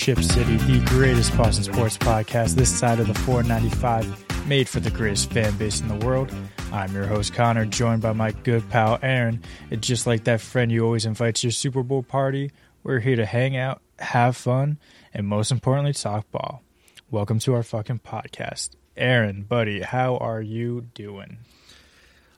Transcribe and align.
Ship 0.00 0.22
City, 0.22 0.56
the 0.56 0.82
greatest 0.86 1.36
Boston 1.36 1.62
sports 1.62 1.98
podcast 1.98 2.54
this 2.54 2.74
side 2.74 3.00
of 3.00 3.06
the 3.06 3.12
495, 3.12 4.48
made 4.48 4.66
for 4.66 4.80
the 4.80 4.90
greatest 4.90 5.30
fan 5.30 5.54
base 5.58 5.82
in 5.82 5.88
the 5.88 6.06
world. 6.06 6.34
I'm 6.72 6.94
your 6.94 7.04
host, 7.04 7.34
Connor, 7.34 7.66
joined 7.66 8.00
by 8.00 8.14
my 8.14 8.32
good 8.32 8.66
pal, 8.70 8.96
Aaryn. 9.00 9.42
And 9.70 9.82
just 9.82 10.06
like 10.06 10.24
that 10.24 10.40
friend 10.40 10.72
you 10.72 10.86
always 10.86 11.04
invite 11.04 11.34
to 11.34 11.48
your 11.48 11.52
Super 11.52 11.82
Bowl 11.82 12.02
party, 12.02 12.50
we're 12.82 13.00
here 13.00 13.16
to 13.16 13.26
hang 13.26 13.58
out, 13.58 13.82
have 13.98 14.38
fun, 14.38 14.78
and 15.12 15.26
most 15.26 15.52
importantly, 15.52 15.92
talk 15.92 16.30
ball. 16.30 16.62
Welcome 17.10 17.38
to 17.40 17.52
our 17.52 17.62
fucking 17.62 17.98
podcast. 17.98 18.70
Aaryn, 18.96 19.46
buddy, 19.46 19.82
how 19.82 20.16
are 20.16 20.40
you 20.40 20.86
doing? 20.94 21.40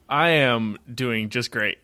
I 0.09 0.31
am 0.31 0.79
doing 0.93 1.29
just 1.29 1.53
great. 1.53 1.79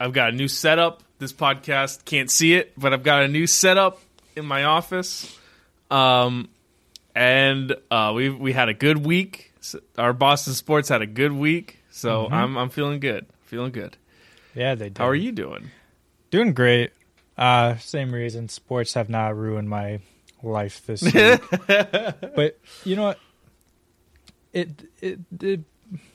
I've 0.00 0.14
got 0.14 0.30
a 0.30 0.32
new 0.32 0.48
setup. 0.48 1.02
This 1.18 1.34
podcast 1.34 2.06
can't 2.06 2.30
see 2.30 2.54
it, 2.54 2.72
but 2.78 2.94
I've 2.94 3.02
got 3.02 3.24
a 3.24 3.28
new 3.28 3.46
setup 3.46 4.00
in 4.36 4.44
my 4.46 4.64
office. 4.64 5.38
Um, 5.90 6.48
and 7.14 7.74
uh, 7.90 8.12
we 8.14 8.30
we 8.30 8.52
had 8.52 8.68
a 8.68 8.74
good 8.74 9.04
week. 9.04 9.52
Our 9.98 10.12
Boston 10.12 10.54
sports 10.54 10.88
had 10.88 11.02
a 11.02 11.06
good 11.06 11.32
week, 11.32 11.78
so 11.90 12.24
Mm-hmm. 12.24 12.34
I'm 12.34 12.56
I'm 12.58 12.68
feeling 12.70 13.00
good. 13.00 13.26
Feeling 13.44 13.72
good. 13.72 13.96
Yeah, 14.54 14.74
they 14.74 14.88
did. 14.88 14.98
How 14.98 15.08
are 15.08 15.14
you 15.14 15.32
doing? 15.32 15.70
Doing 16.30 16.54
great. 16.54 16.92
Uh, 17.36 17.76
same 17.78 18.12
reason. 18.12 18.48
Sports 18.48 18.94
have 18.94 19.08
not 19.08 19.36
ruined 19.36 19.68
my 19.68 20.00
life 20.42 20.84
this 20.86 21.02
week. 21.02 21.14
but 21.66 22.58
you 22.84 22.96
know 22.96 23.02
what? 23.04 23.18
It, 24.52 24.84
it 25.00 25.18
it 25.40 25.60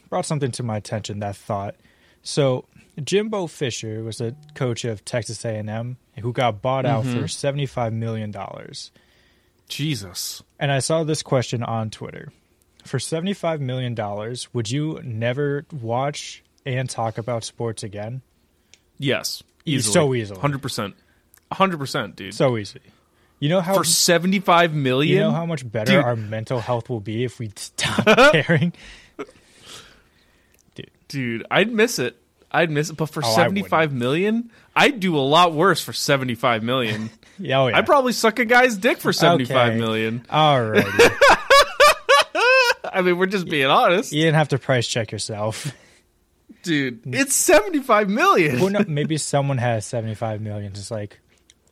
brought 0.09 0.25
something 0.25 0.51
to 0.51 0.63
my 0.63 0.77
attention. 0.77 1.19
That 1.19 1.35
thought. 1.35 1.75
So 2.23 2.65
Jimbo 3.03 3.47
Fisher 3.47 4.03
was 4.03 4.21
a 4.21 4.35
coach 4.55 4.85
of 4.85 5.03
Texas 5.05 5.43
A&M 5.45 5.97
who 6.23 6.33
got 6.33 6.61
bought 6.61 6.85
out 6.85 7.03
for 7.03 7.09
mm-hmm. 7.09 7.25
seventy 7.27 7.65
five 7.65 7.93
million 7.93 8.31
dollars. 8.31 8.91
Jesus. 9.67 10.43
And 10.59 10.71
I 10.71 10.79
saw 10.79 11.03
this 11.03 11.23
question 11.23 11.63
on 11.63 11.89
Twitter. 11.89 12.31
For 12.85 12.99
seventy 12.99 13.33
five 13.33 13.61
million 13.61 13.95
dollars, 13.95 14.53
would 14.53 14.69
you 14.69 14.99
never 15.03 15.65
watch 15.71 16.43
and 16.65 16.89
talk 16.89 17.17
about 17.17 17.43
sports 17.43 17.83
again? 17.83 18.21
Yes. 18.97 19.43
Easily. 19.65 19.93
so 19.93 20.13
easily. 20.13 20.39
Hundred 20.39 20.61
percent. 20.61 20.95
Hundred 21.51 21.79
percent, 21.79 22.15
dude. 22.15 22.33
So 22.33 22.57
easy. 22.57 22.79
You 23.39 23.49
know 23.49 23.61
how 23.61 23.75
For 23.75 23.83
seventy 23.83 24.39
five 24.39 24.73
million. 24.73 25.17
You 25.17 25.23
know 25.23 25.31
how 25.31 25.45
much 25.45 25.69
better 25.69 25.93
Dude. 25.93 26.03
our 26.03 26.15
mental 26.15 26.59
health 26.59 26.89
will 26.89 27.01
be 27.01 27.23
if 27.23 27.39
we 27.39 27.51
stop 27.55 28.05
caring? 28.31 28.73
Dude. 30.75 30.91
dude, 31.07 31.45
I'd 31.51 31.71
miss 31.71 31.99
it. 31.99 32.17
I'd 32.51 32.69
miss 32.71 32.89
it, 32.89 32.97
but 32.97 33.07
for 33.07 33.21
Oh, 33.25 33.35
seventy 33.35 33.63
five 33.63 33.91
million, 33.93 34.51
I'd 34.75 34.99
do 34.99 35.17
a 35.17 35.19
lot 35.19 35.53
worse 35.53 35.81
for 35.83 35.93
seventy 35.93 36.35
five 36.35 36.63
million. 36.63 37.09
Yeah, 37.37 37.59
oh 37.63 37.67
yeah. 37.67 37.77
I'd 37.77 37.85
probably 37.85 38.13
suck 38.13 38.39
a 38.39 38.45
guy's 38.45 38.77
dick 38.77 38.97
for 38.97 39.11
seventy-five 39.11 39.71
Okay. 39.73 39.77
million. 39.77 40.25
Alrighty. 40.29 40.85
I 42.93 43.01
mean, 43.01 43.17
we're 43.17 43.25
just 43.25 43.47
being 43.49 43.65
honest, 43.65 44.13
you 44.13 44.21
didn't 44.21 44.35
have 44.35 44.47
to 44.49 44.57
price 44.57 44.87
check 44.87 45.11
yourself. 45.11 45.73
dude. 46.63 47.03
Mm. 47.03 47.15
It's 47.15 47.35
seventy-five 47.35 48.09
million. 48.09 48.59
Well, 48.61 48.69
no, 48.69 48.83
maybe 48.87 49.17
someone 49.17 49.57
has 49.57 49.85
75 49.85 50.39
million. 50.41 50.73
Just 50.73 50.91
like, 50.91 51.19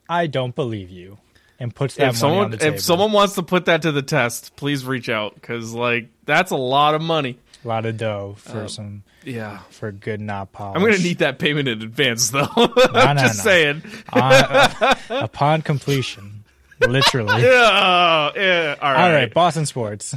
I 0.10 0.28
don't 0.28 0.54
believe 0.54 0.90
you. 0.90 1.18
And 1.60 1.74
puts 1.74 1.96
that 1.96 2.16
if 2.16 2.22
money 2.22 2.38
on 2.40 2.52
the 2.52 2.58
table. 2.58 2.76
if 2.76 2.82
someone 2.82 3.12
wants 3.14 3.36
to 3.36 3.44
put 3.44 3.66
that 3.66 3.84
to 3.84 3.94
the 3.94 4.02
test, 4.02 4.58
please 4.58 4.86
reach 4.86 5.08
out 5.08 5.36
because 5.36 5.72
like 5.74 6.10
that's 6.26 6.52
a 6.52 6.58
lot 6.58 6.94
of 6.94 7.02
money. 7.02 7.40
A 7.64 7.68
lot 7.68 7.86
of 7.86 7.98
dough 7.98 8.36
for 8.38 8.62
Um, 8.62 8.68
some 8.70 9.04
Yeah, 9.24 9.60
for 9.70 9.92
good 9.92 10.20
knob 10.22 10.52
polish. 10.52 10.76
I'm 10.76 10.82
gonna 10.84 10.98
need 11.02 11.20
that 11.20 11.40
payment 11.40 11.68
in 11.68 11.82
advance 11.82 12.30
though. 12.32 12.48
no, 12.58 12.68
I'm 12.94 13.18
just 13.18 13.38
no. 13.40 13.44
saying. 13.44 13.84
Uh, 14.12 14.96
upon 15.10 15.62
completion. 15.62 16.44
Literally. 16.80 17.42
Yeah, 17.44 18.32
yeah. 18.36 18.76
All 18.82 18.92
right. 18.92 19.06
All 19.06 19.12
right, 19.14 19.34
Boston 19.34 19.66
sports. 19.66 20.16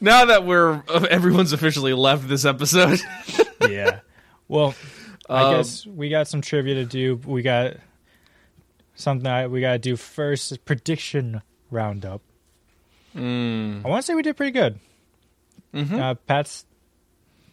Now 0.00 0.26
that 0.26 0.44
we're 0.44 0.82
everyone's 1.10 1.52
officially 1.52 1.94
left 1.94 2.28
this 2.28 2.44
episode. 2.44 3.00
Yeah. 3.68 4.00
Well, 4.46 4.74
I 5.28 5.42
Um, 5.42 5.56
guess 5.56 5.86
we 5.86 6.08
got 6.10 6.28
some 6.28 6.40
trivia 6.42 6.74
to 6.74 6.84
do. 6.84 7.16
We 7.24 7.42
got 7.42 7.78
something 8.94 9.24
that 9.24 9.50
we 9.50 9.60
got 9.60 9.72
to 9.72 9.78
do 9.78 9.96
first. 9.96 10.64
Prediction 10.64 11.42
roundup. 11.70 12.20
mm, 13.16 13.84
I 13.84 13.88
want 13.88 14.02
to 14.02 14.06
say 14.06 14.14
we 14.14 14.22
did 14.22 14.36
pretty 14.36 14.52
good. 14.52 14.78
mhm. 15.74 15.98
Uh, 15.98 16.14
Pats 16.14 16.64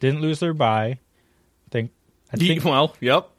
didn't 0.07 0.21
lose 0.21 0.39
their 0.39 0.53
bye. 0.53 0.99
I 0.99 1.69
think 1.71 1.91
I 2.31 2.37
think 2.37 2.63
well, 2.65 2.95
yep. 2.99 3.29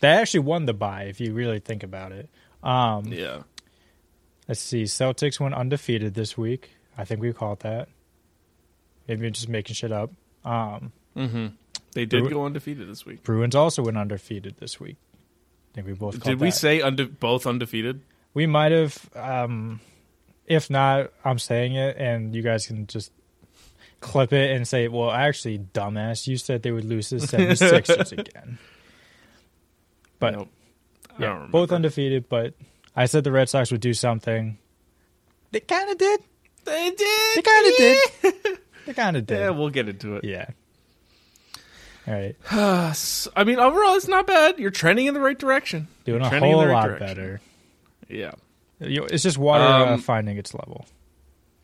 they 0.00 0.08
actually 0.08 0.40
won 0.40 0.66
the 0.66 0.74
bye 0.74 1.04
if 1.04 1.20
you 1.20 1.32
really 1.32 1.60
think 1.60 1.82
about 1.82 2.12
it. 2.12 2.28
Um, 2.62 3.06
Yeah. 3.06 3.42
Let's 4.46 4.60
see. 4.60 4.84
Celtics 4.84 5.38
went 5.40 5.54
undefeated 5.54 6.14
this 6.14 6.36
week. 6.38 6.70
I 6.96 7.04
think 7.04 7.20
we 7.20 7.32
called 7.32 7.60
that. 7.60 7.88
Maybe 9.06 9.26
I'm 9.26 9.32
just 9.32 9.48
making 9.48 9.74
shit 9.74 9.92
up. 9.92 10.10
Um, 10.44 10.92
Mm-hmm. 11.16 11.46
They 11.94 12.04
did 12.06 12.22
Bru- 12.24 12.30
go 12.30 12.44
undefeated 12.44 12.88
this 12.88 13.04
week. 13.04 13.22
Bruins 13.24 13.54
also 13.56 13.82
went 13.82 13.96
undefeated 13.98 14.56
this 14.58 14.78
week. 14.78 14.96
I 15.72 15.74
think 15.74 15.86
we 15.88 15.94
both 15.94 16.14
called 16.20 16.22
Did 16.24 16.40
we 16.40 16.48
that. 16.50 16.56
say 16.56 16.80
unde- 16.80 17.18
both 17.18 17.44
undefeated? 17.46 18.02
We 18.34 18.46
might 18.46 18.70
have. 18.72 19.08
Um, 19.16 19.80
if 20.46 20.70
not, 20.70 21.10
I'm 21.24 21.38
saying 21.40 21.74
it, 21.74 21.96
and 21.98 22.34
you 22.36 22.42
guys 22.42 22.66
can 22.68 22.86
just 22.86 23.10
clip 24.00 24.32
it 24.32 24.50
and 24.56 24.66
say, 24.66 24.88
"Well, 24.88 25.10
actually, 25.10 25.58
dumbass, 25.58 26.26
you 26.26 26.36
said 26.36 26.62
they 26.62 26.70
would 26.72 26.84
lose 26.84 27.08
to 27.10 27.18
the 27.18 27.26
76ers 27.26 28.12
again." 28.18 28.58
But 30.18 30.34
Nope. 30.34 30.48
Yeah, 31.18 31.46
both 31.50 31.72
undefeated. 31.72 32.28
But 32.28 32.54
I 32.94 33.06
said 33.06 33.24
the 33.24 33.32
Red 33.32 33.48
Sox 33.48 33.70
would 33.72 33.80
do 33.80 33.94
something. 33.94 34.58
They 35.50 35.60
kind 35.60 35.90
of 35.90 35.98
did. 35.98 36.20
They 36.64 36.90
did. 36.90 37.36
They 37.36 37.42
kind 37.42 37.66
of 37.66 37.76
did. 37.76 38.58
They 38.86 38.94
kind 38.94 39.16
of 39.18 39.26
did. 39.26 39.38
Yeah, 39.38 39.50
we'll 39.50 39.68
get 39.68 39.86
into 39.86 40.16
it. 40.16 40.24
yeah. 40.24 40.46
All 42.06 42.14
right, 42.14 42.34
I 43.36 43.44
mean, 43.44 43.58
overall, 43.58 43.96
it's 43.96 44.08
not 44.08 44.26
bad. 44.26 44.58
You're 44.58 44.70
trending 44.70 45.04
in 45.06 45.12
the 45.12 45.20
right 45.20 45.38
direction. 45.38 45.88
doing 46.06 46.22
You're 46.22 46.34
a 46.34 46.40
whole 46.40 46.64
right 46.64 46.72
lot 46.72 46.84
direction. 46.86 47.06
better. 47.06 47.40
Yeah. 48.08 48.30
It's 48.80 49.22
just 49.24 49.36
water 49.36 49.62
uh, 49.64 49.92
Um, 49.92 50.00
finding 50.00 50.38
its 50.38 50.54
level. 50.54 50.86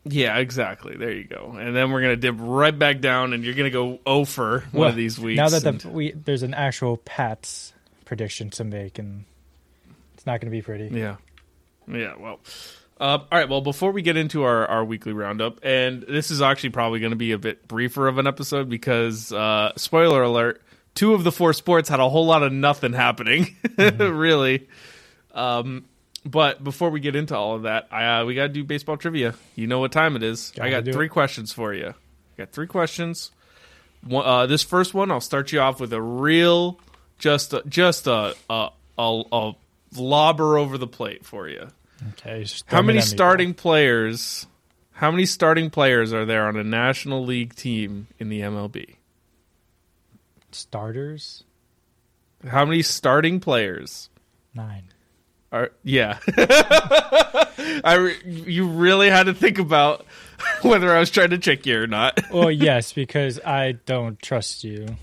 Yeah, 0.07 0.37
exactly. 0.39 0.97
There 0.97 1.13
you 1.13 1.25
go. 1.25 1.57
And 1.59 1.75
then 1.75 1.91
we're 1.91 2.03
gonna 2.03 2.17
dip 2.17 2.37
right 2.39 2.77
back 2.79 3.01
down, 3.01 3.33
and 3.33 3.43
you're 3.45 3.55
gonna 3.55 3.71
go 3.71 4.01
over 4.07 4.61
one 4.73 4.81
Well, 4.81 4.89
of 4.91 4.97
these 4.97 5.19
weeks. 5.19 5.37
Now 5.39 5.49
that 5.49 5.65
and- 5.65 5.81
the 5.81 5.89
we 5.89 6.13
there's 6.13 6.43
an 6.43 6.55
actual 6.55 6.99
Pats 6.99 7.73
prediction 8.05 8.51
to 8.51 8.65
make, 8.65 8.99
and 8.99 9.25
it's 10.15 10.27
not 10.27 10.41
going 10.41 10.51
to 10.51 10.57
be 10.57 10.61
pretty. 10.63 10.95
Yeah. 10.95 11.17
Yeah, 11.89 12.15
well. 12.19 12.41
Uh, 13.01 13.19
all 13.19 13.27
right, 13.33 13.49
well, 13.49 13.61
before 13.61 13.91
we 13.93 14.03
get 14.03 14.17
into 14.17 14.43
our, 14.45 14.67
our 14.67 14.85
weekly 14.85 15.13
roundup, 15.13 15.59
and 15.65 16.03
this 16.03 16.31
is 16.31 16.41
actually 16.41 16.71
probably 16.71 17.01
going 17.01 17.11
to 17.11 17.17
be 17.17 17.33
a 17.33 17.39
bit 17.39 17.67
briefer 17.67 18.07
of 18.07 18.19
an 18.19 18.27
episode 18.27 18.69
because, 18.69 19.33
uh, 19.33 19.73
spoiler 19.77 20.23
alert, 20.23 20.63
two 20.95 21.13
of 21.15 21.25
the 21.25 21.33
four 21.33 21.53
sports 21.55 21.89
had 21.89 21.99
a 21.99 22.09
whole 22.09 22.25
lot 22.27 22.43
of 22.43 22.53
nothing 22.53 22.93
happening, 22.93 23.57
really. 23.79 24.69
Um, 25.35 25.87
but 26.25 26.63
before 26.65 26.91
we 26.91 27.01
get 27.01 27.17
into 27.17 27.37
all 27.37 27.55
of 27.55 27.63
that, 27.63 27.89
I, 27.91 28.21
uh, 28.21 28.25
we 28.25 28.35
got 28.35 28.45
to 28.45 28.49
do 28.49 28.65
baseball 28.65 28.97
trivia. 28.97 29.35
You 29.55 29.67
know 29.67 29.79
what 29.79 29.93
time 29.93 30.17
it 30.17 30.23
is. 30.23 30.53
I 30.55 30.71
Gotta 30.71 30.83
got 30.83 30.93
three 30.95 31.07
it. 31.07 31.11
questions 31.11 31.53
for 31.53 31.75
you. 31.75 31.89
I 31.89 32.37
got 32.37 32.53
three 32.53 32.67
questions. 32.67 33.31
One, 34.03 34.27
uh, 34.27 34.47
this 34.47 34.63
first 34.63 34.95
one, 34.95 35.11
I'll 35.11 35.21
start 35.21 35.53
you 35.53 35.61
off 35.61 35.81
with 35.81 35.93
a 35.93 36.01
real, 36.01 36.81
just 37.19 37.53
a, 37.53 37.63
just 37.69 38.07
a, 38.07 38.35
a, 38.49 38.71
a, 38.99 39.23
a 39.33 39.53
lobber 39.97 40.59
over 40.59 40.79
the 40.79 40.87
plate 40.87 41.25
for 41.25 41.49
you. 41.49 41.69
Okay. 42.13 42.47
How 42.67 42.83
many 42.83 43.01
starting 43.01 43.55
players? 43.55 44.47
How 44.93 45.11
many 45.11 45.27
starting 45.27 45.71
players 45.71 46.13
are 46.13 46.25
there 46.25 46.47
on 46.47 46.57
a 46.57 46.65
National 46.65 47.25
League 47.25 47.55
team 47.55 48.07
in 48.19 48.29
the 48.29 48.41
MLB? 48.41 48.97
starters? 50.53 51.43
How 52.47 52.65
many 52.65 52.83
starting 52.83 53.41
players 53.41 54.09
Nine. 54.55 54.85
Are? 55.55 55.71
Yeah, 55.83 56.19
I 56.37 57.95
re- 57.99 58.17
you 58.25 58.67
really 58.69 59.09
had 59.09 59.25
to 59.25 59.35
think 59.35 59.59
about 59.59 60.05
whether 60.63 60.95
I 60.95 60.99
was 61.01 61.11
trying 61.11 61.31
to 61.31 61.39
trick 61.39 61.67
you 61.67 61.81
or 61.81 61.87
not. 61.87 62.21
Well, 62.33 62.51
yes, 62.51 62.93
because 62.93 63.39
I 63.41 63.73
don't 63.73 64.21
trust 64.21 64.65
you 64.65 64.97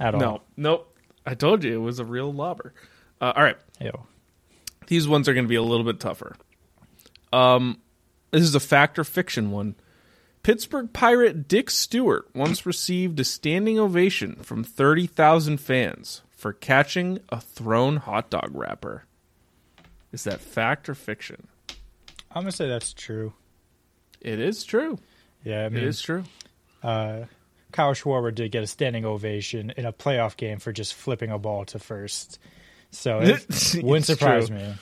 at 0.00 0.14
all. 0.14 0.20
No, 0.20 0.42
nope. 0.56 0.96
I 1.24 1.34
told 1.34 1.62
you 1.64 1.74
it 1.74 1.82
was 1.84 2.00
a 2.00 2.04
real 2.04 2.32
lobber. 2.32 2.72
Uh, 3.20 3.32
all 3.34 3.42
right, 3.42 3.56
Ew. 3.80 3.92
these 4.88 5.06
ones 5.06 5.28
are 5.28 5.34
going 5.34 5.44
to 5.44 5.48
be 5.48 5.54
a 5.54 5.62
little 5.62 5.84
bit 5.84 6.00
tougher. 6.00 6.36
Um, 7.32 7.80
this 8.32 8.42
is 8.42 8.54
a 8.54 8.60
fact 8.60 8.98
or 8.98 9.04
fiction 9.04 9.50
one. 9.50 9.76
Pittsburgh 10.42 10.92
Pirate 10.92 11.48
Dick 11.48 11.70
Stewart 11.70 12.28
once 12.34 12.66
received 12.66 13.18
a 13.18 13.24
standing 13.24 13.78
ovation 13.78 14.36
from 14.42 14.62
30,000 14.62 15.58
fans 15.58 16.20
for 16.30 16.52
catching 16.52 17.20
a 17.30 17.40
thrown 17.40 17.96
hot 17.96 18.28
dog 18.28 18.50
wrapper. 18.52 19.04
Is 20.14 20.22
that 20.24 20.40
fact 20.40 20.88
or 20.88 20.94
fiction? 20.94 21.48
I'm 22.30 22.42
gonna 22.42 22.52
say 22.52 22.68
that's 22.68 22.92
true. 22.92 23.32
It 24.20 24.38
is 24.38 24.62
true. 24.62 25.00
Yeah, 25.42 25.64
I 25.64 25.68
mean, 25.70 25.82
is 25.82 26.00
true. 26.00 26.22
uh, 26.84 27.24
Kyle 27.72 27.94
Schwarber 27.94 28.32
did 28.32 28.52
get 28.52 28.62
a 28.62 28.68
standing 28.68 29.04
ovation 29.04 29.72
in 29.76 29.84
a 29.86 29.92
playoff 29.92 30.36
game 30.36 30.60
for 30.60 30.72
just 30.72 30.94
flipping 30.94 31.32
a 31.32 31.38
ball 31.38 31.64
to 31.66 31.80
first. 31.80 32.38
So 32.92 33.22
it 33.22 33.44
wouldn't 33.82 34.06
surprise 34.06 34.46
true. 34.46 34.56
me. 34.56 34.74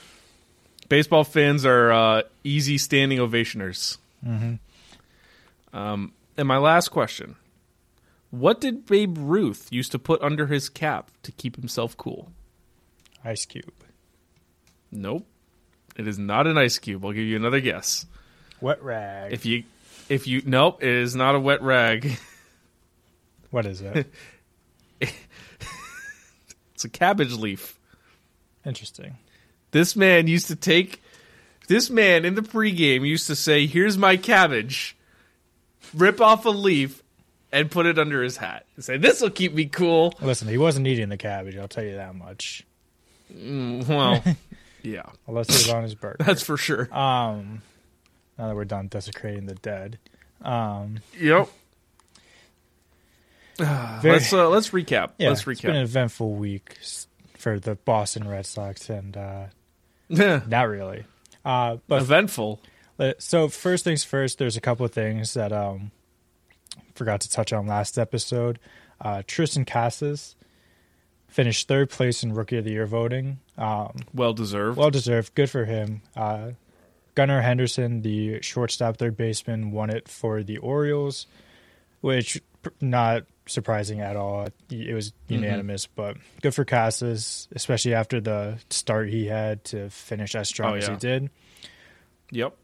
Baseball 0.87 1.23
fans 1.23 1.65
are 1.65 1.91
uh, 1.91 2.21
easy 2.43 2.77
standing 2.77 3.17
ovationers. 3.17 3.97
Mm-hmm. 4.23 5.75
Um, 5.75 6.13
and 6.37 6.47
my 6.47 6.57
last 6.57 6.89
question: 6.89 7.37
What 8.29 8.61
did 8.61 8.85
Babe 8.85 9.17
Ruth 9.17 9.67
used 9.71 9.91
to 9.93 9.99
put 9.99 10.21
under 10.21 10.45
his 10.45 10.69
cap 10.69 11.09
to 11.23 11.31
keep 11.31 11.55
himself 11.55 11.97
cool? 11.97 12.31
Ice 13.25 13.45
Cube. 13.45 13.73
Nope, 14.93 15.25
it 15.95 16.07
is 16.07 16.17
not 16.19 16.47
an 16.47 16.57
ice 16.57 16.77
cube. 16.79 17.03
I'll 17.05 17.11
give 17.11 17.25
you 17.25 17.35
another 17.35 17.59
guess. 17.59 18.05
Wet 18.61 18.81
rag. 18.83 19.33
If 19.33 19.45
you, 19.45 19.63
if 20.07 20.27
you, 20.27 20.41
nope, 20.45 20.83
it 20.83 20.89
is 20.89 21.15
not 21.15 21.35
a 21.35 21.39
wet 21.39 21.61
rag. 21.61 22.17
what 23.49 23.65
is 23.65 23.81
it? 23.81 24.07
It's 26.83 26.93
a 26.93 26.99
cabbage 26.99 27.31
leaf. 27.31 27.79
Interesting. 28.65 29.15
This 29.71 29.95
man 29.95 30.27
used 30.27 30.47
to 30.47 30.55
take. 30.57 31.01
This 31.69 31.89
man 31.89 32.25
in 32.25 32.35
the 32.35 32.41
pregame 32.41 33.07
used 33.07 33.27
to 33.27 33.37
say, 33.37 33.67
"Here's 33.67 33.97
my 33.97 34.17
cabbage." 34.17 34.97
Rip 35.93 36.19
off 36.19 36.45
a 36.45 36.49
leaf 36.49 37.01
and 37.53 37.71
put 37.71 37.85
it 37.85 37.97
under 37.97 38.21
his 38.21 38.35
hat. 38.35 38.65
And 38.75 38.83
say, 38.83 38.97
"This 38.97 39.21
will 39.21 39.29
keep 39.29 39.53
me 39.53 39.67
cool." 39.67 40.13
Listen, 40.19 40.49
he 40.49 40.57
wasn't 40.57 40.87
eating 40.87 41.07
the 41.07 41.15
cabbage. 41.15 41.55
I'll 41.55 41.69
tell 41.69 41.85
you 41.85 41.95
that 41.95 42.15
much. 42.15 42.65
Mm, 43.33 43.87
well, 43.87 44.21
yeah, 44.83 45.03
Unless 45.27 45.49
it 45.49 45.53
was 45.53 45.69
on 45.69 45.83
his 45.83 45.95
burger. 45.95 46.17
that's 46.19 46.43
for 46.43 46.57
sure. 46.57 46.93
Um, 46.93 47.61
now 48.37 48.47
that 48.49 48.55
we're 48.55 48.65
done 48.65 48.87
desecrating 48.87 49.45
the 49.47 49.55
dead, 49.55 49.97
um, 50.41 50.99
Yep. 51.19 51.49
Very- 53.57 54.13
let's 54.13 54.33
uh, 54.33 54.49
let's 54.49 54.69
recap. 54.69 55.11
yeah, 55.17 55.29
let's 55.29 55.43
recap. 55.43 55.51
it's 55.51 55.61
been 55.61 55.75
an 55.75 55.83
eventful 55.83 56.33
week 56.33 56.77
for 57.37 57.59
the 57.59 57.75
Boston 57.75 58.27
Red 58.27 58.45
Sox, 58.45 58.89
and 58.89 59.15
uh, 59.15 59.45
not 60.09 60.63
really. 60.67 61.05
Uh, 61.45 61.77
but 61.87 62.01
Eventful. 62.01 62.61
Uh, 62.99 63.13
So 63.19 63.47
first 63.49 63.83
things 63.83 64.03
first, 64.03 64.37
there's 64.37 64.55
a 64.57 64.61
couple 64.61 64.85
of 64.85 64.91
things 64.91 65.33
that 65.35 65.51
um 65.51 65.91
forgot 66.95 67.21
to 67.21 67.29
touch 67.29 67.53
on 67.53 67.67
last 67.67 67.97
episode. 67.99 68.59
Uh, 69.01 69.21
Tristan 69.27 69.65
Casas 69.65 70.35
finished 71.33 71.67
third 71.67 71.89
place 71.89 72.23
in 72.23 72.33
Rookie 72.33 72.57
of 72.57 72.63
the 72.65 72.71
Year 72.71 72.85
voting. 72.85 73.39
Um, 73.57 73.97
Well 74.13 74.33
deserved. 74.33 74.77
well 74.77 74.89
deserved, 74.91 75.33
good 75.35 75.49
for 75.49 75.65
him. 75.65 76.01
Uh, 76.15 76.51
Gunnar 77.15 77.41
Henderson, 77.41 78.01
the 78.01 78.41
shortstop 78.41 78.97
third 78.97 79.15
baseman, 79.17 79.71
won 79.71 79.89
it 79.89 80.07
for 80.07 80.41
the 80.43 80.57
Orioles, 80.57 81.27
which 82.01 82.41
not 82.81 83.25
surprising 83.45 83.99
at 83.99 84.15
all. 84.15 84.47
It 84.71 84.93
was 84.93 85.11
unanimous, 85.27 85.85
but 85.85 86.17
good 86.41 86.55
for 86.55 86.65
Casas, 86.65 87.47
especially 87.53 87.93
after 87.93 88.19
the 88.21 88.57
start 88.69 89.09
he 89.09 89.27
had 89.27 89.63
to 89.65 89.89
finish 89.89 90.33
as 90.33 90.47
strong 90.47 90.73
Oh, 90.73 90.75
as 90.77 90.87
he 90.87 90.95
did 90.95 91.29
yep. 92.31 92.55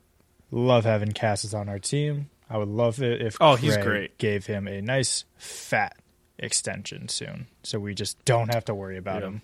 love 0.52 0.86
having 0.86 1.12
Casas 1.12 1.54
on 1.54 1.70
our 1.70 1.80
team. 1.80 2.30
I 2.50 2.58
would 2.58 2.70
love 2.70 3.02
it 3.04 3.22
if 3.22 3.38
Oh, 3.40 3.56
he's 3.56 3.78
great. 3.78 4.18
gave 4.18 4.46
him 4.48 4.68
a 4.68 4.82
nice 4.82 5.26
fat 5.38 5.96
extension 6.40 7.08
soon, 7.10 7.48
so 7.64 7.80
we 7.80 7.94
just 7.94 8.24
don't 8.26 8.54
have 8.54 8.66
to 8.66 8.74
worry 8.76 8.98
about 8.98 9.22
Yeah. 9.22 9.28
him. 9.28 9.42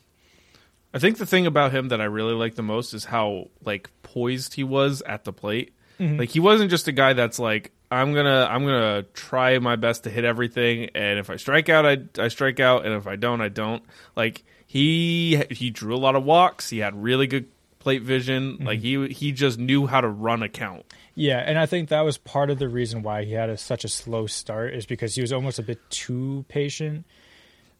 I 0.94 1.00
think 1.00 1.18
the 1.18 1.25
thing 1.25 1.45
about 1.45 1.71
him 1.74 1.89
that 1.89 2.00
I 2.00 2.06
really 2.06 2.33
like 2.33 2.56
the 2.56 2.63
most 2.63 2.94
is 2.94 3.06
how 3.06 3.50
like 3.63 3.89
poised 4.01 4.53
he 4.53 4.63
was 4.63 5.01
at 5.06 5.25
the 5.25 5.33
plate. 5.33 5.74
Mm-hmm. 6.00 6.18
Like 6.19 6.30
he 6.30 6.39
wasn't 6.39 6.69
just 6.69 6.88
a 6.88 6.92
guy 6.94 7.13
that's 7.13 7.38
like 7.38 7.71
I'm 7.92 8.13
gonna 8.13 8.47
I'm 8.50 8.63
gonna 8.65 9.03
try 9.13 9.59
my 9.59 9.75
best 9.75 10.06
to 10.06 10.09
hit 10.09 10.24
everything, 10.24 10.89
and 10.95 11.19
if 11.19 11.30
I 11.30 11.36
strike 11.36 11.69
out, 11.69 11.86
I 11.86 11.97
I 12.18 12.30
strike 12.30 12.59
out, 12.59 12.86
and 12.86 12.95
if 12.95 13.07
I 13.07 13.15
don't, 13.18 13.41
I 13.41 13.50
don't. 13.50 13.83
Like 14.15 14.44
he 14.65 15.41
he 15.51 15.69
drew 15.69 15.94
a 15.95 15.98
lot 15.98 16.15
of 16.15 16.24
walks. 16.24 16.69
He 16.69 16.80
had 16.80 16.95
really 17.01 17.27
good 17.27 17.45
plate 17.85 18.01
vision. 18.01 18.53
Mm-hmm. 18.53 18.65
Like 18.65 18.79
he 18.79 19.07
he 19.09 19.31
just 19.31 19.59
knew 19.59 19.85
how 19.85 20.01
to 20.01 20.07
run 20.09 20.41
a 20.41 20.49
count. 20.49 20.85
Yeah, 21.13 21.37
and 21.37 21.57
I 21.59 21.67
think 21.67 21.89
that 21.89 22.01
was 22.01 22.17
part 22.17 22.49
of 22.49 22.57
the 22.57 22.67
reason 22.67 23.03
why 23.03 23.23
he 23.25 23.33
had 23.33 23.49
a, 23.51 23.57
such 23.57 23.85
a 23.85 23.87
slow 23.87 24.25
start 24.25 24.73
is 24.73 24.87
because 24.87 25.13
he 25.13 25.21
was 25.21 25.31
almost 25.31 25.59
a 25.59 25.63
bit 25.63 25.79
too 25.91 26.43
patient. 26.49 27.05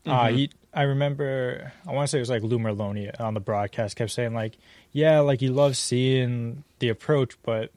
Uh, 0.06 0.26
Mm-hmm. 0.28 0.36
he, 0.38 0.50
I 0.72 0.84
remember, 0.84 1.74
I 1.88 1.92
want 1.92 2.06
to 2.08 2.12
say 2.12 2.20
it 2.20 2.22
was 2.22 2.30
like 2.30 2.44
Lou 2.44 2.60
Merloni 2.60 3.10
on 3.20 3.34
the 3.34 3.40
broadcast 3.40 3.96
kept 3.96 4.12
saying 4.12 4.36
like, 4.36 4.58
yeah, 4.92 5.22
like 5.22 5.40
he 5.40 5.50
loves 5.50 5.80
seeing 5.80 6.64
the 6.78 6.90
approach, 6.90 7.36
but 7.42 7.72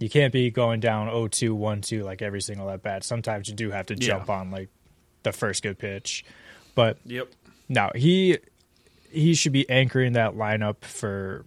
you 0.00 0.10
can't 0.10 0.32
be 0.32 0.50
going 0.50 0.80
down 0.80 1.06
0-2, 1.08 1.56
1-2 1.56 2.02
like 2.02 2.22
every 2.22 2.40
single 2.40 2.68
at 2.70 2.82
bat. 2.82 3.04
Sometimes 3.04 3.48
you 3.48 3.54
do 3.54 3.70
have 3.70 3.86
to 3.86 3.94
Yeah. 3.94 4.06
jump 4.08 4.28
on 4.28 4.50
like 4.50 4.68
the 5.22 5.30
first 5.32 5.62
good 5.62 5.78
pitch, 5.78 6.24
but 6.74 6.98
Yep. 7.06 7.28
no, 7.68 7.90
he 7.94 8.38
he 9.12 9.34
should 9.34 9.52
be 9.52 9.68
anchoring 9.70 10.12
that 10.14 10.34
lineup 10.34 10.82
for 10.84 11.44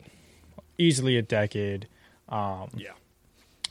easily 0.77 1.17
a 1.17 1.21
decade. 1.21 1.87
Um, 2.29 2.69
Yeah. 2.75 2.93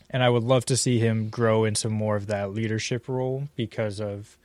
and 0.09 0.23
I 0.23 0.29
would 0.29 0.43
love 0.43 0.65
to 0.65 0.77
see 0.77 0.99
him 0.99 1.29
grow 1.29 1.65
into 1.65 1.89
more 1.89 2.15
of 2.15 2.27
that 2.27 2.51
leadership 2.53 3.07
role 3.09 3.49
because 3.55 3.99
of 3.99 4.37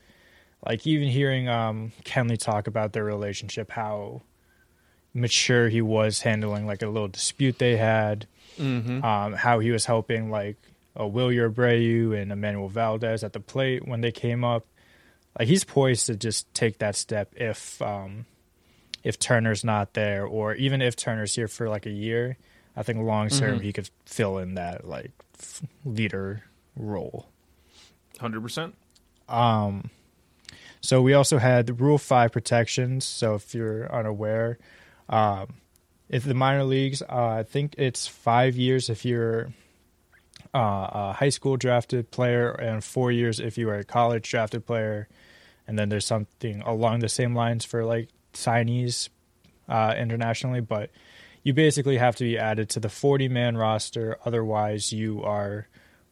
like 0.67 0.87
even 0.87 1.09
hearing 1.09 1.49
um 1.49 1.93
Kenley 2.05 2.39
talk 2.39 2.67
about 2.67 2.93
their 2.93 3.05
relationship, 3.05 3.71
how 3.71 4.23
mature 5.15 5.69
he 5.69 5.81
was 5.83 6.21
handling 6.23 6.67
like 6.67 6.83
a 6.83 6.87
little 6.89 7.09
dispute 7.09 7.59
they 7.59 7.77
had, 7.77 8.27
Mm-hmm. 8.59 9.05
um, 9.05 9.35
how 9.35 9.61
he 9.61 9.71
was 9.71 9.85
helping 9.85 10.31
like 10.31 10.57
uh, 10.97 11.05
Wilyer 11.05 11.49
Abreu 11.53 12.21
and 12.21 12.33
Enmanuel 12.33 12.69
Valdez 12.71 13.23
at 13.23 13.33
the 13.33 13.39
plate 13.41 13.87
when 13.87 14.01
they 14.01 14.11
came 14.11 14.43
up. 14.43 14.67
Like 15.39 15.47
he's 15.47 15.63
poised 15.63 16.07
to 16.07 16.17
just 16.17 16.53
take 16.55 16.79
that 16.79 16.97
step 16.97 17.33
if 17.37 17.81
um, 17.81 18.27
if 19.05 19.17
Turner's 19.19 19.63
not 19.65 19.95
there, 19.95 20.27
or 20.27 20.55
even 20.55 20.83
if 20.83 20.97
Turner's 20.97 21.37
here 21.37 21.47
for 21.47 21.69
like 21.69 21.87
a 21.87 21.91
year. 21.91 22.37
I 22.79 22.83
think 22.85 23.01
long 23.01 23.29
term 23.29 23.59
Mhm. 23.59 23.63
he 23.63 23.73
could 23.73 23.91
fill 24.07 24.39
in 24.39 24.55
that 24.55 24.87
like 24.87 25.11
f- 25.39 25.63
leader 25.85 26.45
role. 26.77 27.29
Hundred 28.21 28.41
percent. 28.43 28.75
Um, 29.29 29.91
so 30.81 31.03
we 31.03 31.13
also 31.13 31.39
had 31.39 31.67
the 31.67 31.75
Rule 31.75 31.99
Five 31.99 32.33
protections. 32.33 33.05
So 33.05 33.35
if 33.35 33.55
you're 33.55 33.93
unaware, 33.93 34.59
um, 35.09 35.55
if 36.09 36.25
the 36.25 36.35
minor 36.35 36.65
leagues, 36.65 37.03
uh, 37.03 37.07
I 37.41 37.43
think 37.43 37.75
it's 37.79 38.07
five 38.07 38.57
years 38.57 38.89
if 38.89 39.05
you're 39.05 39.53
uh, 40.55 40.89
a 40.93 41.13
high 41.15 41.29
school 41.29 41.57
drafted 41.57 42.11
player, 42.11 42.51
and 42.53 42.83
four 42.83 43.13
years 43.13 43.39
if 43.41 43.59
you 43.59 43.69
are 43.69 43.77
a 43.79 43.85
college 43.85 44.31
drafted 44.31 44.65
player. 44.67 45.09
And 45.67 45.79
then 45.79 45.91
there's 45.91 46.07
something 46.07 46.63
along 46.63 47.01
the 47.01 47.09
same 47.11 47.35
lines 47.35 47.65
for 47.67 47.85
like 47.85 48.09
signees 48.33 49.11
uh, 49.69 49.95
internationally, 49.99 50.61
but 50.63 50.91
you 51.49 51.55
basically 51.55 51.97
have 51.97 52.15
to 52.15 52.25
be 52.25 52.37
added 52.37 52.69
to 52.69 52.79
the 52.79 52.91
40 52.91 53.31
man 53.31 53.57
roster. 53.57 54.19
Otherwise, 54.23 54.93
you 54.93 55.25
are 55.25 55.67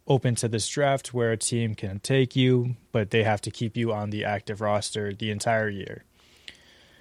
open 0.06 0.34
to 0.34 0.48
this 0.48 0.66
draft 0.66 1.12
where 1.12 1.30
a 1.30 1.36
team 1.36 1.74
can 1.74 2.00
take 2.00 2.34
you, 2.34 2.74
but 2.90 3.10
they 3.10 3.22
have 3.22 3.42
to 3.42 3.50
keep 3.50 3.76
you 3.76 3.92
on 3.92 4.08
the 4.08 4.24
active 4.24 4.62
roster 4.62 5.12
the 5.12 5.30
entire 5.30 5.68
year. 5.68 6.04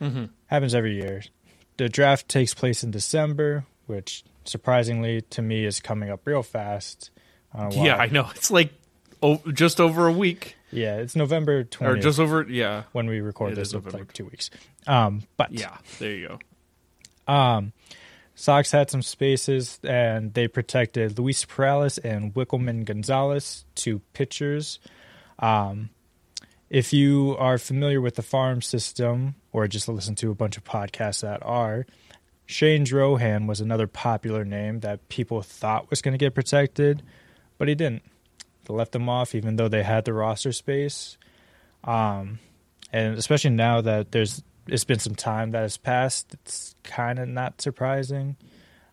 Mm-hmm. 0.01 0.25
Happens 0.47 0.75
every 0.75 0.95
year. 0.95 1.23
The 1.77 1.87
draft 1.87 2.27
takes 2.27 2.53
place 2.53 2.83
in 2.83 2.91
December, 2.91 3.63
which 3.85 4.25
surprisingly 4.43 5.21
to 5.29 5.41
me 5.41 5.63
is 5.63 5.79
coming 5.79 6.09
up 6.09 6.27
real 6.27 6.43
fast. 6.43 7.11
I 7.53 7.61
don't 7.61 7.69
know 7.69 7.77
why. 7.79 7.85
Yeah, 7.85 7.95
I 7.95 8.07
know. 8.07 8.29
It's 8.35 8.51
like 8.51 8.73
oh, 9.23 9.41
just 9.53 9.79
over 9.79 10.07
a 10.07 10.11
week, 10.11 10.57
yeah, 10.71 10.97
it's 10.97 11.15
November 11.15 11.63
20th. 11.63 11.87
or 11.87 11.95
just 11.95 12.19
over. 12.19 12.43
Yeah, 12.43 12.83
when 12.91 13.07
we 13.07 13.21
record 13.21 13.53
It 13.53 13.55
this. 13.55 13.73
it's 13.73 13.93
like 13.93 14.11
two 14.11 14.25
weeks. 14.25 14.49
Um, 14.87 15.23
but 15.37 15.53
yeah. 15.53 15.77
There 15.99 16.11
you 16.11 16.27
go. 17.27 17.33
Um, 17.33 17.71
Sox 18.35 18.71
had 18.71 18.89
some 18.89 19.01
spaces, 19.01 19.79
and 19.83 20.33
they 20.33 20.47
protected 20.47 21.17
Luis 21.17 21.45
Perales 21.45 21.97
and 21.97 22.33
Wikelman 22.33 22.83
Gonzalez, 22.83 23.63
two 23.75 24.01
pitchers. 24.13 24.79
Um, 25.39 25.89
if 26.69 26.91
you 26.91 27.37
are 27.39 27.57
familiar 27.57 28.01
with 28.01 28.15
the 28.15 28.21
farm 28.21 28.61
system, 28.61 29.35
or 29.53 29.67
just 29.67 29.87
listen 29.87 30.15
to 30.15 30.31
a 30.31 30.35
bunch 30.35 30.57
of 30.57 30.65
podcasts 30.65 31.21
that 31.21 31.41
are, 31.43 31.85
Shane 32.45 32.85
Drohan 32.85 33.47
was 33.47 33.61
another 33.61 33.87
popular 33.87 34.43
name 34.43 34.81
that 34.81 35.07
people 35.07 35.41
thought 35.41 35.89
was 35.89 36.01
going 36.01 36.13
to 36.13 36.17
get 36.17 36.35
protected, 36.35 37.01
but 37.57 37.69
he 37.69 37.75
didn't. 37.75 38.03
They 38.65 38.73
left 38.73 38.95
him 38.95 39.07
off, 39.07 39.33
even 39.33 39.55
though 39.55 39.69
they 39.69 39.83
had 39.83 40.05
the 40.05 40.13
roster 40.13 40.51
space. 40.51 41.17
Um, 41.85 42.39
and 42.91 43.17
especially 43.17 43.51
now 43.51 43.81
that 43.81 44.11
there's 44.11 44.43
it's 44.67 44.83
been 44.83 44.99
some 44.99 45.15
time 45.15 45.51
that 45.51 45.61
has 45.61 45.77
passed, 45.77 46.33
it's 46.33 46.75
kind 46.83 47.19
of 47.19 47.27
not 47.27 47.61
surprising. 47.61 48.35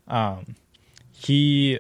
Um, 0.09 0.57
he 1.13 1.79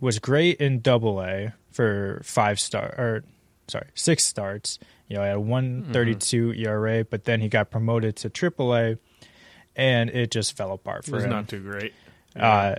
was 0.00 0.18
great 0.18 0.58
in 0.60 0.80
Double 0.80 1.20
A 1.22 1.54
for 1.70 2.20
five 2.24 2.58
star 2.58 2.86
or 2.98 3.24
sorry 3.68 3.86
six 3.94 4.24
starts. 4.24 4.78
You 5.08 5.16
know, 5.16 5.22
he 5.22 5.28
had 5.28 5.36
a 5.36 5.40
one 5.40 5.90
ERA, 5.94 7.04
but 7.04 7.24
then 7.24 7.40
he 7.40 7.48
got 7.48 7.70
promoted 7.70 8.16
to 8.16 8.28
Triple 8.30 8.74
A, 8.76 8.98
and 9.76 10.10
it 10.10 10.30
just 10.30 10.56
fell 10.56 10.72
apart 10.72 11.06
It 11.06 11.10
for 11.10 11.16
was 11.16 11.24
him. 11.24 11.30
not 11.30 11.48
too 11.48 11.60
great. 11.60 11.94
Uh, 12.36 12.74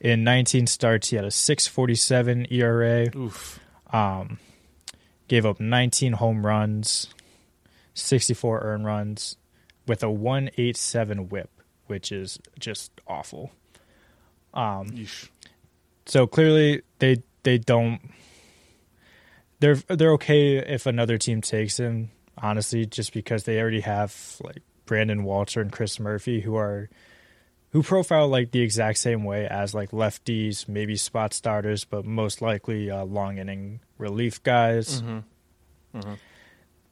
in 0.00 0.24
19 0.24 0.66
starts, 0.66 1.08
he 1.10 1.16
had 1.16 1.24
a 1.24 1.28
6.47 1.28 2.50
ERA. 2.52 3.08
Oof. 3.16 3.60
Um, 3.92 4.38
gave 5.28 5.44
up 5.46 5.60
19 5.60 6.14
home 6.14 6.44
runs, 6.46 7.08
64 7.94 8.60
earned 8.60 8.84
runs, 8.84 9.36
with 9.86 10.02
a 10.02 10.10
187 10.10 11.28
WHIP, 11.28 11.50
which 11.86 12.12
is 12.12 12.38
just 12.58 12.92
awful. 13.06 13.52
Um, 14.54 14.90
Yeesh. 14.90 15.28
so 16.06 16.26
clearly 16.26 16.82
they 16.98 17.22
they 17.42 17.56
don't 17.58 18.00
they're 19.60 19.76
they're 19.88 20.12
okay 20.12 20.58
if 20.58 20.84
another 20.86 21.16
team 21.18 21.40
takes 21.40 21.78
him 21.78 22.10
honestly 22.36 22.84
just 22.84 23.12
because 23.14 23.44
they 23.44 23.58
already 23.60 23.80
have 23.80 24.36
like 24.44 24.62
Brandon 24.84 25.24
Walter 25.24 25.60
and 25.60 25.72
Chris 25.72 25.98
Murphy 25.98 26.40
who 26.40 26.56
are 26.56 26.90
who 27.70 27.82
profile 27.82 28.28
like 28.28 28.50
the 28.50 28.60
exact 28.60 28.98
same 28.98 29.24
way 29.24 29.46
as 29.46 29.72
like 29.74 29.90
lefties 29.92 30.68
maybe 30.68 30.96
spot 30.96 31.32
starters 31.32 31.84
but 31.86 32.04
most 32.04 32.42
likely 32.42 32.90
uh, 32.90 33.04
long 33.04 33.38
inning 33.38 33.80
relief 33.96 34.42
guys 34.42 35.00
Mhm. 35.94 36.18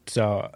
so 0.07 0.51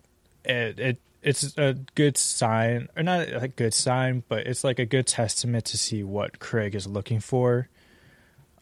it 0.45 0.79
it 0.79 0.99
it's 1.25 1.57
a 1.59 1.75
good 1.95 2.17
sign 2.19 2.89
or 2.97 3.03
not 3.03 3.27
a 3.29 3.49
good 3.49 3.73
sign 3.75 4.23
but 4.29 4.47
it's 4.47 4.63
like 4.63 4.79
a 4.79 4.87
good 4.87 5.07
testament 5.07 5.65
to 5.67 5.79
see 5.79 6.03
what 6.03 6.39
Craig 6.39 6.75
is 6.75 6.87
looking 6.87 7.19
for 7.21 7.69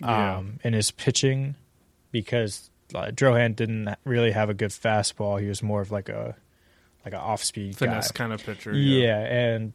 Yeah. 0.00 0.37
um, 0.38 0.61
in 0.64 0.73
his 0.73 0.90
pitching 0.90 1.57
because 2.12 2.71
uh, 2.95 3.07
Drohan 3.07 3.57
didn't 3.57 3.88
really 4.04 4.33
have 4.33 4.50
a 4.50 4.54
good 4.54 4.71
fastball. 4.71 5.40
He 5.40 5.49
was 5.49 5.62
more 5.62 5.81
of 5.81 5.90
like 5.90 6.09
a 6.09 6.37
like 7.04 7.14
an 7.14 7.21
off 7.21 7.42
speed 7.42 7.73
guy. 7.78 7.87
Finesse 7.87 8.12
kind 8.12 8.33
of 8.33 8.45
pitcher. 8.45 8.73
Yeah. 8.75 9.19
and 9.19 9.73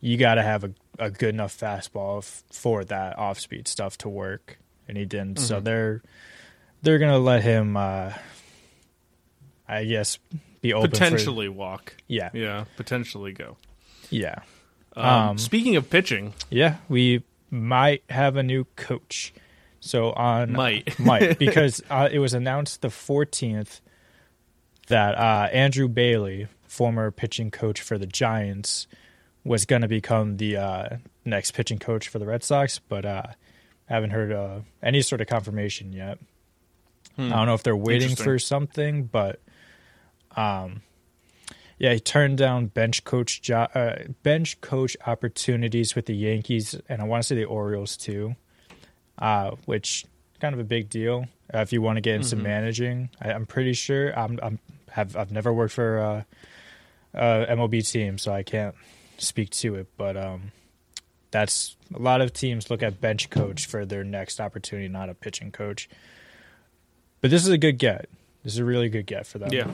you 0.00 0.16
got 0.16 0.36
to 0.36 0.42
have 0.42 0.62
a, 0.64 0.70
a 0.98 1.10
good 1.10 1.30
enough 1.34 1.58
fastball 1.58 2.18
f- 2.18 2.42
for 2.52 2.84
that 2.84 3.18
off 3.18 3.40
speed 3.40 3.66
stuff 3.66 3.98
to 3.98 4.08
work, 4.08 4.58
and 4.86 4.96
he 4.96 5.04
didn't. 5.04 5.40
So 5.40 5.60
Mhm. 5.60 5.64
they're 5.64 6.02
they're 6.82 6.98
gonna 6.98 7.18
let 7.18 7.42
him, 7.42 7.76
uh, 7.76 8.12
I 9.68 9.84
guess, 9.84 10.18
be 10.66 10.72
open 10.74 10.90
for 10.90 10.96
Potentially 10.96 11.48
walk. 11.48 11.96
yeah, 12.08 12.30
Yeah, 12.32 12.64
potentially 12.76 13.32
go. 13.32 13.56
yeah, 14.10 14.40
Um, 14.94 15.04
Um, 15.30 15.38
speaking 15.38 15.76
of 15.76 15.88
pitching, 15.90 16.34
yeah. 16.50 16.76
We 16.88 17.22
might 17.50 18.02
have 18.10 18.36
a 18.36 18.42
new 18.42 18.64
coach. 18.76 19.32
So 19.80 20.10
on 20.12 20.52
Might. 20.52 20.98
might 21.10 21.38
because 21.38 21.82
uh, 21.90 22.08
it 22.10 22.18
was 22.18 22.34
announced 22.34 22.82
the 22.82 22.88
14th 22.88 23.80
that 24.88 25.14
uh, 25.16 25.48
Andrew 25.52 25.88
Bailey, 25.88 26.48
former 26.66 27.10
pitching 27.10 27.50
coach 27.50 27.80
for 27.80 27.98
the 27.98 28.06
Giants, 28.06 28.86
was 29.44 29.64
going 29.64 29.82
to 29.82 29.88
become 29.88 30.36
the 30.38 30.56
uh, 30.56 30.88
next 31.24 31.52
pitching 31.52 31.78
coach 31.78 32.08
for 32.08 32.18
the 32.18 32.26
Red 32.26 32.42
Sox, 32.42 32.78
but 32.80 33.04
uh, 33.04 33.22
haven't 33.86 34.10
heard 34.10 34.32
uh, 34.32 34.60
any 34.82 35.02
sort 35.02 35.20
of 35.20 35.26
confirmation 35.28 35.92
yet. 35.92 36.18
Hmm. 37.16 37.32
I 37.32 37.36
don't 37.36 37.46
know 37.46 37.54
if 37.54 37.62
they're 37.62 37.76
waiting 37.76 38.16
for 38.16 38.38
something, 38.38 39.04
but 39.04 39.40
um, 40.36 40.82
yeah, 41.78 41.92
he 41.92 42.00
turned 42.00 42.38
down 42.38 42.66
bench 42.66 43.04
coach 43.04 43.42
jo- 43.42 43.68
uh, 43.74 44.04
bench 44.22 44.60
coach 44.60 44.96
opportunities 45.06 45.94
with 45.94 46.06
the 46.06 46.14
Yankees, 46.14 46.80
and 46.88 47.02
I 47.02 47.04
want 47.04 47.22
to 47.22 47.26
say 47.26 47.34
the 47.34 47.44
Orioles 47.44 47.96
too, 47.96 48.36
uh, 49.18 49.52
which 49.66 50.04
kind 50.40 50.54
of 50.54 50.60
a 50.60 50.64
big 50.64 50.88
deal 50.88 51.26
uh, 51.52 51.58
if 51.58 51.72
you 51.72 51.80
want 51.82 51.96
to 51.96 52.00
get 52.00 52.14
into 52.16 52.36
Mhm. 52.36 52.42
managing. 52.42 53.10
I, 53.20 53.32
I'm 53.32 53.46
pretty 53.46 53.72
sure 53.74 54.18
I'm, 54.18 54.38
I'm 54.42 54.58
have 54.90 55.16
I've 55.16 55.30
never 55.32 55.52
worked 55.52 55.74
for 55.74 55.98
a, 55.98 56.26
a 57.14 57.46
MLB 57.50 57.90
team, 57.90 58.16
so 58.18 58.32
I 58.32 58.42
can't 58.42 58.74
speak 59.18 59.50
to 59.50 59.74
it, 59.74 59.86
but 59.98 60.16
um, 60.16 60.52
that's 61.30 61.76
a 61.94 61.98
lot 61.98 62.20
of 62.22 62.32
teams 62.32 62.70
look 62.70 62.82
at 62.82 63.00
bench 63.00 63.28
coach 63.30 63.66
for 63.66 63.84
their 63.84 64.04
next 64.04 64.40
opportunity, 64.40 64.88
not 64.88 65.08
a 65.10 65.14
pitching 65.14 65.52
coach. 65.52 65.88
But 67.20 67.30
this 67.30 67.42
is 67.42 67.48
a 67.50 67.58
good 67.58 67.78
get. 67.78 68.08
This 68.44 68.54
is 68.54 68.58
a 68.58 68.64
really 68.64 68.88
good 68.88 69.06
get 69.06 69.26
for 69.26 69.38
them. 69.38 69.52
yeah, 69.52 69.70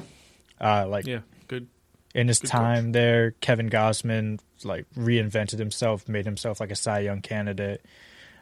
Uh, 0.62 0.86
like 0.88 1.06
yeah, 1.06 1.20
good. 1.48 1.66
in 2.14 2.28
his 2.28 2.38
Good 2.40 2.48
time 2.48 2.92
there, 2.92 3.32
Kevin 3.40 3.68
Gausman 3.68 4.38
like 4.64 4.86
reinvented 4.96 5.58
himself, 5.58 6.08
made 6.08 6.24
himself 6.24 6.60
like 6.60 6.70
a 6.70 6.76
Cy 6.76 7.00
Young 7.00 7.20
candidate. 7.20 7.84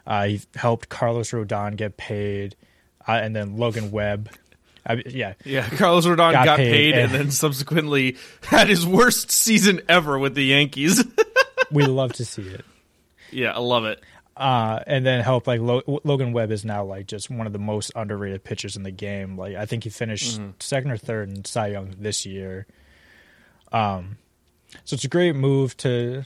Uh, 0.05 0.25
he 0.27 0.41
helped 0.55 0.89
Carlos 0.89 1.31
Rodon 1.31 1.75
get 1.75 1.97
paid, 1.97 2.55
uh, 3.07 3.13
and 3.13 3.35
then 3.35 3.57
Logan 3.57 3.91
Webb. 3.91 4.29
I, 4.85 5.01
yeah, 5.05 5.33
Yeah, 5.45 5.67
Carlos 5.77 6.05
Rodon 6.07 6.31
Got 6.31 6.45
got, 6.45 6.57
paid, 6.57 6.71
paid, 6.71 6.93
and 6.93 7.11
and- 7.11 7.13
then 7.13 7.31
subsequently 7.31 8.17
had 8.43 8.67
his 8.67 8.85
worst 8.85 9.31
season 9.31 9.81
ever 9.87 10.17
with 10.17 10.33
the 10.35 10.43
Yankees. 10.45 11.03
we 11.71 11.85
love 11.85 12.13
to 12.13 12.25
see 12.25 12.41
it. 12.43 12.65
yeah, 13.31 13.51
I 13.53 13.59
love 13.59 13.85
it. 13.85 14.01
Uh, 14.41 14.81
and 14.87 15.05
then 15.05 15.23
help 15.23 15.45
like 15.45 15.61
Lo- 15.61 16.01
Logan 16.03 16.33
Webb 16.33 16.49
is 16.49 16.65
now 16.65 16.83
like 16.83 17.05
just 17.05 17.29
one 17.29 17.45
of 17.45 17.53
the 17.53 17.59
most 17.59 17.91
underrated 17.95 18.43
pitchers 18.43 18.75
in 18.75 18.81
the 18.81 18.89
game. 18.89 19.37
Like 19.37 19.55
I 19.55 19.67
think 19.67 19.83
he 19.83 19.91
finished 19.91 20.39
Mm-hmm. 20.39 20.49
second 20.59 20.89
or 20.89 20.97
third 20.97 21.29
in 21.29 21.45
Cy 21.45 21.67
Young 21.67 21.93
this 21.99 22.25
year. 22.25 22.65
Um, 23.71 24.17
so 24.83 24.95
it's 24.95 25.03
a 25.03 25.07
great 25.09 25.35
move 25.35 25.77
to 25.77 26.23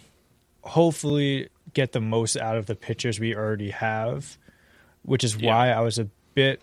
hopefully 0.62 1.50
get 1.74 1.92
the 1.92 2.00
most 2.00 2.38
out 2.38 2.56
of 2.56 2.68
the 2.68 2.76
pitchers 2.76 3.20
we 3.20 3.36
already 3.36 3.72
have, 3.72 4.38
which 5.04 5.26
is 5.26 5.36
Yeah. 5.36 5.54
why 5.54 5.72
I 5.72 5.82
was 5.82 6.00
a 6.00 6.08
bit. 6.36 6.62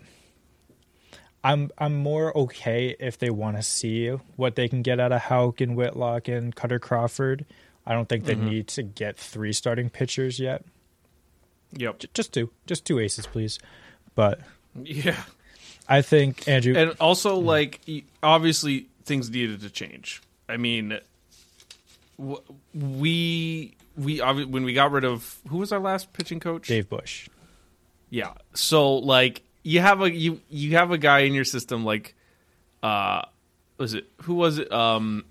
I'm 1.44 1.71
I'm 1.76 1.97
more 1.97 2.37
okay 2.38 2.97
if 2.99 3.18
they 3.18 3.30
want 3.30 3.56
to 3.56 3.62
see 3.62 4.09
what 4.37 4.54
they 4.54 4.68
can 4.68 4.82
get 4.82 5.00
out 5.00 5.12
of 5.12 5.21
Houck 5.23 5.61
and 5.61 5.76
Whitlock 5.76 6.28
and 6.28 6.54
Kutter 6.56 6.80
Crawford. 6.80 7.44
I 7.85 7.92
don't 7.92 8.09
think 8.09 8.25
they 8.25 8.37
Mm-hmm. 8.37 8.49
need 8.49 8.68
to 8.68 8.82
get 8.82 9.18
three 9.18 9.52
starting 9.52 9.90
pitchers 9.90 10.38
yet. 10.38 10.64
Yep. 11.76 11.99
J- 12.00 12.09
just 12.14 12.33
two, 12.33 12.50
just 12.67 12.85
two 12.85 12.99
aces, 12.99 13.26
please. 13.26 13.59
But 14.14 14.41
Yeah. 14.83 15.23
I 15.88 16.00
think 16.02 16.47
Andrew. 16.49 16.75
And 16.76 16.95
also, 17.00 17.37
like, 17.37 17.81
obviously, 18.23 18.87
things 19.05 19.31
needed 19.31 19.61
to 19.62 19.71
change. 19.71 20.23
I 20.49 20.57
mean, 20.57 20.99
we 22.75 23.75
we 23.97 24.19
when 24.19 24.64
we 24.64 24.73
got 24.73 24.91
rid 24.93 25.05
of 25.05 25.38
who 25.49 25.59
was 25.59 25.73
our 25.73 25.81
last 25.81 26.12
pitching 26.12 26.41
coach? 26.41 26.69
Dave 26.69 26.88
Bush. 26.88 27.29
Yeah. 28.11 28.35
So 28.55 28.95
like 28.95 29.43
you 29.62 29.81
have 29.81 30.00
a 30.02 30.11
you 30.11 30.41
you 30.49 30.76
have 30.76 30.91
a 30.91 30.99
guy 30.99 31.21
in 31.21 31.35
your 31.35 31.45
system 31.45 31.85
like 31.85 32.14
uh 32.83 33.23
was 33.79 33.95
it 33.95 34.07
who 34.23 34.35
was 34.35 34.59
it 34.59 34.73
um 34.73 35.25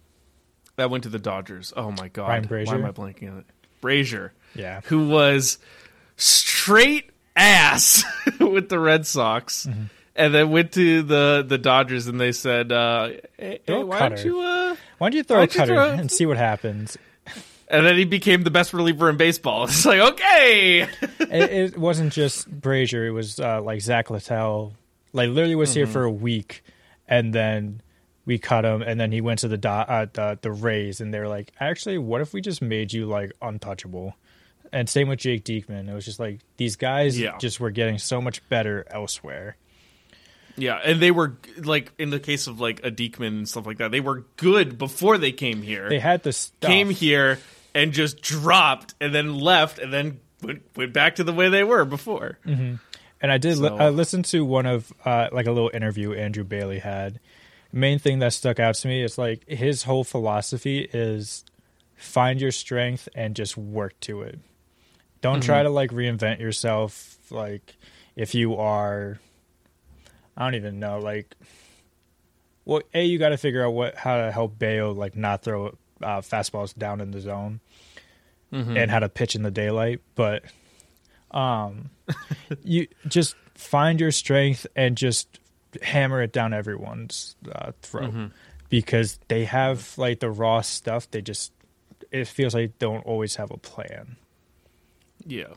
that 0.76 0.90
went 0.90 1.04
to 1.04 1.10
the 1.10 1.20
Dodgers. 1.20 1.74
Oh 1.76 1.92
my 1.92 2.08
god. 2.08 2.50
Why 2.50 2.58
am 2.74 2.86
I 2.86 2.92
blanking 2.92 3.32
on 3.32 3.40
it? 3.40 3.46
Brasier. 3.82 4.32
Yeah. 4.56 4.82
Who 4.86 5.08
was 5.08 5.58
straight 6.22 7.10
ass 7.36 8.04
with 8.40 8.70
the 8.70 8.80
Red 8.80 9.06
Sox. 9.06 9.66
Mm-hmm. 9.66 9.84
And 10.14 10.36
then 10.36 10.52
went 10.52 10.74
to 10.74 11.02
the, 11.04 11.44
the 11.48 11.58
Dodgers 11.58 12.08
and 12.08 12.20
they 12.20 12.34
said, 12.34 12.72
uh, 12.72 13.12
"Hey, 13.38 13.62
hey, 13.66 13.84
why 13.84 14.00
don't 14.00 14.10
cutter." 14.12 14.28
you?" 14.28 14.42
Uh... 14.42 14.76
Why 14.98 15.10
don't 15.10 15.16
you 15.16 15.24
throw 15.24 15.38
a 15.38 15.48
don't 15.48 15.52
cutter 15.52 15.76
throw- 15.76 15.92
and 15.92 16.12
see 16.12 16.26
what 16.26 16.38
happens? 16.38 16.98
And 17.70 17.86
then 17.86 17.96
he 17.96 18.04
became 18.04 18.44
the 18.44 18.52
best 18.52 18.74
reliever 18.74 19.10
in 19.10 19.16
baseball. 19.16 19.64
It's 19.70 19.86
like, 19.86 20.02
okay, 20.02 20.82
it, 21.02 21.52
it 21.52 21.78
wasn't 21.78 22.12
just 22.12 22.52
Brasier; 22.52 23.08
it 23.08 23.12
was 23.12 23.40
uh, 23.40 23.62
like 23.62 23.80
Zach 23.80 24.10
Littell. 24.10 24.74
Like 25.14 25.30
literally 25.30 25.56
was 25.56 25.74
here 25.74 25.88
for 25.88 26.04
a 26.04 26.12
week, 26.12 26.64
and 27.08 27.34
then 27.34 27.82
we 28.26 28.38
cut 28.38 28.66
him, 28.66 28.82
and 28.82 29.00
then 29.00 29.14
he 29.14 29.22
went 29.22 29.40
to 29.40 29.48
the 29.48 29.58
Do- 29.58 29.70
uh, 29.70 30.08
the 30.12 30.38
the 30.42 30.52
Rays, 30.52 31.00
and 31.00 31.14
they 31.14 31.20
were 31.20 31.30
like, 31.30 31.54
"Actually, 31.60 31.98
what 31.98 32.20
if 32.20 32.34
we 32.34 32.42
just 32.42 32.62
made 32.62 32.92
you 32.92 33.06
like 33.06 33.32
untouchable?" 33.42 34.16
And 34.74 34.88
same 34.90 35.10
with 35.10 35.20
Jake 35.20 35.44
Diekman. 35.44 35.90
It 35.90 35.94
was 35.94 36.06
just 36.06 36.20
like 36.20 36.40
these 36.58 36.76
guys 36.78 37.20
Yeah. 37.20 37.38
just 37.40 37.60
were 37.60 37.72
getting 37.72 37.98
so 37.98 38.22
much 38.22 38.48
better 38.50 38.86
elsewhere. 38.90 39.58
Yeah, 40.58 40.76
and 40.84 41.02
they 41.02 41.12
were 41.12 41.38
like 41.58 41.92
in 41.98 42.10
the 42.10 42.20
case 42.20 42.48
of 42.48 42.60
like 42.60 42.86
a 42.86 42.92
Diekman 42.92 43.28
and 43.28 43.50
stuff 43.50 43.66
like 43.66 43.78
that, 43.78 43.92
they 43.92 44.00
were 44.02 44.26
good 44.38 44.78
before 44.78 45.18
they 45.18 45.32
came 45.32 45.62
here. 45.62 45.90
They 45.90 46.00
had 46.00 46.24
the 46.24 46.34
stuff. 46.34 46.70
came 46.70 46.90
here 46.90 47.40
and 47.74 47.94
just 47.94 48.22
dropped 48.22 48.94
and 49.00 49.14
then 49.16 49.34
left 49.40 49.80
and 49.80 49.92
then 49.94 50.20
went, 50.42 50.62
went 50.76 50.92
back 50.94 51.16
to 51.16 51.24
the 51.24 51.32
way 51.34 51.50
they 51.50 51.64
were 51.64 51.86
before. 51.86 52.38
And 52.46 52.80
I 53.32 53.38
did. 53.38 53.58
li- 53.60 53.70
I 53.70 53.90
listened 53.90 54.26
to 54.26 54.44
one 54.44 54.66
of 54.66 54.92
uh, 55.06 55.30
like 55.32 55.46
a 55.48 55.52
little 55.52 55.72
interview 55.74 56.14
Andrew 56.14 56.44
Bailey 56.44 56.80
had. 56.80 57.20
Main 57.72 58.00
thing 58.00 58.20
that 58.20 58.34
stuck 58.34 58.60
out 58.60 58.76
to 58.76 58.88
me 58.88 59.02
is 59.04 59.18
like 59.18 59.48
his 59.48 59.84
whole 59.84 60.04
philosophy 60.04 60.90
is 60.92 61.46
find 61.96 62.42
your 62.42 62.52
strength 62.52 63.08
and 63.16 63.36
just 63.36 63.56
work 63.56 63.98
to 64.02 64.22
it. 64.24 64.40
Don't 65.22 65.42
try 65.42 65.64
to 65.64 65.70
like 65.70 65.92
reinvent 65.92 66.40
yourself. 66.40 67.18
Like 67.30 67.76
if 68.16 68.34
you 68.36 68.56
are, 68.56 69.20
I 70.36 70.44
don't 70.44 70.56
even 70.56 70.80
know. 70.80 71.00
Like, 71.00 71.36
well, 72.66 72.82
a 72.94 73.04
you 73.04 73.20
got 73.20 73.30
to 73.30 73.38
figure 73.38 73.66
out 73.66 73.74
what 73.74 73.96
how 73.96 74.18
to 74.26 74.32
help 74.32 74.58
Bello 74.58 74.92
like 74.92 75.16
not 75.16 75.44
throw 75.44 75.68
uh, 76.02 76.22
fastballs 76.22 76.76
down 76.78 77.02
in 77.02 77.12
the 77.12 77.20
zone 77.22 77.60
and 78.78 78.92
how 78.92 79.00
to 79.00 79.08
pitch 79.10 79.36
in 79.36 79.44
the 79.44 79.52
daylight. 79.52 80.02
But 80.16 80.44
um, 81.32 81.90
you 82.64 82.88
just 83.08 83.36
find 83.56 84.00
your 84.00 84.12
strength 84.12 84.68
and 84.76 84.98
just 84.98 85.40
hammer 85.82 86.22
it 86.22 86.34
down 86.34 86.54
everyone's 86.54 87.36
uh, 87.50 87.72
throat 87.82 88.12
because 88.70 89.20
they 89.30 89.46
have 89.46 89.98
like 89.98 90.20
the 90.20 90.30
raw 90.30 90.62
stuff. 90.62 91.10
They 91.12 91.22
just 91.22 91.54
it 92.12 92.28
feels 92.28 92.54
like 92.54 92.72
they 92.72 92.86
don't 92.86 93.06
always 93.06 93.36
have 93.36 93.52
a 93.52 93.58
plan. 93.58 94.18
Yeah, 95.26 95.54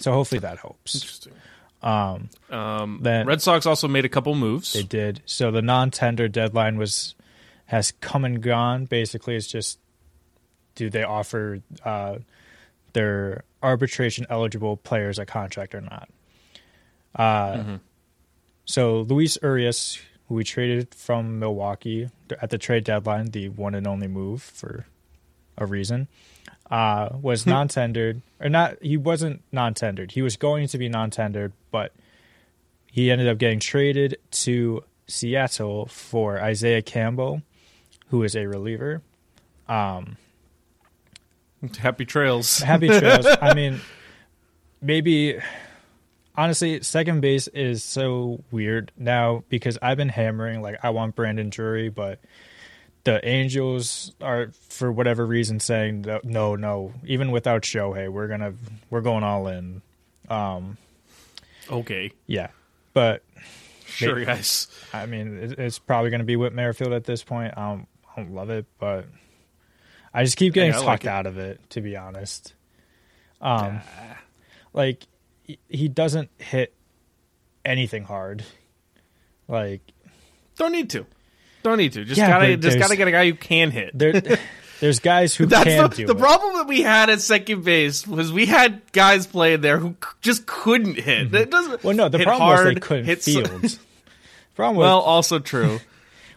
So 0.00 0.12
hopefully 0.12 0.38
that 0.40 0.58
helps. 0.58 0.94
interesting. 0.96 1.32
Um, 1.82 2.28
Um, 2.50 2.98
Then- 3.02 3.26
Red 3.26 3.40
Sox 3.42 3.66
also 3.66 3.86
made 3.88 4.04
a 4.04 4.08
couple 4.08 4.34
moves. 4.34 4.72
they 4.72 4.82
did. 4.82 5.22
So 5.26 5.50
the 5.50 5.62
non-tender 5.62 6.28
deadline 6.28 6.76
was 6.78 7.14
has 7.66 7.92
come 8.00 8.24
and 8.24 8.42
gone. 8.42 8.86
Basically, 8.86 9.36
it's 9.36 9.46
just 9.46 9.78
do 10.74 10.88
they 10.88 11.02
offer 11.02 11.60
uh, 11.84 12.18
their 12.94 13.44
arbitration 13.62 14.24
eligible 14.30 14.76
players 14.76 15.18
a 15.18 15.26
contract 15.26 15.74
or 15.74 15.80
not. 15.82 16.08
Uh, 17.14 17.78
So 18.64 19.00
Luis 19.00 19.38
Urias, 19.42 19.98
who 20.28 20.34
we 20.34 20.44
traded 20.44 20.94
from 20.94 21.38
Milwaukee 21.38 22.08
at 22.42 22.50
the 22.50 22.58
trade 22.58 22.84
deadline, 22.84 23.26
the 23.30 23.48
one 23.48 23.74
and 23.74 23.86
only 23.86 24.08
move 24.08 24.42
for 24.42 24.86
a 25.56 25.64
reason, 25.66 26.06
uh, 26.70 27.10
was 27.20 27.46
non-tendered 27.46 28.22
or 28.40 28.48
not. 28.48 28.76
He 28.82 28.96
wasn't 28.96 29.42
non-tendered. 29.52 30.12
He 30.12 30.22
was 30.22 30.36
going 30.36 30.68
to 30.68 30.78
be 30.78 30.88
non-tendered, 30.88 31.52
but 31.70 31.92
he 32.90 33.10
ended 33.10 33.28
up 33.28 33.38
getting 33.38 33.60
traded 33.60 34.18
to 34.30 34.84
Seattle 35.06 35.86
for 35.86 36.40
Isaiah 36.40 36.82
Campbell, 36.82 37.42
who 38.08 38.22
is 38.22 38.34
a 38.34 38.46
reliever. 38.46 39.02
Happy 41.78 42.04
trails. 42.04 42.58
Happy 42.58 42.88
trails. 42.88 43.26
I 43.40 43.54
mean, 43.54 43.80
maybe 44.80 45.38
honestly, 46.36 46.80
second 46.82 47.20
base 47.20 47.48
is 47.48 47.82
so 47.82 48.44
weird 48.50 48.92
now 48.96 49.42
because 49.48 49.76
I've 49.82 49.96
been 49.96 50.08
hammering 50.08 50.62
like 50.62 50.78
I 50.82 50.90
want 50.90 51.16
Brandon 51.16 51.50
Drury, 51.50 51.88
but 51.88 52.20
the 53.12 53.26
Angels 53.26 54.12
are 54.20 54.50
for 54.68 54.92
whatever 54.92 55.24
reason 55.24 55.60
saying 55.60 56.02
that 56.02 56.24
no, 56.24 56.56
no, 56.56 56.92
even 57.06 57.30
without 57.30 57.62
Shohei, 57.62 58.08
we're 58.10 58.28
gonna 58.28 58.52
we're 58.90 59.00
going 59.00 59.24
all 59.24 59.48
in. 59.48 59.80
Um, 60.28 60.76
Okay. 61.70 62.12
Yeah, 62.26 62.48
but 62.94 63.22
Sure, 63.86 64.16
May- 64.16 64.24
guys. 64.26 64.68
I 64.92 65.06
mean, 65.06 65.38
it- 65.38 65.58
it's 65.58 65.78
probably 65.78 66.10
going 66.10 66.20
to 66.20 66.24
be 66.26 66.36
Whit 66.36 66.52
Merrifield 66.52 66.92
at 66.92 67.04
this 67.04 67.22
point. 67.24 67.54
I 67.56 67.70
don't, 67.70 67.88
I 68.10 68.16
don't 68.22 68.34
love 68.34 68.48
it, 68.50 68.66
but 68.78 69.06
I 70.14 70.24
just 70.24 70.36
keep 70.36 70.52
getting 70.54 70.72
talked 70.72 71.04
like 71.04 71.06
out 71.06 71.26
of 71.26 71.36
it, 71.38 71.60
to 71.70 71.80
be 71.80 71.96
honest. 71.96 72.52
Um, 73.40 73.80
like 74.74 75.06
he- 75.44 75.58
he 75.68 75.88
doesn't 75.88 76.30
hit 76.38 76.74
anything 77.64 78.04
hard. 78.04 78.44
Like 79.48 79.80
Don't 80.56 80.72
need 80.72 80.90
to. 80.90 81.06
Don't 81.62 81.78
need 81.78 81.92
to. 81.94 82.04
Just 82.04 82.18
Yeah, 82.18 82.28
gotta 82.28 82.46
but 82.46 82.60
just 82.60 82.62
there's- 82.62 82.76
gotta 82.78 82.96
get 82.96 83.08
a 83.08 83.10
guy 83.10 83.26
who 83.26 83.34
can 83.34 83.70
hit. 83.70 83.90
there, 83.98 84.20
there's 84.80 85.00
guys 85.00 85.34
who 85.34 85.46
That's 85.46 85.64
can 85.64 85.90
the, 85.90 85.96
do 85.96 86.06
the 86.06 86.12
it. 86.14 86.18
problem 86.18 86.54
that 86.56 86.66
we 86.68 86.82
had 86.82 87.10
at 87.10 87.20
second 87.20 87.64
base 87.64 88.06
was 88.06 88.32
we 88.32 88.46
had 88.46 88.80
guys 88.92 89.26
playing 89.26 89.60
there 89.62 89.78
who 89.78 89.90
c- 90.02 90.10
just 90.20 90.46
couldn't 90.46 90.98
hit. 90.98 91.34
It 91.34 91.50
doesn't. 91.50 91.72
Mm-hmm. 91.78 91.86
Well, 91.86 91.96
no, 91.96 92.08
the 92.08 92.18
hit 92.18 92.26
problem 92.26 92.48
was 92.48 92.60
hard, 92.60 92.76
they 92.76 92.80
couldn't 92.80 93.04
hit 93.06 93.18
s- 93.18 93.24
field. 93.24 93.50
problem 94.54 94.76
was, 94.76 94.84
well, 94.84 95.00
also 95.00 95.38
true. 95.40 95.80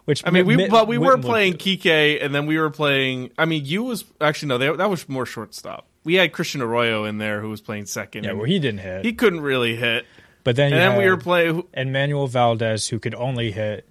which 0.05 0.23
I 0.25 0.31
mean, 0.31 0.45
we 0.45 0.67
but 0.67 0.87
we 0.87 0.97
were 0.97 1.17
playing. 1.17 1.53
Kike, 1.53 2.23
and 2.23 2.33
then 2.33 2.45
we 2.47 2.57
were 2.57 2.69
playing. 2.71 3.29
I 3.37 3.45
mean, 3.45 3.65
you 3.65 3.83
was 3.83 4.03
actually 4.19 4.49
no, 4.49 4.57
they, 4.57 4.75
that 4.75 4.89
was 4.89 5.07
more 5.07 5.25
shortstop. 5.25 5.85
We 6.03 6.15
had 6.15 6.33
Christian 6.33 6.61
Arroyo 6.61 7.05
in 7.05 7.19
there 7.19 7.41
who 7.41 7.49
was 7.51 7.61
playing 7.61 7.85
second. 7.85 8.23
Yeah, 8.23 8.31
and 8.31 8.39
well, 8.39 8.47
he 8.47 8.57
didn't 8.57 8.79
hit. 8.79 9.05
he 9.05 9.13
couldn't 9.13 9.41
really 9.41 9.75
hit. 9.75 10.07
but 10.43 10.55
then, 10.55 10.73
And 10.73 10.75
you 10.75 10.79
then 10.79 10.97
we 10.97 11.03
had- 11.03 11.11
were 11.11 11.17
playing. 11.17 11.63
and 11.75 11.93
Manuel 11.93 12.25
Valdez, 12.25 12.87
who 12.87 12.97
could 12.97 13.13
only 13.13 13.51
hit. 13.51 13.87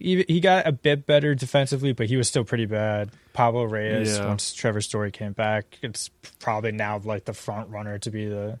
He, 0.00 0.24
he 0.28 0.40
got 0.40 0.66
a 0.66 0.72
bit 0.72 1.06
better 1.06 1.34
defensively, 1.34 1.92
but 1.92 2.06
he 2.06 2.16
was 2.16 2.28
still 2.28 2.44
pretty 2.44 2.66
bad. 2.66 3.10
Pablo 3.32 3.64
Reyes, 3.64 4.16
Yeah. 4.18 4.26
once 4.28 4.52
Trevor 4.54 4.80
Story 4.80 5.10
came 5.10 5.32
back, 5.32 5.78
it's 5.82 6.10
probably 6.38 6.72
now 6.72 7.00
like 7.04 7.24
the 7.24 7.32
front 7.32 7.70
runner 7.70 7.98
to 8.00 8.10
be 8.10 8.26
the 8.26 8.58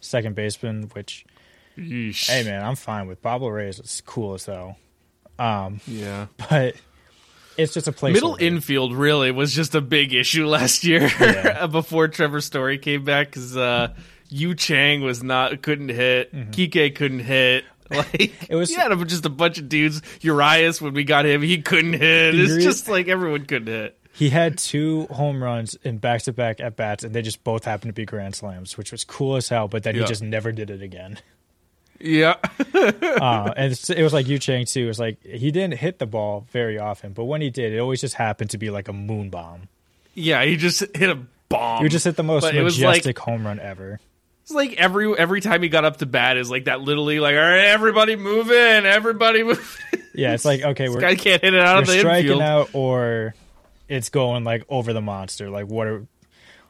second 0.00 0.34
baseman. 0.36 0.90
Which, 0.92 1.24
Yeesh. 1.78 2.28
hey 2.28 2.42
man, 2.44 2.62
I'm 2.64 2.76
fine 2.76 3.06
with 3.06 3.20
Pablo 3.22 3.48
Reyes. 3.48 3.78
It's 3.78 4.00
cool 4.00 4.34
as 4.34 4.46
hell, 4.46 4.76
Yeah. 5.38 6.26
but 6.50 6.74
it's 7.56 7.74
just 7.74 7.88
a 7.88 7.92
place. 7.92 8.14
Middle 8.14 8.36
infield 8.40 8.94
really 8.94 9.30
was 9.30 9.54
just 9.54 9.74
a 9.74 9.80
big 9.80 10.12
issue 10.14 10.46
last 10.48 10.84
year 10.84 11.10
Yeah. 11.20 11.66
before 11.70 12.08
Trevor 12.08 12.40
Story 12.40 12.78
came 12.78 13.04
back 13.04 13.28
because 13.28 13.56
uh, 13.56 13.94
Yu 14.28 14.54
Chang 14.54 15.00
was 15.02 15.22
not 15.22 15.62
couldn't 15.62 15.88
hit, 15.90 16.32
Kike 16.52 16.94
couldn't 16.94 17.20
hit. 17.20 17.64
Like. 17.96 18.48
It 18.50 18.54
was- 18.54 18.70
you 18.70 18.76
had 18.78 18.96
just 19.08 19.26
a 19.26 19.30
bunch 19.30 19.58
of 19.58 19.68
dudes. 19.68 20.00
Urias 20.20 20.80
when 20.80 20.94
we 20.94 21.04
got 21.04 21.26
him, 21.26 21.42
he 21.42 21.60
couldn't 21.62 21.94
hit. 21.94 22.34
It's 22.38 22.62
just 22.64 22.88
like 22.88 23.08
everyone 23.08 23.46
couldn't 23.46 23.68
hit. 23.68 23.96
He 24.12 24.28
had 24.30 24.58
two 24.58 25.06
home 25.06 25.42
runs 25.42 25.76
in 25.82 25.98
back 25.98 26.22
to 26.22 26.32
back 26.32 26.60
at 26.60 26.76
bats, 26.76 27.04
and 27.04 27.14
they 27.14 27.22
just 27.22 27.42
both 27.44 27.64
happened 27.64 27.90
to 27.90 27.92
be 27.94 28.04
grand 28.04 28.34
slams, 28.34 28.76
which 28.76 28.92
was 28.92 29.04
cool 29.04 29.36
as 29.36 29.48
hell. 29.48 29.66
But 29.68 29.82
then 29.82 29.94
Yeah. 29.94 30.02
he 30.02 30.08
just 30.08 30.22
never 30.22 30.52
did 30.52 30.68
it 30.70 30.82
again. 30.82 31.18
Yeah, 32.02 32.36
uh, 32.74 33.52
and 33.56 33.72
it 33.90 34.02
was 34.02 34.12
like 34.12 34.26
Yu 34.26 34.38
Chang 34.38 34.64
too. 34.64 34.84
It 34.84 34.86
was 34.86 34.98
like 34.98 35.22
he 35.22 35.50
didn't 35.50 35.74
hit 35.74 35.98
the 35.98 36.06
ball 36.06 36.46
very 36.50 36.78
often, 36.78 37.12
but 37.12 37.24
when 37.24 37.40
he 37.40 37.50
did, 37.50 37.72
it 37.72 37.78
always 37.78 38.00
just 38.00 38.14
happened 38.14 38.50
to 38.50 38.58
be 38.58 38.70
like 38.70 38.88
a 38.88 38.92
moon 38.92 39.30
bomb. 39.30 39.68
yeah. 40.14 40.42
He 40.44 40.56
just 40.56 40.80
hit 40.96 41.10
a 41.10 41.18
bomb. 41.48 41.82
You 41.82 41.88
just 41.88 42.04
hit 42.04 42.16
the 42.16 42.22
most 42.22 42.42
But 42.42 42.54
majestic 42.54 43.18
home 43.18 43.46
run 43.46 43.60
ever. 43.60 44.00
It's 44.42 44.50
like 44.50 44.74
every 44.74 45.16
every 45.16 45.40
time 45.40 45.62
he 45.62 45.68
got 45.68 45.84
up 45.84 45.98
to 45.98 46.06
bat 46.06 46.36
is 46.36 46.50
like 46.50 46.64
that. 46.64 46.80
Literally, 46.80 47.20
like 47.20 47.34
all 47.34 47.40
right, 47.40 47.66
everybody 47.66 48.16
move 48.16 48.50
in, 48.50 48.86
everybody 48.86 49.42
move. 49.42 49.78
in." 49.92 50.00
Yeah, 50.12 50.34
it's 50.34 50.44
like 50.44 50.62
okay, 50.62 50.88
we're, 50.88 51.00
guy 51.00 51.14
can't 51.14 51.40
hit 51.40 51.54
it 51.54 51.60
out 51.60 51.78
of 51.78 51.86
the 51.86 52.00
striking 52.00 52.32
infield. 52.32 52.42
out, 52.42 52.70
or 52.74 53.32
it's 53.88 54.08
going 54.08 54.42
like 54.42 54.64
over 54.68 54.92
the 54.92 55.00
monster. 55.00 55.48
Like 55.48 55.66
what? 55.68 55.86
Are, 55.86 56.06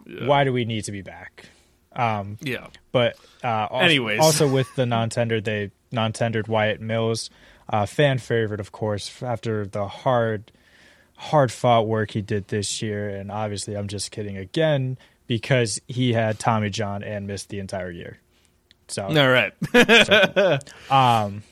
Why 0.06 0.44
do 0.44 0.52
we 0.52 0.66
need 0.66 0.84
to 0.84 0.92
be 0.92 1.00
back? 1.00 1.46
Yeah, 1.96 2.66
But 2.92 3.16
uh, 3.42 3.66
also, 3.70 3.84
Anyways. 3.84 4.20
also 4.20 4.46
with 4.48 4.72
the 4.76 4.86
non-tender, 4.86 5.40
they 5.40 5.70
non-tendered 5.90 6.48
Wyatt 6.48 6.80
Mills, 6.80 7.30
uh, 7.68 7.86
fan 7.86 8.18
favorite, 8.18 8.60
of 8.60 8.72
course, 8.72 9.22
after 9.22 9.66
the 9.66 9.86
hard, 9.88 10.52
hard 11.16 11.50
fought 11.50 11.86
work 11.86 12.12
he 12.12 12.22
did 12.22 12.48
this 12.48 12.82
year. 12.82 13.08
And 13.08 13.30
obviously, 13.30 13.76
I'm 13.76 13.88
just 13.88 14.10
kidding 14.10 14.36
again 14.36 14.98
because 15.30 15.80
he 15.86 16.12
had 16.12 16.40
Tommy 16.40 16.70
John 16.70 17.04
and 17.04 17.28
missed 17.28 17.50
the 17.50 17.60
entire 17.60 17.88
year. 17.88 18.18
So 18.88 19.04
all 19.04 19.30
right. 19.30 19.52
Um, 20.90 21.44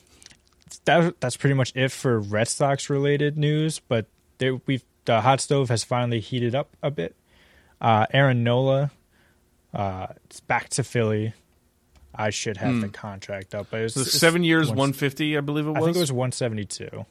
that, 0.84 1.20
that's 1.20 1.36
pretty 1.36 1.54
much 1.54 1.72
it 1.76 1.92
for 1.92 2.18
Red 2.18 2.48
Sox 2.48 2.90
related 2.90 3.38
news. 3.38 3.78
But 3.78 4.06
they, 4.38 4.50
we've 4.50 4.82
the 5.04 5.20
hot 5.20 5.40
stove 5.40 5.68
has 5.68 5.84
finally 5.84 6.18
heated 6.18 6.56
up 6.56 6.76
a 6.82 6.90
bit. 6.90 7.14
Uh, 7.80 8.06
Aaron 8.12 8.42
Nola, 8.42 8.90
uh, 9.72 10.08
it's 10.24 10.40
back 10.40 10.70
to 10.70 10.82
Philly. 10.82 11.34
I 12.12 12.30
should 12.30 12.56
have 12.56 12.80
the 12.80 12.88
contract 12.88 13.54
up, 13.54 13.68
but 13.70 13.78
it 13.78 13.82
was 13.84 13.94
Hmm. 13.94 14.00
So 14.00 14.06
seven 14.10 14.42
years, 14.42 14.72
one 14.72 14.92
fifty, 14.92 15.38
I 15.38 15.40
believe 15.40 15.68
it 15.68 15.70
was. 15.70 15.76
I 15.76 15.84
think 15.84 15.96
it 15.98 16.00
was 16.00 16.10
172. 16.10 17.06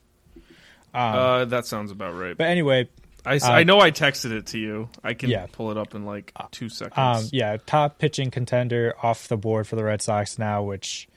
Uh, 0.93 1.45
that 1.45 1.65
sounds 1.65 1.91
about 1.91 2.13
right. 2.17 2.35
But 2.35 2.47
anyway, 2.47 2.89
I, 3.27 3.59
I 3.59 3.63
know 3.63 3.79
I 3.79 3.91
texted 3.91 4.31
it 4.31 4.47
to 4.47 4.59
you. 4.59 4.89
I 5.03 5.13
can 5.13 5.29
yeah. 5.29 5.47
pull 5.51 5.71
it 5.71 5.77
up 5.77 5.93
in 5.93 6.05
like 6.05 6.31
two 6.51 6.69
seconds. 6.69 6.97
um, 6.97 7.29
yeah, 7.31 7.57
top 7.65 7.99
pitching 7.99 8.31
contender 8.31 8.93
off 9.03 9.27
the 9.27 9.37
board 9.37 9.67
for 9.67 9.75
the 9.75 9.83
Red 9.83 10.01
Sox 10.01 10.39
now, 10.39 10.63
which 10.63 11.07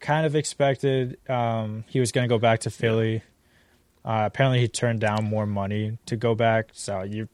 kind 0.00 0.24
of 0.26 0.34
expected. 0.34 1.18
Um, 1.28 1.84
he 1.88 2.00
was 2.00 2.12
going 2.12 2.28
to 2.28 2.32
go 2.34 2.38
back 2.38 2.60
to 2.60 2.70
Philly. 2.70 3.22
Uh, 4.04 4.22
apparently, 4.24 4.60
he 4.60 4.68
turned 4.68 5.00
down 5.00 5.24
more 5.24 5.46
money 5.46 5.98
to 6.06 6.16
go 6.16 6.34
back. 6.34 6.70
So 6.72 7.02
you 7.02 7.28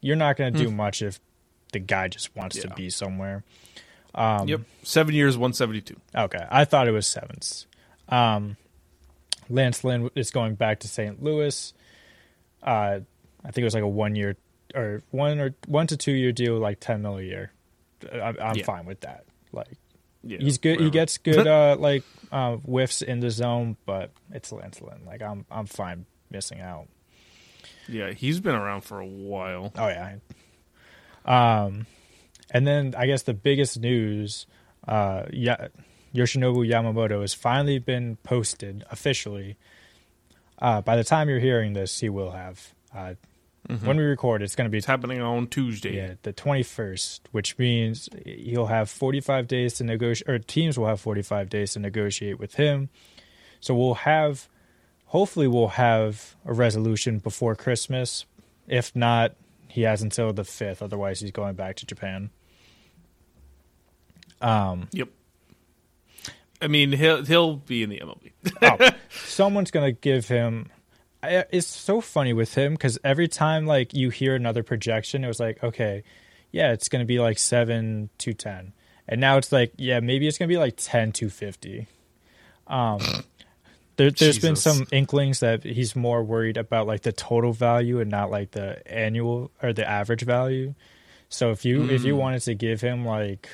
you're 0.00 0.16
not 0.16 0.36
going 0.36 0.52
to 0.52 0.58
do 0.58 0.70
much 0.70 1.00
if 1.02 1.20
the 1.72 1.78
guy 1.78 2.08
just 2.08 2.34
wants 2.36 2.58
to 2.60 2.68
Hmm. 2.68 2.74
Be 2.74 2.90
somewhere. 2.90 3.44
yep, 4.16 4.60
seven 4.82 5.14
years, 5.14 5.38
one 5.38 5.52
seventy 5.52 5.80
two. 5.80 5.96
Okay, 6.14 6.44
I 6.50 6.64
thought 6.64 6.88
it 6.88 6.92
was 6.92 7.06
sevens. 7.06 7.66
Um, 8.08 8.56
Lance 9.48 9.84
Lynn 9.84 10.10
is 10.14 10.30
going 10.30 10.54
back 10.56 10.80
to 10.80 10.88
St. 10.88 11.22
Louis. 11.22 11.72
Uh, 12.62 13.00
I 13.44 13.50
think 13.50 13.62
it 13.62 13.64
was 13.64 13.74
like 13.74 13.82
a 13.82 13.88
one 13.88 14.14
year 14.16 14.36
or 14.74 15.02
one 15.10 15.38
or 15.40 15.54
one 15.66 15.86
to 15.88 15.96
two 15.96 16.12
year 16.12 16.32
deal, 16.32 16.58
like 16.58 16.80
ten 16.80 17.02
mil 17.02 17.18
a 17.18 17.22
year. 17.22 17.52
I, 18.12 18.34
I'm 18.40 18.56
Yeah. 18.56 18.64
fine 18.64 18.86
with 18.86 19.00
that. 19.00 19.24
Like 19.52 19.68
Yeah, 20.22 20.38
he's 20.40 20.58
good. 20.58 20.80
He 20.80 20.90
gets 20.90 21.18
good 21.18 21.46
uh, 21.46 21.76
like 21.78 22.02
uh, 22.32 22.56
whiffs 22.56 23.02
in 23.02 23.20
the 23.20 23.30
zone, 23.30 23.76
but 23.86 24.10
it's 24.32 24.50
Lance 24.52 24.80
Lynn. 24.80 25.04
Like 25.06 25.22
I'm 25.22 25.44
I'm 25.50 25.66
fine 25.66 26.06
missing 26.30 26.60
out. 26.60 26.88
Yeah, 27.88 28.12
he's 28.12 28.40
been 28.40 28.54
around 28.54 28.80
for 28.82 28.98
a 29.00 29.06
while. 29.06 29.72
Oh 29.76 29.88
yeah. 29.88 30.16
Um, 31.24 31.86
and 32.50 32.66
then 32.66 32.94
I 32.96 33.06
guess 33.06 33.22
the 33.22 33.34
biggest 33.34 33.78
news, 33.80 34.46
uh, 34.86 35.24
yeah, 35.32 35.68
Yoshinobu 36.14 36.66
Yamamoto 36.68 37.20
has 37.22 37.34
finally 37.34 37.78
been 37.78 38.16
posted 38.22 38.84
officially. 38.90 39.56
Uh, 40.58 40.80
by 40.80 40.96
the 40.96 41.04
time 41.04 41.28
you're 41.28 41.40
hearing 41.40 41.72
this, 41.72 42.00
he 42.00 42.08
will 42.08 42.30
have. 42.30 42.72
Uh, 42.94 43.14
When 43.66 43.96
we 43.96 44.02
record, 44.02 44.42
it's 44.42 44.54
going 44.54 44.66
to 44.66 44.70
be 44.70 44.78
It's 44.78 44.86
happening 44.86 45.20
on 45.22 45.46
Tuesday. 45.46 45.96
yeah 45.96 46.14
the 46.22 46.32
21st, 46.34 47.20
which 47.32 47.58
means 47.58 48.08
he'll 48.26 48.66
have 48.66 48.90
45 48.90 49.48
days 49.48 49.74
to 49.74 49.84
negotiate, 49.84 50.28
or 50.28 50.38
teams 50.38 50.78
will 50.78 50.86
have 50.86 51.00
45 51.00 51.48
days 51.48 51.72
to 51.72 51.78
negotiate 51.80 52.38
with 52.38 52.54
him. 52.54 52.90
So 53.60 53.74
we'll 53.74 53.94
have, 53.94 54.48
hopefully, 55.06 55.48
we'll 55.48 55.68
have 55.68 56.36
a 56.44 56.52
resolution 56.52 57.18
before 57.20 57.54
Christmas. 57.56 58.26
If 58.68 58.94
not, 58.94 59.34
he 59.68 59.82
has 59.82 60.02
until 60.02 60.32
the 60.34 60.42
5th. 60.42 60.82
Otherwise, 60.82 61.20
he's 61.20 61.30
going 61.30 61.54
back 61.54 61.76
to 61.76 61.86
Japan. 61.86 62.30
Um. 64.40 64.88
Yep. 64.92 65.08
I 66.60 66.66
mean, 66.68 66.92
he'll 66.92 67.24
he'll 67.24 67.56
be 67.56 67.82
in 67.82 67.90
the 67.90 68.00
MLB. 68.00 68.32
oh, 68.62 68.90
someone's 69.26 69.70
gonna 69.70 69.92
give 69.92 70.28
him. 70.28 70.70
It's 71.26 71.66
so 71.66 72.00
funny 72.00 72.32
with 72.32 72.54
him 72.54 72.74
because 72.74 72.98
every 73.04 73.28
time 73.28 73.66
like 73.66 73.94
you 73.94 74.10
hear 74.10 74.34
another 74.34 74.62
projection, 74.62 75.24
it 75.24 75.28
was 75.28 75.40
like, 75.40 75.62
okay, 75.62 76.02
yeah, 76.52 76.72
it's 76.72 76.88
going 76.88 77.00
to 77.00 77.06
be 77.06 77.18
like 77.18 77.38
7 77.38 78.10
to 78.18 78.32
ten, 78.32 78.72
And 79.08 79.20
now 79.20 79.36
it's 79.36 79.50
like, 79.52 79.72
yeah, 79.76 80.00
maybe 80.00 80.26
it's 80.28 80.38
going 80.38 80.48
to 80.48 80.52
be 80.52 80.58
like 80.58 80.74
10 80.76 81.12
250. 81.12 81.86
Um 82.66 83.00
there, 83.96 84.10
there's 84.10 84.38
been 84.40 84.56
some 84.56 84.86
inklings 84.90 85.40
that 85.40 85.62
he's 85.62 85.94
more 85.94 86.22
worried 86.24 86.56
about 86.56 86.86
like 86.86 87.02
the 87.02 87.12
total 87.12 87.52
value 87.52 88.00
and 88.00 88.10
not 88.10 88.30
like 88.30 88.50
the 88.52 88.86
annual 88.90 89.50
or 89.62 89.72
the 89.72 89.88
average 89.88 90.22
value. 90.22 90.74
So 91.28 91.50
if 91.50 91.64
you 91.64 91.88
if 91.88 92.04
you 92.04 92.14
Mm. 92.14 92.18
wanted 92.18 92.42
to 92.42 92.54
give 92.54 92.80
him 92.80 93.04
like 93.04 93.48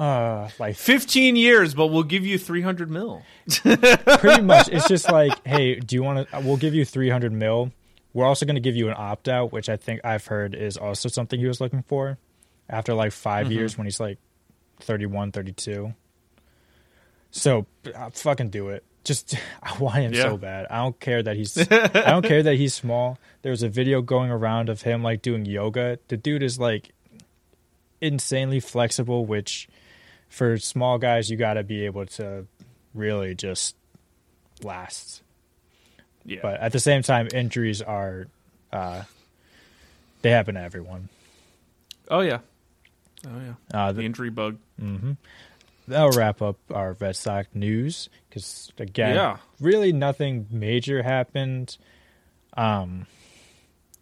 uh 0.00 0.48
like 0.58 0.76
15 0.76 1.36
years, 1.36 1.74
but 1.74 1.88
we'll 1.88 2.02
give 2.02 2.24
you 2.26 2.38
300 2.38 2.90
mil. 2.90 3.22
pretty 3.64 4.42
much. 4.42 4.68
It's 4.68 4.88
just 4.88 5.10
like 5.12 5.32
hey 5.46 5.74
do 5.76 5.94
you 5.94 6.02
want 6.02 6.28
to 6.30 6.40
we'll 6.40 6.56
give 6.56 6.74
you 6.74 6.84
300 6.84 7.32
mil. 7.32 7.70
We're 8.14 8.24
also 8.26 8.46
going 8.46 8.56
to 8.56 8.60
give 8.60 8.74
you 8.74 8.88
an 8.88 8.94
opt 8.96 9.28
out 9.28 9.52
which 9.52 9.68
i 9.68 9.76
think 9.76 10.00
i've 10.04 10.26
heard 10.26 10.52
is 10.56 10.76
also 10.76 11.08
something 11.08 11.38
he 11.38 11.46
was 11.46 11.60
looking 11.60 11.82
for. 11.82 12.18
After 12.68 12.94
like 12.94 13.12
5 13.12 13.46
Mm-hmm. 13.46 13.52
years 13.52 13.76
when 13.78 13.86
he's 13.86 14.00
like 14.00 14.18
31 14.80 15.32
32 15.32 15.94
so 17.30 17.66
uh, 17.94 18.10
fucking 18.10 18.50
do 18.50 18.70
it. 18.70 18.82
Just 19.04 19.36
i 19.62 19.76
want 19.78 19.96
him 19.96 20.12
Yeah. 20.14 20.22
so 20.22 20.36
bad. 20.36 20.66
I 20.70 20.78
don't 20.78 20.98
care 20.98 21.22
that 21.22 21.36
he's 21.36 21.56
i 21.70 21.88
don't 22.10 22.24
care 22.24 22.42
that 22.42 22.56
he's 22.56 22.74
small. 22.74 23.18
There's 23.42 23.62
a 23.62 23.68
video 23.68 24.02
going 24.02 24.30
around 24.30 24.68
of 24.68 24.82
him 24.82 25.02
like 25.02 25.22
doing 25.22 25.44
yoga. 25.46 25.98
The 26.08 26.16
dude 26.16 26.42
is 26.42 26.58
like 26.58 26.90
insanely 28.00 28.60
flexible 28.60 29.26
which 29.26 29.68
for 30.30 30.56
small 30.56 30.96
guys 30.96 31.30
you 31.30 31.36
got 31.36 31.54
to 31.54 31.62
be 31.62 31.84
able 31.84 32.06
to 32.06 32.46
really 32.94 33.34
just 33.34 33.76
last 34.62 35.22
Yeah. 36.24 36.40
but 36.42 36.60
at 36.60 36.72
the 36.72 36.80
same 36.80 37.02
time 37.02 37.28
injuries 37.34 37.82
are 37.82 38.26
uh 38.72 39.02
they 40.22 40.30
happen 40.30 40.54
to 40.54 40.60
everyone 40.62 41.08
oh 42.08 42.20
yeah. 42.20 42.38
Oh 43.26 43.30
yeah. 43.38 43.54
uh 43.78 43.92
The 43.92 43.98
the, 44.00 44.06
injury 44.06 44.30
bug. 44.30 44.56
Mm-hmm. 44.80 45.12
that'll 45.88 46.10
wrap 46.12 46.40
up 46.42 46.56
our 46.72 46.94
vet 46.94 47.16
stock 47.16 47.46
news 47.54 48.08
because 48.28 48.72
again 48.78 49.14
Yeah. 49.16 49.36
really 49.60 49.92
nothing 49.92 50.46
major 50.50 51.02
happened 51.02 51.76
um 52.56 53.06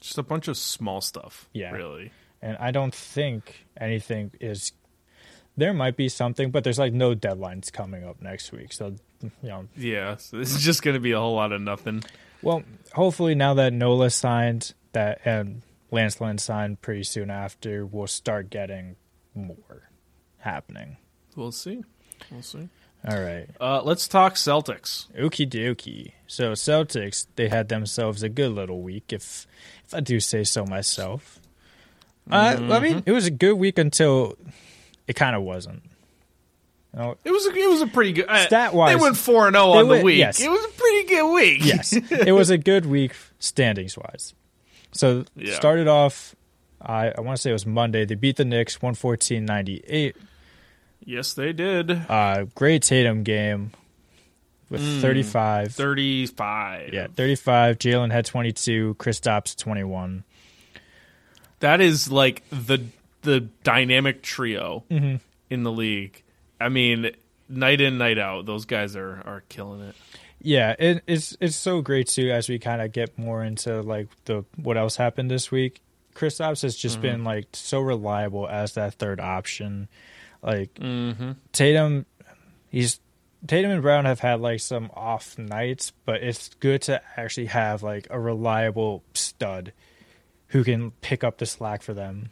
Just 0.00 0.18
a 0.18 0.22
bunch 0.22 0.46
of 0.48 0.56
small 0.56 1.00
stuff. 1.00 1.48
Yeah. 1.52 1.72
Really. 1.72 2.12
and 2.42 2.56
i 2.58 2.70
don't 2.70 2.94
think 2.94 3.64
anything 3.80 4.30
is 4.40 4.72
there 5.58 5.74
might 5.74 5.96
be 5.96 6.08
something 6.08 6.50
but 6.50 6.64
there's 6.64 6.78
like 6.78 6.92
no 6.94 7.14
deadlines 7.14 7.70
coming 7.70 8.04
up 8.04 8.22
next 8.22 8.52
week 8.52 8.72
so 8.72 8.94
you 9.22 9.30
know 9.48 9.66
Yeah. 9.76 10.16
So 10.16 10.38
this 10.38 10.54
is 10.54 10.62
just 10.62 10.82
going 10.82 10.94
to 10.94 11.00
be 11.00 11.12
a 11.12 11.18
whole 11.18 11.34
lot 11.34 11.52
of 11.52 11.60
nothing. 11.60 12.04
Well, 12.40 12.62
hopefully 12.92 13.34
now 13.34 13.54
that 13.54 13.72
Nola 13.72 14.10
signed 14.10 14.72
that 14.92 15.20
and 15.24 15.62
Lance 15.90 16.20
Lynn 16.20 16.38
signed 16.38 16.80
pretty 16.80 17.02
soon 17.02 17.30
after, 17.30 17.84
we'll 17.84 18.06
start 18.06 18.48
getting 18.50 18.96
more 19.34 19.90
happening. 20.38 20.98
We'll 21.34 21.50
see. 21.52 21.82
We'll 22.30 22.42
see. 22.42 22.68
All 23.08 23.20
right. 23.20 23.48
Uh, 23.60 23.80
let's 23.82 24.06
talk 24.08 24.34
Celtics. 24.34 25.06
Okie 25.16 25.48
dokie. 25.48 26.12
So 26.26 26.52
Celtics, 26.52 27.26
they 27.36 27.48
had 27.48 27.68
themselves 27.68 28.22
a 28.22 28.28
good 28.28 28.52
little 28.52 28.82
week, 28.82 29.12
if 29.12 29.46
if 29.84 29.94
I 29.94 30.00
do 30.00 30.20
say 30.20 30.44
so 30.44 30.64
myself. 30.64 31.40
Uh, 32.30 32.56
I 32.70 32.78
mean, 32.80 33.02
it 33.06 33.12
was 33.12 33.26
a 33.26 33.30
good 33.30 33.54
week 33.54 33.78
until 33.78 34.36
it 35.08 35.16
kind 35.16 35.34
of 35.34 35.42
wasn't. 35.42 35.82
You 36.94 37.00
know, 37.00 37.16
It 37.24 37.30
was 37.32 37.46
a, 37.46 37.54
it 37.54 37.68
was 37.68 37.82
a 37.82 37.86
pretty 37.88 38.12
good 38.12 38.26
uh, 38.28 38.46
Stat-wise, 38.46 38.94
They 38.96 39.02
went 39.02 39.16
four 39.16 39.46
and 39.48 39.56
zero 39.56 39.72
they 39.72 39.78
on 39.80 39.84
the 39.88 39.90
went- 39.94 40.04
week. 40.04 40.18
yes. 40.18 40.40
It 40.40 40.48
was 40.50 40.64
a 40.64 40.68
pretty 40.68 41.08
good 41.08 41.34
week. 41.34 41.64
yes, 41.64 41.92
it 42.10 42.32
was 42.32 42.50
a 42.50 42.56
good 42.58 42.86
week 42.86 43.14
standings 43.40 43.96
wise. 43.98 44.34
So 44.92 45.24
Yeah. 45.36 45.54
started 45.56 45.88
off, 45.88 46.34
I 46.80 47.08
I 47.10 47.20
want 47.20 47.36
to 47.36 47.42
say 47.42 47.50
it 47.50 47.54
was 47.54 47.66
Monday. 47.66 48.04
They 48.04 48.14
beat 48.14 48.36
the 48.36 48.44
Knicks 48.44 48.78
114-98. 48.78 50.14
yes, 51.04 51.34
they 51.34 51.52
did. 51.52 51.90
Uh, 51.90 52.44
great 52.54 52.82
Tatum 52.82 53.22
game 53.22 53.72
with 54.70 54.80
Mm. 54.80 55.00
35. 55.00 55.72
Thirty 55.74 56.26
five. 56.26 56.92
Yeah, 56.94 57.06
35. 57.14 57.78
Jaylen 57.78 58.12
had 58.12 58.24
22. 58.26 58.94
Kristaps 58.98 59.56
21. 59.56 60.24
that 61.60 61.80
is 61.80 62.10
like 62.10 62.42
the 62.50 62.78
the 63.28 63.40
dynamic 63.62 64.22
trio 64.22 64.84
Mm-hmm. 64.90 65.16
in 65.50 65.62
the 65.62 65.72
league. 65.72 66.22
I 66.60 66.68
mean, 66.68 67.10
night 67.48 67.80
in 67.80 67.98
night 67.98 68.18
out, 68.18 68.46
those 68.46 68.64
guys 68.64 68.96
are 68.96 69.22
are 69.24 69.42
killing 69.48 69.80
it. 69.82 69.94
Yeah, 70.40 70.74
it, 70.78 71.02
it's 71.06 71.36
it's 71.40 71.56
so 71.56 71.80
great 71.82 72.08
too 72.08 72.30
as 72.30 72.48
we 72.48 72.58
kind 72.58 72.80
of 72.82 72.92
get 72.92 73.18
more 73.18 73.42
into 73.44 73.82
like 73.82 74.08
the 74.24 74.44
what 74.56 74.76
else 74.76 74.96
happened 74.96 75.30
this 75.30 75.50
week. 75.50 75.80
Kristaps 76.14 76.62
has 76.62 76.74
just 76.76 77.00
been 77.00 77.22
like 77.22 77.46
so 77.52 77.80
reliable 77.80 78.48
as 78.48 78.74
that 78.74 78.94
third 78.94 79.20
option. 79.20 79.88
Like 80.42 80.74
Mm-hmm. 80.74 81.32
Tatum, 81.52 82.06
he's 82.70 83.00
Tatum 83.46 83.70
and 83.70 83.82
Brown 83.82 84.04
have 84.04 84.18
had 84.20 84.40
like 84.40 84.60
some 84.60 84.90
off 84.94 85.38
nights, 85.38 85.92
but 86.04 86.22
it's 86.24 86.48
good 86.60 86.82
to 86.82 87.00
actually 87.16 87.46
have 87.46 87.82
like 87.84 88.06
a 88.10 88.18
reliable 88.18 89.04
stud 89.14 89.72
who 90.48 90.64
can 90.64 90.90
pick 91.02 91.22
up 91.22 91.38
the 91.38 91.46
slack 91.46 91.82
for 91.82 91.94
them 91.94 92.30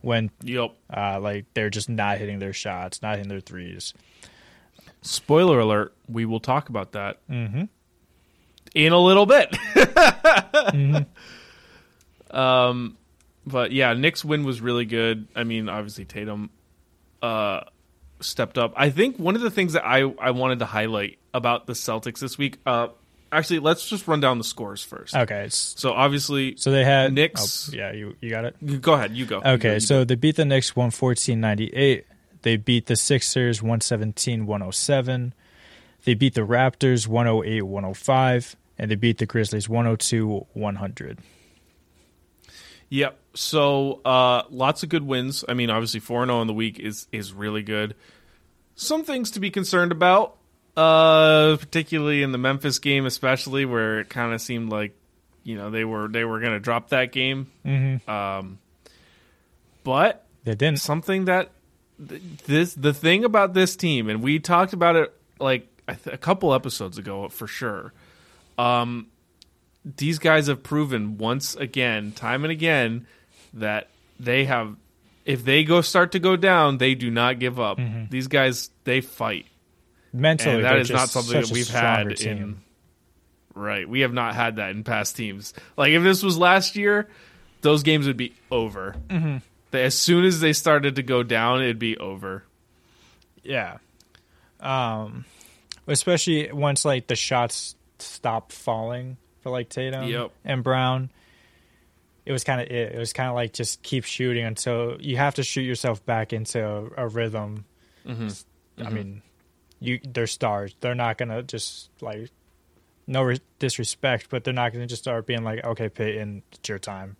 when 0.00 0.30
Yep. 0.42 0.74
uh, 0.96 1.18
like 1.20 1.46
they're 1.54 1.70
just 1.70 1.88
not 1.88 2.18
hitting 2.18 2.38
their 2.38 2.52
shots, 2.52 3.02
not 3.02 3.16
hitting 3.16 3.28
their 3.28 3.40
threes. 3.40 3.94
Spoiler 5.02 5.58
alert: 5.60 5.94
We 6.08 6.24
will 6.24 6.40
talk 6.40 6.68
about 6.68 6.92
that 6.92 7.18
Mm-hmm. 7.28 7.64
in 8.74 8.92
a 8.92 8.98
little 9.00 9.26
bit. 9.26 9.56
Um, 12.30 12.96
but 13.46 13.72
yeah, 13.72 13.94
Knicks 13.94 14.24
win 14.24 14.44
was 14.44 14.60
really 14.60 14.84
good. 14.84 15.28
I 15.34 15.44
mean, 15.44 15.68
obviously 15.68 16.04
Tatum 16.04 16.50
uh 17.22 17.60
stepped 18.20 18.58
up. 18.58 18.74
I 18.76 18.90
think 18.90 19.18
one 19.18 19.34
of 19.34 19.40
the 19.42 19.50
things 19.50 19.72
that 19.72 19.84
I 19.86 20.00
I 20.20 20.32
wanted 20.32 20.58
to 20.58 20.66
highlight 20.66 21.18
about 21.32 21.66
the 21.66 21.72
Celtics 21.72 22.18
this 22.20 22.36
week. 22.36 22.58
Uh, 22.66 22.88
actually, 23.32 23.58
let's 23.60 23.88
just 23.88 24.06
run 24.08 24.20
down 24.20 24.38
the 24.38 24.44
scores 24.44 24.82
first. 24.82 25.14
Okay, 25.14 25.46
So 25.50 25.92
obviously, 25.92 26.56
so 26.56 26.70
they 26.70 26.84
had 26.84 27.12
Knicks- 27.12 27.70
oh, 27.72 27.76
yeah, 27.76 27.92
you 27.92 28.16
you 28.20 28.30
got 28.30 28.44
it. 28.44 28.80
go 28.82 28.94
ahead. 28.94 29.12
You 29.16 29.26
go. 29.26 29.36
You 29.38 29.42
go, 29.42 29.50
Okay, 29.52 29.74
you 29.74 29.80
so 29.80 30.04
they 30.04 30.14
beat 30.14 30.36
the 30.36 30.44
Knicks 30.44 30.72
114-98. 30.72 32.04
They 32.42 32.56
beat 32.56 32.86
the 32.86 32.96
Sixers 32.96 33.60
117-107. 33.60 35.32
They 36.04 36.14
beat 36.14 36.34
the 36.34 36.42
Raptors 36.42 37.08
108-105 37.08 38.54
and 38.78 38.90
they 38.90 38.94
beat 38.94 39.18
the 39.18 39.26
Grizzlies 39.26 39.66
102-100. 39.66 41.18
Yep. 42.90 43.18
So 43.34 44.00
uh, 44.04 44.42
lots 44.50 44.82
of 44.82 44.88
good 44.88 45.02
wins. 45.04 45.44
I 45.48 45.54
mean, 45.54 45.68
obviously 45.70 46.00
four 46.00 46.22
and 46.22 46.30
zero 46.30 46.40
in 46.40 46.46
the 46.46 46.54
week 46.54 46.78
is 46.78 47.06
is 47.12 47.32
really 47.32 47.62
good. 47.62 47.94
Some 48.76 49.04
things 49.04 49.30
to 49.32 49.40
be 49.40 49.50
concerned 49.50 49.90
about, 49.92 50.36
uh, 50.78 51.56
particularly 51.56 52.22
in 52.22 52.32
the 52.32 52.38
Memphis 52.38 52.78
game, 52.78 53.04
especially 53.06 53.64
where 53.64 54.00
it 54.00 54.08
kind 54.08 54.32
of 54.32 54.40
seemed 54.40 54.70
like 54.70 54.94
you 55.44 55.56
know 55.56 55.70
they 55.70 55.84
were 55.84 56.08
they 56.08 56.24
were 56.24 56.40
going 56.40 56.52
to 56.52 56.60
drop 56.60 56.90
that 56.90 57.12
game. 57.12 57.48
Mhm. 57.66 58.06
Um, 58.08 58.58
but 59.84 60.24
They 60.44 60.54
didn't. 60.54 60.80
something 60.80 61.24
that 61.26 61.50
th- 62.08 62.22
this 62.46 62.74
the 62.74 62.94
thing 62.94 63.24
about 63.24 63.54
this 63.54 63.76
team, 63.76 64.08
and 64.08 64.22
we 64.22 64.38
talked 64.38 64.72
about 64.72 64.96
it 64.96 65.12
like 65.40 65.66
I 65.86 65.94
th- 65.94 66.14
a 66.14 66.18
couple 66.18 66.54
episodes 66.54 66.98
ago 66.98 67.28
for 67.28 67.46
sure. 67.46 67.92
Um, 68.58 69.06
these 69.96 70.18
guys 70.18 70.48
have 70.48 70.62
proven 70.62 71.16
once 71.18 71.54
again, 71.56 72.12
time 72.12 72.44
and 72.44 72.52
again, 72.52 73.06
that 73.54 73.88
they 74.20 74.44
have. 74.44 74.76
If 75.24 75.44
they 75.44 75.62
go 75.64 75.82
start 75.82 76.12
to 76.12 76.18
go 76.18 76.36
down, 76.36 76.78
they 76.78 76.94
do 76.94 77.10
not 77.10 77.38
give 77.38 77.60
up. 77.60 77.78
These 78.10 78.28
guys 78.28 78.70
they 78.84 79.00
fight, 79.02 79.44
Mentally, 80.18 80.56
and 80.56 80.64
that 80.64 80.86
they're 80.86 80.96
not 80.96 81.08
something 81.10 81.40
that 81.40 81.50
we've 81.50 81.68
had 81.68 82.16
team. 82.16 82.36
in. 82.38 82.56
Right, 83.54 83.88
we 83.88 84.00
have 84.00 84.12
not 84.12 84.34
had 84.34 84.56
that 84.56 84.70
in 84.70 84.84
past 84.84 85.16
teams. 85.16 85.52
Like 85.76 85.90
if 85.92 86.02
this 86.02 86.22
was 86.22 86.38
last 86.38 86.76
year, 86.76 87.08
those 87.62 87.82
games 87.82 88.06
would 88.06 88.16
be 88.16 88.34
over. 88.50 88.94
Mm-hmm. 89.08 89.38
They- 89.72 89.84
As 89.84 89.94
soon 89.94 90.24
as 90.24 90.40
they 90.40 90.52
started 90.52 90.96
to 90.96 91.02
go 91.02 91.22
down, 91.22 91.62
it'd 91.62 91.78
be 91.78 91.96
over. 91.98 92.44
Yeah. 93.42 93.78
Um, 94.60 95.24
especially 95.86 96.50
once 96.52 96.84
like 96.84 97.06
the 97.06 97.16
shots 97.16 97.74
stop 97.98 98.52
falling 98.52 99.16
for 99.42 99.50
like 99.50 99.68
Tatum 99.68 100.04
Yep. 100.08 100.30
and 100.44 100.62
Brown. 100.62 101.10
It 102.26 102.32
was 102.32 102.44
kind 102.44 102.60
of 102.60 102.66
it. 102.68 102.92
It 102.94 102.98
was 102.98 103.12
kind 103.12 103.28
of 103.28 103.34
like 103.34 103.52
just 103.54 103.82
keep 103.82 104.04
shooting 104.04 104.44
until 104.44 104.98
you 105.00 105.16
have 105.16 105.34
to 105.36 105.42
shoot 105.42 105.62
yourself 105.62 106.04
back 106.04 106.32
into 106.32 106.64
a, 106.64 107.04
a 107.04 107.08
rhythm. 107.08 107.64
I 108.06 108.90
mean, 108.90 109.22
you 109.80 110.00
they're 110.06 110.26
stars. 110.26 110.74
They're 110.80 110.94
not 110.94 111.18
gonna 111.18 111.42
just 111.42 111.90
like 112.00 112.30
no 113.06 113.22
re- 113.22 113.40
disrespect, 113.58 114.28
but 114.30 114.44
they're 114.44 114.52
not 114.54 114.72
gonna 114.72 114.86
just 114.86 115.02
start 115.02 115.26
being 115.26 115.44
like, 115.44 115.64
okay, 115.64 115.88
Peyton, 115.88 116.42
it's 116.52 116.68
your 116.68 116.78
time. 116.78 117.16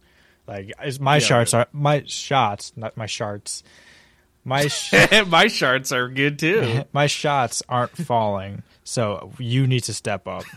Like 0.46 0.72
it's 0.82 0.98
my 1.00 1.16
Yeah, 1.16 1.20
shots 1.20 1.52
right. 1.54 1.60
are 1.60 1.68
my 1.72 2.02
shots, 2.06 2.72
not 2.76 2.96
my 2.96 3.06
sharts. 3.06 3.62
My 4.44 4.66
sh- 4.68 4.92
My 5.26 5.46
sharts 5.46 5.92
are 5.94 6.08
good 6.08 6.38
too. 6.38 6.84
my 6.92 7.06
shots 7.06 7.62
aren't 7.68 7.96
falling, 7.96 8.62
so 8.84 9.32
you 9.38 9.66
need 9.66 9.80
to 9.84 9.94
step 9.94 10.26
up. 10.26 10.44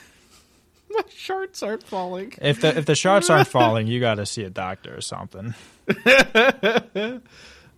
My 0.93 1.03
shards 1.09 1.63
aren't 1.63 1.83
falling. 1.83 2.33
If 2.41 2.59
the 2.59 2.77
if 2.77 2.85
the 2.85 2.95
shards 2.95 3.29
aren't 3.29 3.47
falling, 3.47 3.87
you 3.87 4.01
got 4.01 4.15
to 4.15 4.25
see 4.25 4.43
a 4.43 4.49
doctor 4.49 4.93
or 4.97 4.99
something. 4.99 5.53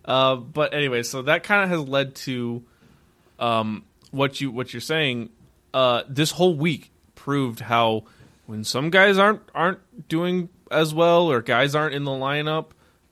Uh, 0.04 0.36
but 0.36 0.74
anyway, 0.74 1.02
so 1.02 1.22
that 1.22 1.44
kind 1.44 1.62
of 1.64 1.70
has 1.70 1.88
led 1.88 2.14
to 2.16 2.62
um, 3.38 3.84
what 4.14 4.40
you 4.40 4.50
what 4.50 4.72
you're 4.72 4.80
saying. 4.80 5.30
Uh, 5.72 6.02
this 6.08 6.30
whole 6.30 6.54
week 6.54 6.90
proved 7.14 7.60
how 7.60 8.04
when 8.46 8.64
some 8.64 8.90
guys 8.90 9.18
aren't 9.18 9.42
aren't 9.54 10.08
doing 10.08 10.48
as 10.70 10.94
well 10.94 11.30
or 11.30 11.42
guys 11.42 11.74
aren't 11.74 11.94
in 11.94 12.04
the 12.04 12.10
lineup, 12.10 12.66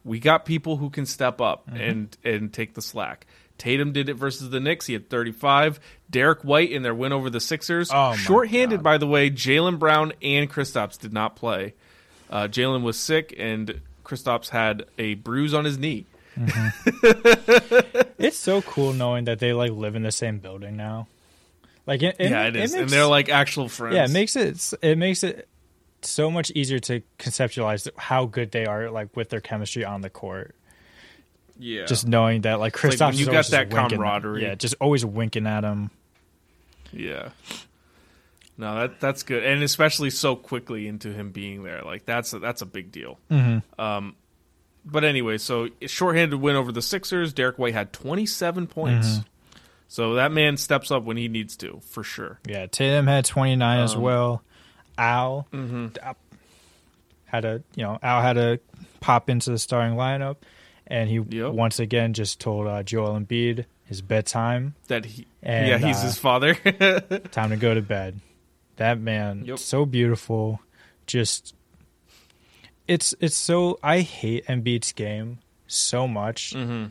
we 0.05 0.19
got 0.21 0.45
people 0.45 0.77
who 0.77 0.91
can 0.91 1.07
step 1.07 1.41
up 1.41 1.69
and 1.73 2.17
and 2.25 2.53
take 2.53 2.75
the 2.75 2.83
slack. 2.83 3.27
Tatum 3.59 3.93
did 3.93 4.09
it 4.09 4.15
versus 4.15 4.51
the 4.51 4.59
Knicks. 4.59 4.87
He 4.87 4.93
had 4.93 5.09
35. 5.09 5.79
Derrick 6.11 6.43
White 6.43 6.73
in 6.73 6.83
their 6.83 6.95
win 6.95 7.13
over 7.13 7.31
the 7.31 7.39
Sixers. 7.39 7.91
Oh, 7.93 8.15
Shorthanded, 8.17 8.83
by 8.83 8.99
the 8.99 9.07
way. 9.07 9.31
Jaylen 9.31 9.79
Brown 9.79 10.13
and 10.21 10.51
Kristaps 10.51 10.99
did 10.99 11.13
not 11.13 11.37
play. 11.37 11.75
Uh, 12.29 12.49
Jaylen 12.49 12.83
was 12.83 12.99
sick, 12.99 13.33
and 13.39 13.81
Kristaps 14.05 14.49
had 14.49 14.87
a 14.99 15.15
bruise 15.15 15.55
on 15.55 15.65
his 15.65 15.79
knee. 15.79 16.07
It's 18.19 18.37
so 18.39 18.63
cool 18.63 18.93
knowing 18.93 19.25
that 19.25 19.39
they 19.41 19.53
like 19.53 19.73
live 19.73 19.97
in 19.97 20.03
the 20.03 20.13
same 20.13 20.39
building 20.39 20.77
now. 20.77 21.09
Like 21.87 22.03
it, 22.03 22.17
it 22.19 22.31
yeah, 22.31 22.45
it 22.47 22.57
is, 22.57 22.73
makes- 22.73 22.81
and 22.83 22.91
they're 22.91 23.07
like 23.07 23.29
actual 23.29 23.69
friends. 23.69 23.97
yeah, 23.97 24.05
it 24.05 24.11
makes 24.11 24.37
it 24.37 24.73
it 24.83 24.97
makes 24.97 25.25
it 25.25 25.49
so 26.03 26.31
much 26.31 26.51
easier 26.53 26.79
to 26.79 27.03
conceptualize 27.19 27.89
how 27.97 28.27
good 28.27 28.51
they 28.53 28.67
are 28.67 28.91
like 28.91 29.15
with 29.17 29.29
their 29.31 29.41
chemistry 29.41 29.85
on 29.85 30.01
the 30.01 30.11
court. 30.11 30.55
yeah. 31.59 31.85
Just 31.87 32.07
knowing 32.07 32.43
that 32.43 32.61
like 32.61 32.81
like 32.83 32.95
Kristaps 32.95 33.11
when 33.11 33.19
you 33.19 33.27
got 33.27 33.47
that 33.49 33.71
winking- 33.73 33.99
camaraderie. 33.99 34.43
Yeah, 34.43 34.55
just 34.55 34.75
always 34.81 35.05
winking 35.05 35.47
at 35.47 35.65
him. 35.65 35.91
Yeah. 36.93 37.31
No, 38.59 38.75
that 38.81 39.01
that's 39.01 39.23
good, 39.25 39.43
and 39.45 39.63
especially 39.63 40.11
so 40.11 40.37
quickly 40.37 40.87
into 40.87 41.13
him 41.13 41.31
being 41.33 41.63
there, 41.65 41.83
like 41.83 42.05
that's 42.05 42.33
a, 42.35 42.39
that's 42.39 42.63
a 42.63 42.67
big 42.67 42.93
deal. 42.93 43.19
Mm-hmm. 43.31 43.81
Um, 43.81 44.15
but 44.85 45.05
anyway, 45.05 45.39
so 45.39 45.69
shorthanded 45.87 46.41
win 46.41 46.57
over 46.57 46.73
the 46.73 46.83
Sixers. 46.83 47.33
Derrick 47.33 47.59
White 47.59 47.75
had 47.75 47.93
27 47.93 48.67
points, 48.67 49.07
Mm-hmm. 49.09 49.21
so 49.89 50.15
that 50.15 50.33
man 50.33 50.57
steps 50.57 50.91
up 50.91 51.05
when 51.05 51.17
he 51.17 51.29
needs 51.29 51.57
to, 51.59 51.81
for 51.89 52.03
sure. 52.03 52.39
Yeah, 52.47 52.67
Tatum 52.67 53.07
had 53.07 53.25
29 53.25 53.81
as 53.81 53.95
Um, 53.95 54.03
well. 54.03 54.43
Al 54.99 55.47
uh, 55.53 56.15
had 57.25 57.45
a 57.45 57.63
you 57.75 57.83
know 57.85 57.99
Al 58.03 58.21
had 58.23 58.35
to 58.35 58.61
pop 59.01 59.31
into 59.31 59.51
the 59.51 59.59
starting 59.59 59.97
lineup, 59.97 60.37
and 60.87 61.09
he 61.09 61.17
Yep. 61.17 61.53
once 61.53 61.79
again 61.79 62.13
just 62.13 62.41
told 62.41 62.67
uh, 62.67 62.83
Joel 62.83 63.19
Embiid 63.19 63.65
his 63.85 64.01
bedtime, 64.03 64.75
That 64.89 65.05
he, 65.05 65.27
And, 65.43 65.69
yeah, 65.69 65.79
he's 65.79 65.99
uh, 65.99 66.03
his 66.05 66.19
father. 66.19 66.55
time 67.31 67.51
to 67.51 67.57
go 67.57 67.75
to 67.75 67.83
bed. 67.83 68.21
That 68.77 68.99
man, 68.99 69.45
Yep. 69.45 69.59
so 69.59 69.85
beautiful. 69.87 70.61
Just 71.07 71.55
it's 72.89 73.15
it's 73.21 73.37
so 73.37 73.79
I 73.83 74.01
hate 74.01 74.47
Embiid's 74.47 74.93
game 74.93 75.39
so 75.67 76.07
much. 76.07 76.55
mm-hmm. 76.55 76.87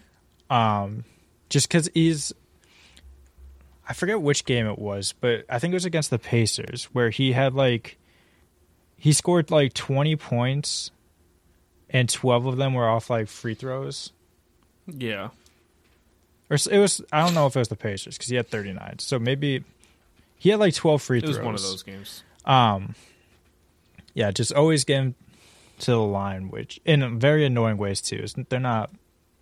Um, 0.54 1.06
just 1.49 1.69
because 1.69 1.89
he's, 1.93 2.34
I 3.88 3.93
forget 3.93 4.21
which 4.21 4.43
game 4.43 4.67
it 4.67 4.77
was, 4.77 5.13
but 5.13 5.45
I 5.49 5.60
think 5.60 5.71
it 5.71 5.75
was 5.75 5.86
against 5.86 6.10
the 6.10 6.19
Pacers 6.19 6.86
where 6.91 7.10
he 7.10 7.32
had 7.32 7.54
like, 7.54 7.97
he 8.97 9.13
scored 9.13 9.49
like 9.49 9.73
twenty 9.73 10.15
points, 10.15 10.91
and 11.89 12.10
twelve 12.10 12.45
of 12.45 12.58
them 12.58 12.73
were 12.73 12.88
off 12.88 13.10
like 13.10 13.27
free 13.27 13.54
throws. 13.54 14.12
Yeah, 14.88 15.30
Or 16.49 16.58
it 16.69 16.80
was 16.80 17.01
I 17.13 17.23
don't 17.23 17.34
know 17.34 17.47
if 17.47 17.56
it 17.56 17.60
was 17.60 17.69
the 17.69 17.75
Pacers 17.77 18.17
because 18.17 18.30
he 18.30 18.36
had 18.36 18.49
thirty 18.49 18.73
nine. 18.73 18.99
So 18.99 19.19
maybe 19.19 19.63
he 20.38 20.49
had 20.49 20.60
like 20.60 20.73
twelve 20.73 21.01
free 21.01 21.19
it 21.19 21.21
throws. 21.21 21.38
was 21.38 21.45
one 21.45 21.56
of 21.56 21.62
those 21.62 21.84
games. 21.84 22.23
Um, 22.45 22.95
yeah, 24.13 24.32
just 24.32 24.51
always 24.51 24.84
get 24.84 24.97
him 24.97 25.15
to 25.82 25.91
the 25.91 26.00
line, 26.00 26.50
which 26.50 26.80
in 26.86 27.20
very 27.20 27.46
annoying 27.46 27.78
ways 27.78 28.02
too. 28.02 28.17
Is 28.17 28.36
they're 28.50 28.60
not 28.60 28.91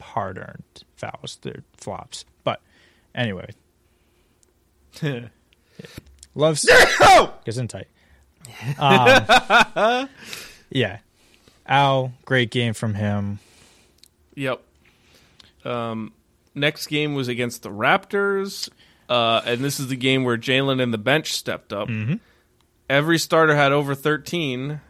hard 0.01 0.37
earned 0.37 0.83
fouls; 0.95 1.37
they're 1.41 1.63
flops. 1.77 2.25
But 2.43 2.61
anyway, 3.13 3.51
loves 6.35 6.67
gets 7.45 7.57
in 7.57 7.67
tight. 7.67 7.87
Um, 8.77 10.09
yeah, 10.69 10.99
Al, 11.65 12.13
great 12.25 12.51
game 12.51 12.73
from 12.73 12.95
him. 12.95 13.39
Yep. 14.35 14.61
Um, 15.65 16.13
next 16.55 16.87
game 16.87 17.13
was 17.13 17.27
against 17.27 17.63
the 17.63 17.69
Raptors, 17.69 18.69
uh, 19.09 19.41
and 19.45 19.63
this 19.63 19.79
is 19.79 19.87
the 19.87 19.95
game 19.95 20.23
where 20.23 20.37
Jaylen 20.37 20.81
and 20.81 20.93
the 20.93 20.97
bench 20.97 21.33
stepped 21.33 21.73
up. 21.73 21.89
Mm-hmm. 21.89 22.15
Every 22.89 23.19
starter 23.19 23.55
had 23.55 23.71
over 23.71 23.93
13, 23.93 24.81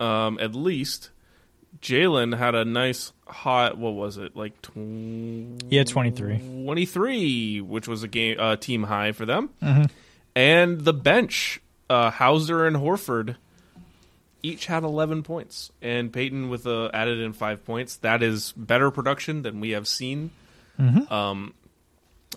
um, 0.00 0.38
at 0.40 0.54
least. 0.54 1.10
Jaylen 1.82 2.36
had 2.36 2.54
a 2.54 2.64
nice 2.64 3.12
hot, 3.26 3.76
what 3.78 3.90
was 3.94 4.16
it, 4.16 4.34
like 4.34 4.60
tw- 4.62 5.70
had 5.70 5.86
twenty 5.86 6.10
three. 6.10 6.38
23, 6.38 7.60
which 7.60 7.86
was 7.86 8.02
a 8.02 8.08
game 8.08 8.36
uh, 8.40 8.56
team 8.56 8.84
high 8.84 9.12
for 9.12 9.26
them. 9.26 9.50
Mm-hmm. 9.62 9.84
And 10.34 10.80
the 10.80 10.92
bench, 10.94 11.60
uh, 11.90 12.10
Hauser 12.10 12.66
and 12.66 12.76
Horford, 12.76 13.36
each 14.42 14.66
had 14.66 14.82
11 14.82 15.22
points, 15.24 15.70
and 15.82 16.12
Peyton 16.12 16.48
with 16.48 16.66
uh, 16.66 16.90
added 16.94 17.20
in 17.20 17.32
five 17.32 17.64
points. 17.64 17.96
That 17.96 18.22
is 18.22 18.52
better 18.56 18.90
production 18.90 19.42
than 19.42 19.60
we 19.60 19.70
have 19.70 19.86
seen, 19.86 20.30
Mm-hmm. 20.80 21.12
um, 21.12 21.54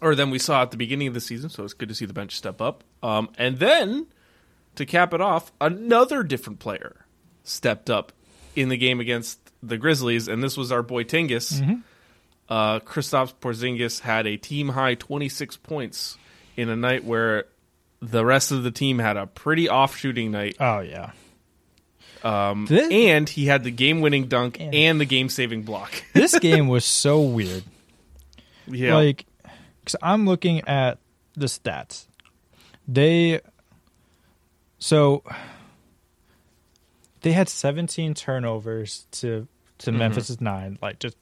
or 0.01 0.13
than 0.15 0.29
we 0.31 0.39
saw 0.39 0.63
at 0.63 0.71
the 0.71 0.77
beginning 0.77 1.07
of 1.07 1.13
the 1.13 1.21
season. 1.21 1.49
So 1.49 1.63
it's 1.63 1.73
good 1.73 1.89
to 1.89 1.95
see 1.95 2.05
the 2.05 2.13
bench 2.13 2.35
step 2.35 2.59
up. 2.59 2.83
Um, 3.03 3.29
and 3.37 3.59
then 3.59 4.07
to 4.75 4.85
cap 4.85 5.13
it 5.13 5.21
off, 5.21 5.51
another 5.61 6.23
different 6.23 6.57
player 6.59 7.00
stepped 7.43 7.89
up 7.89 8.11
in 8.55 8.69
the 8.69 8.77
game 8.77 8.99
against 8.99 9.39
the 9.63 9.77
Grizzlies, 9.77 10.27
and 10.27 10.43
this 10.43 10.57
was 10.57 10.71
our 10.71 10.81
boy 10.83 11.03
Tingus. 11.03 11.81
Uh, 12.49 12.79
Kristaps 12.81 13.33
Porzingis 13.39 14.01
had 14.01 14.27
a 14.27 14.35
team 14.37 14.69
high 14.69 14.95
26 14.95 15.55
points 15.57 16.17
in 16.57 16.67
a 16.69 16.75
night 16.75 17.03
where 17.05 17.45
the 18.01 18.25
rest 18.25 18.51
of 18.51 18.63
the 18.63 18.71
team 18.71 18.99
had 18.99 19.15
a 19.15 19.25
pretty 19.27 19.69
off 19.69 19.95
shooting 19.95 20.31
night. 20.31 20.57
Oh 20.59 20.79
yeah, 20.79 21.11
Um, 22.23 22.65
This- 22.65 22.91
and 22.91 23.29
he 23.29 23.45
had 23.45 23.63
the 23.63 23.71
game 23.71 24.01
winning 24.01 24.25
dunk 24.27 24.59
Man. 24.59 24.73
and 24.73 24.99
the 24.99 25.05
game 25.05 25.29
saving 25.29 25.63
block. 25.63 25.91
this 26.13 26.37
game 26.39 26.67
was 26.67 26.83
so 26.83 27.21
weird. 27.21 27.63
yeah. 28.67 28.95
Like, 28.95 29.25
because 29.79 29.95
I'm 30.01 30.25
looking 30.25 30.67
at 30.67 30.97
the 31.35 31.45
stats. 31.45 32.05
They, 32.87 33.39
so 34.79 35.23
they 37.21 37.31
had 37.31 37.49
17 37.49 38.13
turnovers 38.13 39.05
to 39.11 39.47
to 39.79 39.91
Memphis's 39.91 40.39
nine. 40.39 40.77
Like, 40.81 40.99
just 40.99 41.17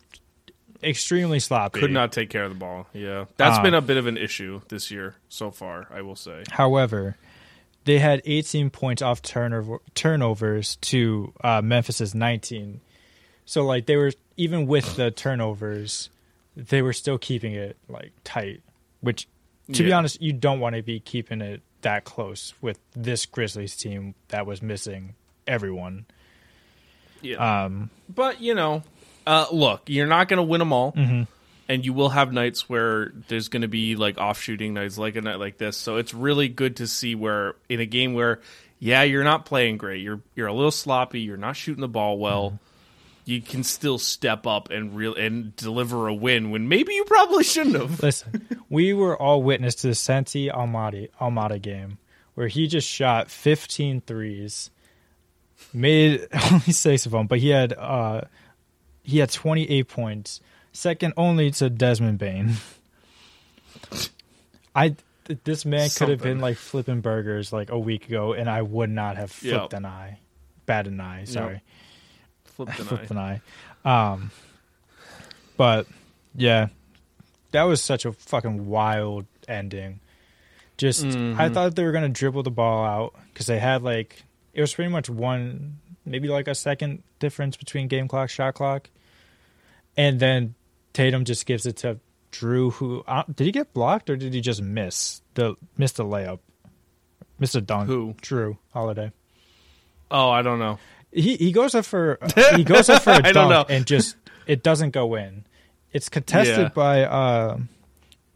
extremely 0.83 1.39
sloppy. 1.39 1.79
could 1.79 1.91
not 1.91 2.11
take 2.11 2.29
care 2.29 2.43
of 2.43 2.49
the 2.49 2.55
ball. 2.59 2.87
Yeah. 2.93 3.25
That's 3.37 3.57
Um, 3.57 3.63
been 3.63 3.73
a 3.73 3.81
bit 3.81 3.97
of 3.97 4.07
an 4.07 4.17
issue 4.17 4.61
this 4.69 4.91
year 4.91 5.15
so 5.29 5.51
far, 5.51 5.87
I 5.91 6.01
will 6.01 6.15
say. 6.15 6.43
However, 6.51 7.17
they 7.85 7.99
had 7.99 8.21
18 8.25 8.69
points 8.69 9.01
off 9.01 9.21
turnover 9.21 9.79
turnovers 9.95 10.75
to 10.77 11.33
uh, 11.43 11.61
Memphis's 11.61 12.13
19. 12.15 12.81
So 13.45 13.65
like 13.65 13.85
they 13.85 13.95
were 13.95 14.11
even 14.37 14.67
with 14.67 14.95
the 14.95 15.11
turnovers, 15.11 16.09
they 16.55 16.81
were 16.81 16.93
still 16.93 17.17
keeping 17.17 17.53
it 17.53 17.77
like 17.87 18.11
tight. 18.23 18.61
Which, 19.01 19.27
to 19.73 19.83
be 19.83 19.93
honest, 19.93 20.21
you 20.21 20.33
don't 20.33 20.59
want 20.59 20.75
to 20.75 20.83
be 20.83 20.99
keeping 20.99 21.41
it 21.41 21.61
that 21.81 22.03
close 22.03 22.53
with 22.61 22.77
this 22.93 23.25
Grizzlies 23.25 23.75
team 23.77 24.13
that 24.27 24.45
was 24.45 24.61
missing 24.61 25.15
everyone. 25.49 26.05
Yeah. 27.21 27.63
Um, 27.65 27.89
but, 28.07 28.39
you 28.41 28.55
know, 28.55 28.83
uh, 29.27 29.47
look, 29.51 29.83
you're 29.87 30.07
not 30.07 30.27
going 30.29 30.37
to 30.37 30.43
win 30.43 30.59
them 30.59 30.71
all. 30.71 30.93
mhm. 30.93 31.27
and 31.67 31.85
you 31.85 31.93
will 31.93 32.09
have 32.09 32.31
nights 32.33 32.69
where 32.69 33.11
there's 33.27 33.49
going 33.49 33.61
to 33.63 33.67
be 33.67 33.95
like 33.95 34.17
off 34.17 34.41
shooting 34.41 34.73
nights 34.73 34.97
like 34.97 35.15
a 35.15 35.21
night 35.21 35.37
like 35.39 35.57
this 35.59 35.77
so 35.77 35.97
it's 35.97 36.13
really 36.15 36.47
good 36.47 36.77
to 36.77 36.87
see 36.87 37.13
where 37.13 37.53
in 37.67 37.79
a 37.79 37.85
game 37.85 38.13
where 38.15 38.39
yeah 38.79 39.03
you're 39.03 39.23
not 39.23 39.45
playing 39.45 39.77
great 39.77 40.01
you're 40.01 40.19
you're 40.35 40.47
a 40.47 40.53
little 40.53 40.71
sloppy 40.71 41.19
you're 41.21 41.37
not 41.37 41.55
shooting 41.55 41.81
the 41.81 41.87
ball 41.87 42.17
well 42.17 42.57
you 43.25 43.39
can 43.39 43.63
still 43.63 43.99
step 43.99 44.47
up 44.47 44.71
and 44.71 44.95
real 44.95 45.13
and 45.13 45.55
deliver 45.57 46.07
a 46.07 46.13
win 46.13 46.49
when 46.49 46.67
maybe 46.67 46.93
you 46.93 47.03
probably 47.03 47.43
shouldn't 47.43 47.75
have 47.75 48.01
Listen, 48.03 48.47
we 48.69 48.93
were 48.93 49.15
all 49.15 49.43
witness 49.43 49.75
to 49.75 49.87
the 49.87 49.95
Senti 49.95 50.49
Almaty 50.49 51.09
Almada 51.21 51.61
game 51.61 51.99
where 52.33 52.47
he 52.47 52.65
just 52.65 52.87
shot 52.87 53.29
15 53.29 54.01
threes, 54.01 54.71
made 55.73 56.27
only 56.51 56.71
six 56.73 57.05
of 57.05 57.11
them, 57.11 57.27
but 57.27 57.39
he 57.39 57.49
had 57.49 57.73
uh 57.73 58.21
he 59.03 59.19
had 59.19 59.31
28 59.31 59.87
points, 59.87 60.41
second 60.71 61.13
only 61.17 61.51
to 61.51 61.69
Desmond 61.69 62.19
Bane. 62.19 62.55
I 64.75 64.95
this 65.43 65.65
man 65.65 65.89
could 65.89 66.09
have 66.09 66.21
been 66.21 66.39
like 66.39 66.57
flipping 66.57 67.01
burgers 67.01 67.53
like 67.53 67.69
a 67.71 67.77
week 67.79 68.07
ago, 68.07 68.33
and 68.33 68.49
I 68.49 68.61
would 68.61 68.89
not 68.89 69.17
have 69.17 69.31
flipped 69.31 69.73
Yeah. 69.73 69.77
an 69.77 69.85
eye, 69.85 70.19
bad 70.65 70.87
an 70.87 70.99
eye. 70.99 71.25
Sorry 71.25 71.61
flip 72.45 72.69
the 72.75 72.83
flipped 72.83 73.11
knife. 73.11 73.41
an 73.83 73.87
eye. 73.87 74.11
Um, 74.13 74.31
but 75.55 75.87
yeah, 76.35 76.67
that 77.51 77.63
was 77.63 77.81
such 77.81 78.05
a 78.05 78.11
fucking 78.11 78.67
wild 78.67 79.25
ending. 79.47 79.99
Just, 80.77 81.05
I 81.05 81.07
Mhm. 81.09 81.53
thought 81.53 81.75
they 81.75 81.83
were 81.83 81.91
gonna 81.91 82.09
dribble 82.09 82.43
the 82.43 82.51
ball 82.51 82.85
out 82.85 83.13
because 83.33 83.45
they 83.47 83.59
had 83.59 83.81
like 83.83 84.23
it 84.53 84.61
was 84.61 84.73
pretty 84.73 84.91
much 84.91 85.09
one, 85.09 85.79
maybe 86.05 86.27
like 86.27 86.47
a 86.47 86.55
second 86.55 87.03
difference 87.19 87.57
between 87.57 87.87
game 87.87 88.07
clock, 88.07 88.29
shot 88.29 88.53
clock, 88.55 88.89
and 89.97 90.19
then 90.19 90.55
Tatum 90.93 91.25
just 91.25 91.45
gives 91.45 91.65
it 91.65 91.77
to 91.77 91.99
Jrue. 92.31 92.73
Who 92.73 93.03
uh, 93.07 93.23
did 93.33 93.45
he 93.45 93.51
get 93.51 93.73
blocked 93.73 94.09
or 94.09 94.15
did 94.15 94.33
he 94.33 94.41
just 94.41 94.61
miss 94.61 95.21
the 95.35 95.55
miss 95.77 95.93
the 95.93 96.03
layup, 96.03 96.39
miss 97.39 97.55
a 97.55 97.61
dunk? 97.61 97.87
Who? 97.87 98.13
Jrue 98.21 98.57
Holiday. 98.73 99.11
Oh, 100.11 100.29
I 100.29 100.41
don't 100.41 100.59
know. 100.59 100.79
He 101.11 101.35
he 101.37 101.51
goes 101.51 101.73
up 101.75 101.85
for 101.85 102.19
he 102.55 102.63
goes 102.63 102.89
up 102.89 103.01
for 103.03 103.11
a 103.23 103.33
dunk 103.33 103.49
know. 103.51 103.65
and 103.67 103.85
just 103.85 104.15
it 104.47 104.63
doesn't 104.63 104.91
go 104.91 105.15
in. 105.15 105.45
It's 105.91 106.07
contested 106.09 106.57
Yeah. 106.57 106.69
by 106.69 107.03
uh, 107.03 107.57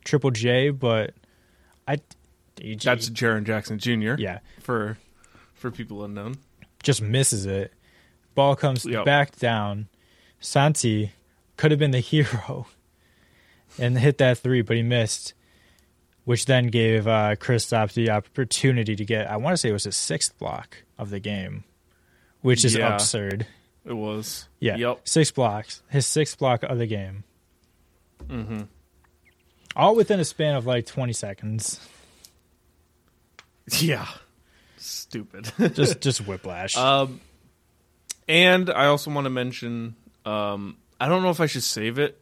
Triple 0.03 0.31
J, 0.31 0.69
but 0.71 1.13
I 1.87 1.97
That's 2.57 3.09
Jaren 3.09 3.43
Jackson 3.45 3.77
Jr. 3.77 4.15
yeah 4.17 4.39
For 4.61 4.97
for 5.63 5.71
people 5.71 6.03
unknown. 6.03 6.35
just 6.83 7.01
misses 7.01 7.45
it. 7.47 7.73
Ball 8.35 8.55
comes 8.55 8.85
Yep. 8.85 9.05
back 9.05 9.35
down. 9.37 9.87
Santi 10.39 11.13
could 11.57 11.71
have 11.71 11.79
been 11.79 11.91
the 11.91 11.99
hero 12.11 12.67
and 13.79 13.97
hit 13.97 14.17
that 14.19 14.37
three, 14.37 14.61
but 14.61 14.75
he 14.75 14.83
missed, 14.83 15.33
which 16.25 16.45
then 16.45 16.67
gave 16.67 17.07
uh, 17.07 17.35
Kristaps 17.37 17.93
the 17.93 18.09
opportunity 18.11 18.95
to 18.95 19.05
get, 19.05 19.29
I 19.31 19.37
want 19.37 19.53
to 19.53 19.57
say 19.57 19.69
it 19.69 19.73
was 19.73 19.85
his 19.85 19.95
sixth 19.95 20.37
block 20.37 20.83
of 20.99 21.09
the 21.09 21.19
game, 21.19 21.63
which 22.41 22.65
is 22.65 22.75
Yeah. 22.75 22.93
absurd. 22.93 23.47
It 23.85 23.93
was. 23.93 24.47
Yeah. 24.59 24.75
Yep. 24.77 25.07
Six 25.07 25.31
blocks. 25.31 25.81
His 25.89 26.05
sixth 26.05 26.37
block 26.37 26.63
of 26.63 26.77
the 26.77 26.87
game. 26.87 27.23
Mm-hmm. 28.27 28.61
All 29.75 29.95
within 29.95 30.19
a 30.19 30.25
span 30.25 30.55
of 30.55 30.65
like 30.65 30.85
20 30.85 31.13
seconds. 31.13 31.79
Yeah. 33.79 34.07
Stupid. 34.83 35.51
Just 35.75 36.01
just 36.01 36.19
whiplash. 36.27 36.75
um, 36.77 37.19
and 38.27 38.69
I 38.69 38.85
also 38.87 39.11
want 39.11 39.25
to 39.25 39.29
mention. 39.29 39.95
Um, 40.25 40.77
I 40.99 41.07
don't 41.09 41.23
know 41.23 41.29
if 41.29 41.39
I 41.41 41.45
should 41.47 41.63
save 41.63 41.99
it. 41.99 42.19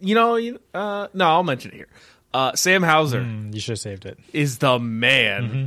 You 0.00 0.14
know, 0.14 0.36
you, 0.36 0.60
uh, 0.74 1.08
no, 1.14 1.26
I'll 1.26 1.42
mention 1.42 1.70
it 1.72 1.76
here. 1.76 1.88
Uh, 2.34 2.54
Sam 2.54 2.82
Hauser 2.82 3.20
Mm, 3.22 3.54
you 3.54 3.60
should 3.60 3.72
have 3.72 3.78
saved 3.78 4.04
it. 4.06 4.18
is 4.32 4.58
the 4.58 4.78
man, 4.78 5.42
Mm-hmm. 5.42 5.64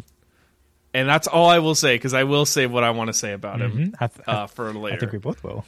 and 0.93 1.09
that's 1.09 1.27
all 1.27 1.49
I 1.49 1.59
will 1.59 1.73
say 1.75 1.95
because 1.95 2.13
I 2.13 2.25
will 2.25 2.45
say 2.45 2.67
what 2.67 2.83
I 2.83 2.91
want 2.91 3.07
to 3.07 3.13
say 3.13 3.33
about 3.33 3.59
him 3.61 3.71
Mhm. 3.71 3.95
I, 3.99 4.07
th- 4.07 4.27
uh, 4.27 4.47
for 4.47 4.71
later. 4.73 4.95
I 4.95 4.99
think 4.99 5.11
we 5.13 5.17
both 5.17 5.43
will. 5.43 5.65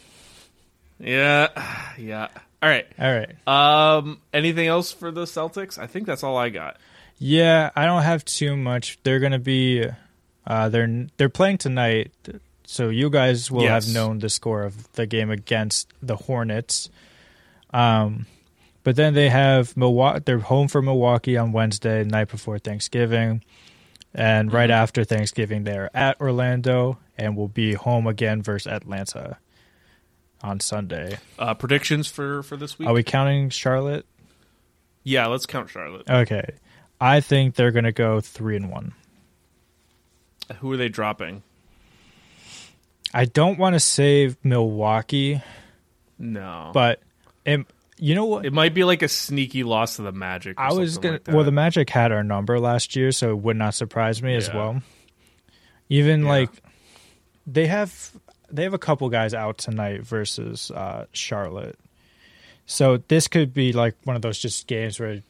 yeah, 0.99 1.47
yeah. 1.97 2.27
All 2.63 2.69
right. 2.69 2.85
All 2.99 3.11
right. 3.11 3.47
Um, 3.97 4.19
anything 4.33 4.67
else 4.67 4.91
for 4.91 5.09
the 5.11 5.23
Celtics? 5.25 5.79
I 5.79 5.87
think 5.87 6.05
that's 6.05 6.23
all 6.23 6.37
I 6.37 6.49
got. 6.49 6.77
Yeah, 7.17 7.71
I 7.75 7.85
don't 7.85 8.03
have 8.03 8.23
too 8.25 8.55
much. 8.55 8.99
They're 9.03 9.19
gonna 9.19 9.39
be, 9.39 9.83
uh, 10.47 10.69
they're 10.69 11.07
they're 11.17 11.29
playing 11.29 11.57
tonight, 11.59 12.11
so 12.65 12.89
you 12.89 13.09
guys 13.09 13.51
will 13.51 13.63
Yes. 13.63 13.85
have 13.85 13.93
known 13.93 14.19
the 14.19 14.29
score 14.29 14.63
of 14.63 14.91
the 14.93 15.05
game 15.05 15.29
against 15.29 15.91
the 16.01 16.15
Hornets. 16.15 16.89
Um, 17.73 18.25
but 18.83 18.95
then 18.95 19.13
they 19.13 19.29
have 19.29 19.77
Milwaukee. 19.77 20.23
They're 20.25 20.39
home 20.39 20.67
for 20.67 20.81
Milwaukee 20.81 21.37
on 21.37 21.51
Wednesday, 21.51 22.03
night 22.03 22.29
before 22.29 22.57
Thanksgiving, 22.59 23.43
and 24.13 24.51
right 24.51 24.69
Mm-hmm. 24.69 24.81
after 24.83 25.03
Thanksgiving, 25.03 25.63
they're 25.63 25.89
at 25.95 26.19
Orlando 26.19 26.97
and 27.17 27.37
will 27.37 27.47
be 27.47 27.73
home 27.73 28.07
again 28.07 28.41
versus 28.41 28.71
Atlanta 28.71 29.37
on 30.41 30.59
Sunday. 30.59 31.19
Uh, 31.37 31.53
predictions 31.53 32.07
for 32.07 32.41
for 32.41 32.57
this 32.57 32.79
week? 32.79 32.87
Are 32.89 32.93
we 32.93 33.03
counting 33.03 33.49
Charlotte? 33.49 34.05
yeah, 35.03 35.27
let's 35.27 35.45
count 35.45 35.69
Charlotte. 35.69 36.09
Okay, 36.09 36.43
I 36.99 37.21
think 37.21 37.55
they're 37.55 37.71
gonna 37.71 37.91
go 37.91 38.19
three 38.21 38.55
and 38.55 38.69
one. 38.71 38.93
Who 40.59 40.71
are 40.71 40.77
they 40.77 40.89
dropping? 40.89 41.43
I 43.13 43.25
don't 43.25 43.57
want 43.59 43.73
to 43.75 43.79
save 43.79 44.37
Milwaukee, 44.43 45.41
No, 46.17 46.71
but 46.73 47.01
it, 47.45 47.65
you 47.97 48.15
know 48.15 48.25
what? 48.25 48.45
it 48.45 48.53
might 48.53 48.73
be 48.73 48.83
like 48.85 49.01
a 49.01 49.09
sneaky 49.09 49.63
loss 49.63 49.97
to 49.97 50.01
the 50.03 50.13
Magic. 50.13 50.57
Or 50.59 50.63
I 50.63 50.71
was 50.71 50.97
gonna. 50.97 51.15
like 51.25 51.27
well, 51.27 51.43
the 51.43 51.51
Magic 51.51 51.89
had 51.89 52.11
our 52.13 52.23
number 52.23 52.59
last 52.59 52.95
year, 52.95 53.11
so 53.11 53.31
it 53.31 53.37
would 53.39 53.57
not 53.57 53.73
surprise 53.75 54.23
me 54.23 54.35
as 54.35 54.51
well. 54.53 54.81
Even 55.89 56.23
Yeah. 56.23 56.29
like 56.29 56.49
they 57.45 57.67
have 57.67 58.11
they 58.49 58.63
have 58.63 58.73
a 58.73 58.79
couple 58.79 59.09
guys 59.09 59.33
out 59.33 59.57
tonight 59.57 60.03
versus 60.03 60.71
uh, 60.71 61.05
Charlotte, 61.11 61.77
so 62.65 62.97
this 63.09 63.27
could 63.27 63.53
be 63.53 63.73
like 63.73 63.95
one 64.05 64.15
of 64.15 64.21
those 64.21 64.39
just 64.39 64.67
games 64.67 64.99
where 65.01 65.21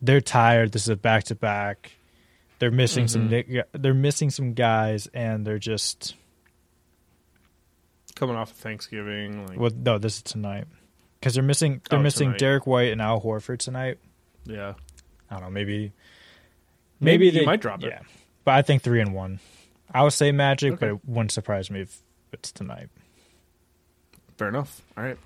they're 0.00 0.22
tired. 0.22 0.72
This 0.72 0.82
is 0.84 0.88
a 0.88 0.96
back 0.96 1.24
to 1.24 1.34
back. 1.34 1.92
They're 2.62 2.70
missing 2.70 3.08
some. 3.08 3.28
Mm-hmm. 3.28 3.52
ni- 3.54 3.62
They're 3.72 3.92
missing 3.92 4.30
some 4.30 4.54
guys, 4.54 5.08
and 5.12 5.44
they're 5.44 5.58
just. 5.58 6.14
coming 8.14 8.36
off 8.36 8.52
of 8.52 8.56
Thanksgiving. 8.56 9.48
Like, 9.48 9.58
Well, 9.58 9.72
no, 9.74 9.98
this 9.98 10.18
is 10.18 10.22
tonight 10.22 10.66
because 11.18 11.34
they're 11.34 11.42
missing. 11.42 11.80
They're 11.90 11.98
Oh, 11.98 12.02
missing 12.02 12.28
tonight. 12.28 12.38
Derrick 12.38 12.66
White 12.68 12.92
and 12.92 13.02
Al 13.02 13.20
Horford 13.20 13.58
tonight. 13.58 13.98
yeah, 14.44 14.74
I 15.28 15.34
don't 15.34 15.42
know. 15.42 15.50
Maybe. 15.50 15.90
Maybe 17.00 17.30
they 17.30 17.44
might 17.44 17.60
drop 17.60 17.82
it. 17.82 17.88
Yeah, 17.88 18.02
but 18.44 18.54
I 18.54 18.62
think 18.62 18.82
three 18.82 19.00
and 19.00 19.12
one. 19.12 19.40
I 19.92 20.04
would 20.04 20.12
say 20.12 20.30
Magic, 20.30 20.78
but 20.78 20.88
it 20.88 21.04
wouldn't 21.04 21.32
surprise 21.32 21.68
me 21.68 21.80
if 21.80 21.98
it's 22.32 22.52
tonight. 22.52 22.90
fair 24.38 24.46
enough. 24.50 24.80
All 24.96 25.02
right. 25.02 25.18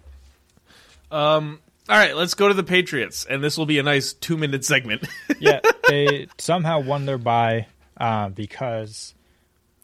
Um. 1.10 1.60
All 1.88 1.96
right. 1.96 2.16
Let's 2.16 2.34
go 2.34 2.48
to 2.48 2.54
the 2.54 2.64
Patriots, 2.64 3.24
and 3.28 3.42
this 3.42 3.56
will 3.56 3.66
be 3.66 3.78
a 3.78 3.82
nice 3.82 4.12
two-minute 4.12 4.64
segment. 4.64 5.06
Yeah, 5.38 5.60
they 5.86 6.28
somehow 6.38 6.80
won 6.80 7.04
their 7.04 7.18
bye 7.18 7.66
uh, 7.98 8.30
because. 8.30 9.14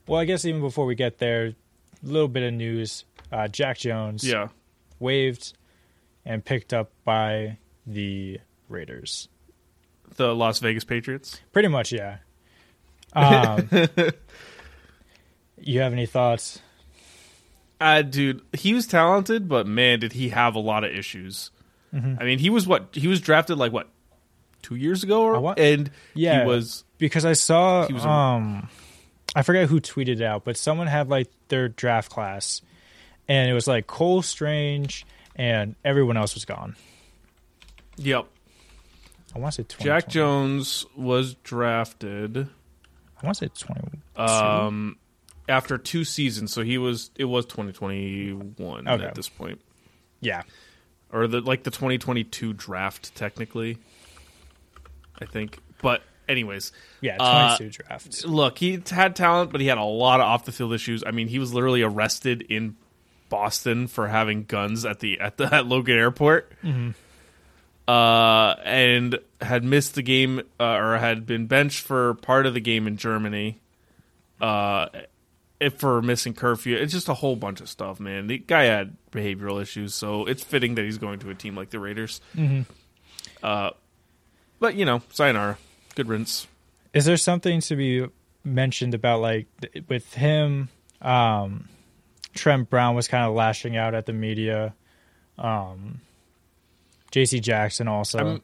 Well, 0.06 0.18
I 0.18 0.24
guess 0.24 0.46
even 0.46 0.62
before 0.62 0.86
we 0.86 0.94
get 0.94 1.18
there, 1.18 1.46
a 1.46 1.54
little 2.02 2.28
bit 2.28 2.42
of 2.42 2.54
news: 2.54 3.04
uh, 3.30 3.48
Jack 3.48 3.76
Jones 3.76 4.24
yeah. 4.24 4.48
waived 4.98 5.52
and 6.24 6.42
picked 6.42 6.72
up 6.72 6.90
by 7.04 7.58
the 7.86 8.40
Raiders. 8.70 9.28
The 10.16 10.34
Las 10.34 10.58
Vegas 10.60 10.84
Patriots. 10.84 11.40
Pretty 11.52 11.68
much, 11.68 11.92
yeah. 11.92 12.18
Um, 13.12 13.68
you 15.58 15.80
have 15.80 15.92
any 15.92 16.06
thoughts? 16.06 16.60
Uh, 17.80 18.02
dude, 18.02 18.42
he 18.52 18.74
was 18.74 18.86
talented, 18.86 19.48
but 19.48 19.66
man, 19.66 20.00
did 20.00 20.12
he 20.12 20.30
have 20.30 20.54
a 20.54 20.60
lot 20.60 20.84
of 20.84 20.92
issues. 20.92 21.50
Mm-hmm. 21.94 22.14
I 22.20 22.24
mean, 22.24 22.38
he 22.38 22.50
was 22.50 22.66
what 22.66 22.88
he 22.92 23.06
was 23.08 23.20
drafted 23.20 23.58
like 23.58 23.72
what 23.72 23.88
two 24.62 24.76
years 24.76 25.02
ago, 25.02 25.22
or 25.24 25.54
and 25.58 25.90
Yeah. 26.14 26.40
he 26.42 26.46
was 26.48 26.84
Because 26.98 27.24
I 27.24 27.32
saw, 27.32 27.86
He 27.86 27.92
was 27.92 28.04
a- 28.04 28.08
um, 28.08 28.68
I 29.34 29.42
forget 29.42 29.68
who 29.68 29.80
tweeted 29.80 30.20
it 30.20 30.22
out, 30.22 30.44
but 30.44 30.56
someone 30.56 30.86
had 30.86 31.08
like 31.08 31.28
their 31.48 31.68
draft 31.68 32.10
class, 32.10 32.62
and 33.28 33.50
it 33.50 33.54
was 33.54 33.66
like 33.66 33.86
Cole 33.86 34.22
Strange, 34.22 35.04
and 35.36 35.74
everyone 35.84 36.16
else 36.16 36.34
was 36.34 36.44
gone. 36.44 36.76
yep. 37.96 38.26
I 39.34 39.38
want 39.38 39.54
to 39.54 39.62
say 39.62 39.84
Jack 39.84 40.08
Jones 40.08 40.84
was 40.94 41.34
drafted 41.36 42.36
I 42.36 43.26
want 43.26 43.38
to 43.38 43.46
say 43.48 43.50
twenty. 43.66 43.98
um 44.16 44.96
after 45.48 45.76
two 45.78 46.04
seasons, 46.04 46.52
so 46.52 46.62
he 46.62 46.76
was 46.78 47.10
it 47.16 47.24
was 47.24 47.46
2021 47.46 48.86
at 48.86 49.14
this 49.14 49.28
point, 49.28 49.60
yeah, 50.20 50.42
or 51.12 51.26
the 51.26 51.40
like 51.40 51.62
the 51.62 51.70
2022 51.70 52.52
draft 52.54 53.14
technically, 53.14 53.78
I 55.20 55.26
think. 55.26 55.58
But 55.80 56.02
anyways, 56.28 56.72
yeah, 57.00 57.16
Uh, 57.20 57.56
twenty-two 57.56 57.82
drafts. 57.84 58.24
look, 58.24 58.58
he 58.58 58.80
had 58.90 59.14
talent, 59.16 59.52
but 59.52 59.60
he 59.60 59.66
had 59.66 59.78
a 59.78 59.82
lot 59.84 60.20
of 60.20 60.26
off 60.26 60.44
the 60.44 60.52
field 60.52 60.72
issues. 60.72 61.02
I 61.06 61.10
mean, 61.10 61.28
he 61.28 61.38
was 61.38 61.52
literally 61.52 61.82
arrested 61.82 62.42
in 62.42 62.76
Boston 63.28 63.86
for 63.88 64.08
having 64.08 64.44
guns 64.44 64.84
at 64.84 65.00
the 65.00 65.18
at 65.20 65.36
the 65.38 65.44
at 65.54 65.66
Logan 65.66 65.96
Airport, 65.98 66.52
uh, 67.88 68.54
and 68.64 69.18
had 69.40 69.64
missed 69.64 69.94
the 69.94 70.02
game 70.02 70.40
uh, 70.60 70.64
or 70.64 70.98
had 70.98 71.26
been 71.26 71.46
benched 71.46 71.80
for 71.84 72.14
part 72.14 72.46
of 72.46 72.54
the 72.54 72.60
game 72.60 72.86
in 72.86 72.96
Germany, 72.96 73.58
uh, 74.40 74.86
for 75.70 76.02
missing 76.02 76.34
curfew. 76.34 76.76
It's 76.76 76.92
just 76.92 77.08
a 77.08 77.14
whole 77.14 77.36
bunch 77.36 77.60
of 77.60 77.68
stuff, 77.68 78.00
man. 78.00 78.26
The 78.26 78.38
guy 78.38 78.64
had 78.64 78.96
behavioral 79.10 79.60
issues, 79.60 79.94
so 79.94 80.24
it's 80.26 80.42
fitting 80.42 80.74
that 80.76 80.84
he's 80.84 80.98
going 80.98 81.18
to 81.20 81.30
a 81.30 81.34
team 81.34 81.54
like 81.56 81.70
the 81.70 81.78
Raiders. 81.78 82.20
Uh, 83.42 83.70
but 84.60 84.74
you 84.74 84.84
know, 84.84 85.02
sayonara, 85.10 85.58
good 85.94 86.08
riddance. 86.08 86.46
Is 86.94 87.04
there 87.04 87.16
something 87.16 87.60
to 87.62 87.76
be 87.76 88.06
mentioned 88.44 88.94
about 88.94 89.20
like 89.20 89.46
with 89.88 90.14
him? 90.14 90.68
Um, 91.00 91.68
Trent 92.34 92.70
Brown 92.70 92.94
was 92.94 93.08
kind 93.08 93.24
of 93.26 93.34
lashing 93.34 93.76
out 93.76 93.94
at 93.94 94.06
the 94.06 94.12
media. 94.12 94.74
Um, 95.38 96.00
J.C. 97.10 97.40
Jackson 97.40 97.88
also. 97.88 98.18
I'm- 98.18 98.42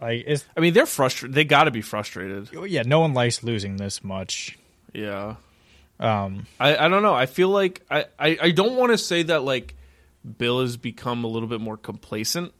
like, 0.00 0.24
is 0.26 0.44
I 0.54 0.60
mean, 0.60 0.74
they're 0.74 0.84
frustrated. 0.84 1.34
They 1.34 1.44
got 1.44 1.64
to 1.64 1.70
be 1.70 1.80
frustrated. 1.80 2.50
yeah, 2.68 2.82
no 2.84 3.00
one 3.00 3.14
likes 3.14 3.42
losing 3.42 3.78
this 3.78 4.04
much. 4.04 4.58
Yeah. 4.92 5.36
Um, 5.98 6.46
I, 6.60 6.76
I 6.76 6.88
don't 6.88 7.02
know. 7.02 7.14
I 7.14 7.26
feel 7.26 7.48
like 7.48 7.82
I, 7.90 8.04
I, 8.18 8.38
I 8.42 8.50
don't 8.50 8.76
want 8.76 8.92
to 8.92 8.98
say 8.98 9.22
that 9.24 9.44
like 9.44 9.74
Bill 10.38 10.60
has 10.60 10.76
become 10.76 11.24
a 11.24 11.26
little 11.26 11.48
bit 11.48 11.60
more 11.60 11.76
complacent 11.76 12.52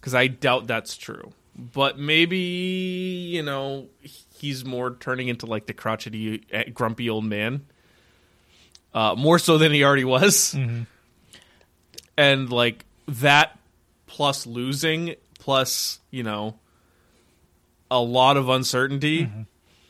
because 0.00 0.14
I 0.14 0.26
doubt 0.26 0.66
that's 0.66 0.96
true. 0.96 1.32
But 1.54 1.98
maybe 1.98 2.36
you 2.36 3.42
know 3.42 3.86
he's 4.00 4.64
more 4.64 4.94
turning 4.94 5.28
into 5.28 5.46
like 5.46 5.66
the 5.66 5.72
crotchety, 5.72 6.44
eh, 6.52 6.64
grumpy 6.70 7.08
old 7.08 7.24
man. 7.24 7.64
uh, 8.92 9.14
more 9.16 9.38
so 9.38 9.56
than 9.58 9.72
he 9.72 9.82
already 9.84 10.04
was. 10.04 10.54
Mm-hmm. 10.54 10.82
And 12.18 12.50
like 12.50 12.84
that 13.08 13.58
plus 14.06 14.46
losing 14.46 15.14
plus, 15.38 16.00
you 16.10 16.22
know, 16.22 16.58
a 17.90 18.00
lot 18.00 18.36
of 18.36 18.48
uncertainty 18.48 19.24
Mm-hmm. 19.26 19.42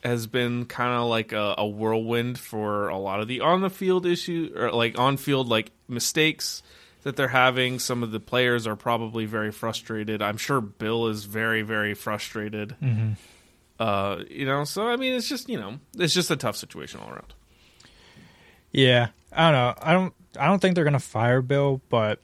Has 0.07 0.25
been 0.27 0.65
kind 0.65 0.93
of 0.93 1.07
like 1.07 1.33
a, 1.33 1.55
a 1.57 1.67
whirlwind 1.67 2.39
for 2.39 2.87
a 2.87 2.97
lot 2.97 3.19
of 3.19 3.27
the 3.27 3.41
on 3.41 3.61
the 3.61 3.69
field 3.69 4.05
issue 4.05 4.51
or 4.55 4.71
like 4.71 4.97
on 4.97 5.17
field 5.17 5.47
like 5.49 5.71
mistakes 5.87 6.63
that 7.03 7.15
they're 7.15 7.27
having. 7.27 7.79
Some 7.79 8.03
of 8.03 8.11
the 8.11 8.19
players 8.19 8.65
are 8.65 8.75
probably 8.75 9.25
very 9.25 9.51
frustrated. 9.51 10.21
I'm 10.21 10.37
sure 10.37 10.59
Bill 10.61 11.07
is 11.07 11.25
very, 11.25 11.61
very 11.61 11.93
frustrated. 11.93 12.75
Mm-hmm. 12.81 13.13
Uh, 13.79 14.23
you 14.29 14.45
know, 14.45 14.63
so 14.63 14.87
I 14.87 14.95
mean, 14.95 15.13
it's 15.13 15.29
just 15.29 15.49
you 15.49 15.59
know, 15.59 15.79
it's 15.97 16.13
just 16.13 16.31
a 16.31 16.35
tough 16.35 16.55
situation 16.55 16.99
all 16.99 17.09
around. 17.09 17.33
Yeah, 18.71 19.09
I 19.31 19.51
don't 19.51 19.53
know. 19.53 19.73
I 19.81 19.93
don't. 19.93 20.13
I 20.39 20.47
don't 20.47 20.59
think 20.59 20.75
they're 20.75 20.83
gonna 20.83 20.99
fire 20.99 21.41
Bill, 21.41 21.81
but 21.89 22.21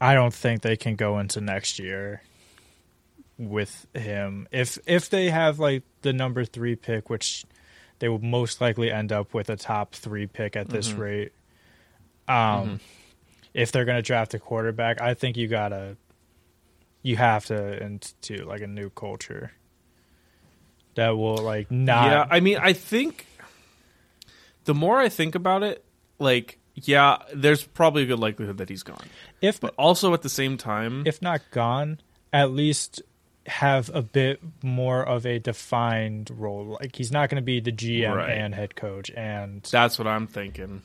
I 0.00 0.14
don't 0.14 0.34
think 0.34 0.62
they 0.62 0.76
can 0.76 0.96
go 0.96 1.18
into 1.18 1.40
next 1.40 1.78
year 1.78 2.22
with 3.38 3.86
him. 3.94 4.48
If 4.50 4.78
if 4.86 5.08
they 5.10 5.30
have 5.30 5.58
like 5.58 5.84
the 6.02 6.12
number 6.12 6.44
three 6.44 6.76
pick, 6.76 7.08
which 7.10 7.44
they 7.98 8.08
will 8.08 8.20
most 8.20 8.60
likely 8.60 8.90
end 8.92 9.12
up 9.12 9.34
with 9.34 9.50
a 9.50 9.56
top 9.56 9.94
three 9.94 10.26
pick 10.26 10.56
at 10.56 10.68
this 10.68 10.90
Mm-hmm. 10.90 11.00
rate. 11.00 11.32
Um, 12.28 12.80
if 13.54 13.72
they're 13.72 13.84
gonna 13.84 14.02
draft 14.02 14.34
a 14.34 14.38
quarterback, 14.38 15.00
I 15.00 15.14
think 15.14 15.36
you 15.36 15.48
gotta, 15.48 15.96
you 17.02 17.16
have 17.16 17.46
to 17.46 17.82
into 17.82 18.44
like 18.44 18.60
a 18.60 18.66
new 18.66 18.90
culture 18.90 19.52
that 20.94 21.10
will 21.16 21.36
like 21.38 21.70
not. 21.70 22.10
yeah, 22.10 22.26
I 22.30 22.40
mean, 22.40 22.58
I 22.60 22.72
think 22.72 23.26
the 24.64 24.74
more 24.74 24.98
I 24.98 25.08
think 25.08 25.34
about 25.34 25.62
it, 25.62 25.84
like, 26.18 26.58
yeah, 26.74 27.18
there's 27.34 27.64
probably 27.64 28.02
a 28.02 28.06
good 28.06 28.18
likelihood 28.18 28.58
that 28.58 28.68
he's 28.68 28.82
gone. 28.82 29.06
if 29.40 29.60
But 29.60 29.74
also 29.78 30.12
at 30.14 30.22
the 30.22 30.28
same 30.28 30.56
time, 30.58 31.04
if 31.06 31.22
not 31.22 31.40
gone, 31.50 32.00
at 32.32 32.50
least 32.52 33.00
have 33.48 33.90
a 33.94 34.02
bit 34.02 34.40
more 34.62 35.02
of 35.02 35.26
a 35.26 35.38
defined 35.38 36.30
role. 36.30 36.78
Like 36.80 36.94
he's 36.96 37.10
not 37.10 37.28
going 37.30 37.36
to 37.42 37.44
be 37.44 37.60
the 37.60 37.72
GM 37.72 38.14
Right. 38.14 38.30
and 38.30 38.54
head 38.54 38.76
coach, 38.76 39.10
and 39.10 39.62
that's 39.70 39.98
what 39.98 40.06
I'm 40.06 40.26
thinking. 40.26 40.82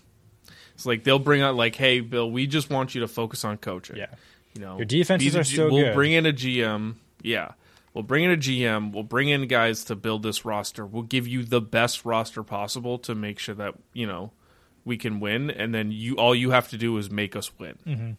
It's 0.75 0.85
like 0.85 1.03
they'll 1.03 1.19
bring 1.19 1.41
out 1.41 1.55
like, 1.55 1.75
"Hey, 1.75 1.99
Bill, 1.99 2.29
we 2.31 2.47
just 2.47 2.69
want 2.69 2.95
you 2.95 3.01
to 3.01 3.07
focus 3.07 3.45
on 3.45 3.57
coaching." 3.57 3.97
yeah, 3.97 4.07
You 4.55 4.61
know, 4.61 4.77
Your 4.77 4.85
defenses 4.85 5.35
are 5.35 5.43
G- 5.43 5.53
still 5.53 5.71
We'll 5.71 5.85
good. 5.85 5.93
bring 5.95 6.13
in 6.13 6.25
a 6.25 6.33
GM. 6.33 6.95
Yeah, 7.21 7.51
we'll 7.93 8.03
bring 8.03 8.23
in 8.23 8.31
a 8.31 8.37
GM. 8.37 8.91
We'll 8.91 9.03
bring 9.03 9.29
in 9.29 9.47
guys 9.47 9.83
to 9.85 9.95
build 9.95 10.23
this 10.23 10.43
roster. 10.45 10.85
We'll 10.85 11.03
give 11.03 11.27
you 11.27 11.43
the 11.43 11.61
best 11.61 12.05
roster 12.05 12.41
possible 12.43 12.97
to 12.99 13.13
make 13.13 13.37
sure 13.39 13.55
that 13.55 13.75
you 13.93 14.07
know 14.07 14.31
we 14.83 14.97
can 14.97 15.19
win. 15.19 15.49
And 15.51 15.73
then 15.75 15.91
you, 15.91 16.15
all 16.15 16.33
you 16.35 16.49
have 16.51 16.69
to 16.69 16.77
do 16.77 16.97
is 16.97 17.09
make 17.11 17.35
us 17.35 17.51
win, 17.59 17.75
Mm-hmm. 17.85 18.11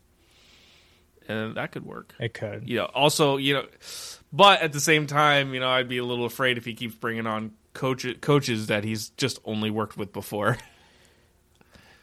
And 1.29 1.55
that 1.57 1.73
could 1.73 1.85
work. 1.85 2.15
it 2.19 2.35
could. 2.35 2.69
You 2.69 2.79
know, 2.79 2.85
also, 2.87 3.37
you 3.37 3.55
know, 3.55 3.67
but 4.33 4.63
at 4.63 4.73
the 4.73 4.81
same 4.81 5.07
time, 5.07 5.55
you 5.55 5.61
know, 5.61 5.69
I'd 5.69 5.89
be 5.89 5.99
a 5.99 6.05
little 6.05 6.25
afraid 6.27 6.59
if 6.59 6.65
he 6.65 6.75
keeps 6.75 6.95
bringing 6.95 7.27
on 7.27 7.53
coach 7.73 8.07
coaches 8.21 8.69
that 8.69 8.85
he's 8.85 9.11
just 9.11 9.39
only 9.45 9.71
worked 9.71 9.97
with 9.97 10.13
before. 10.13 10.59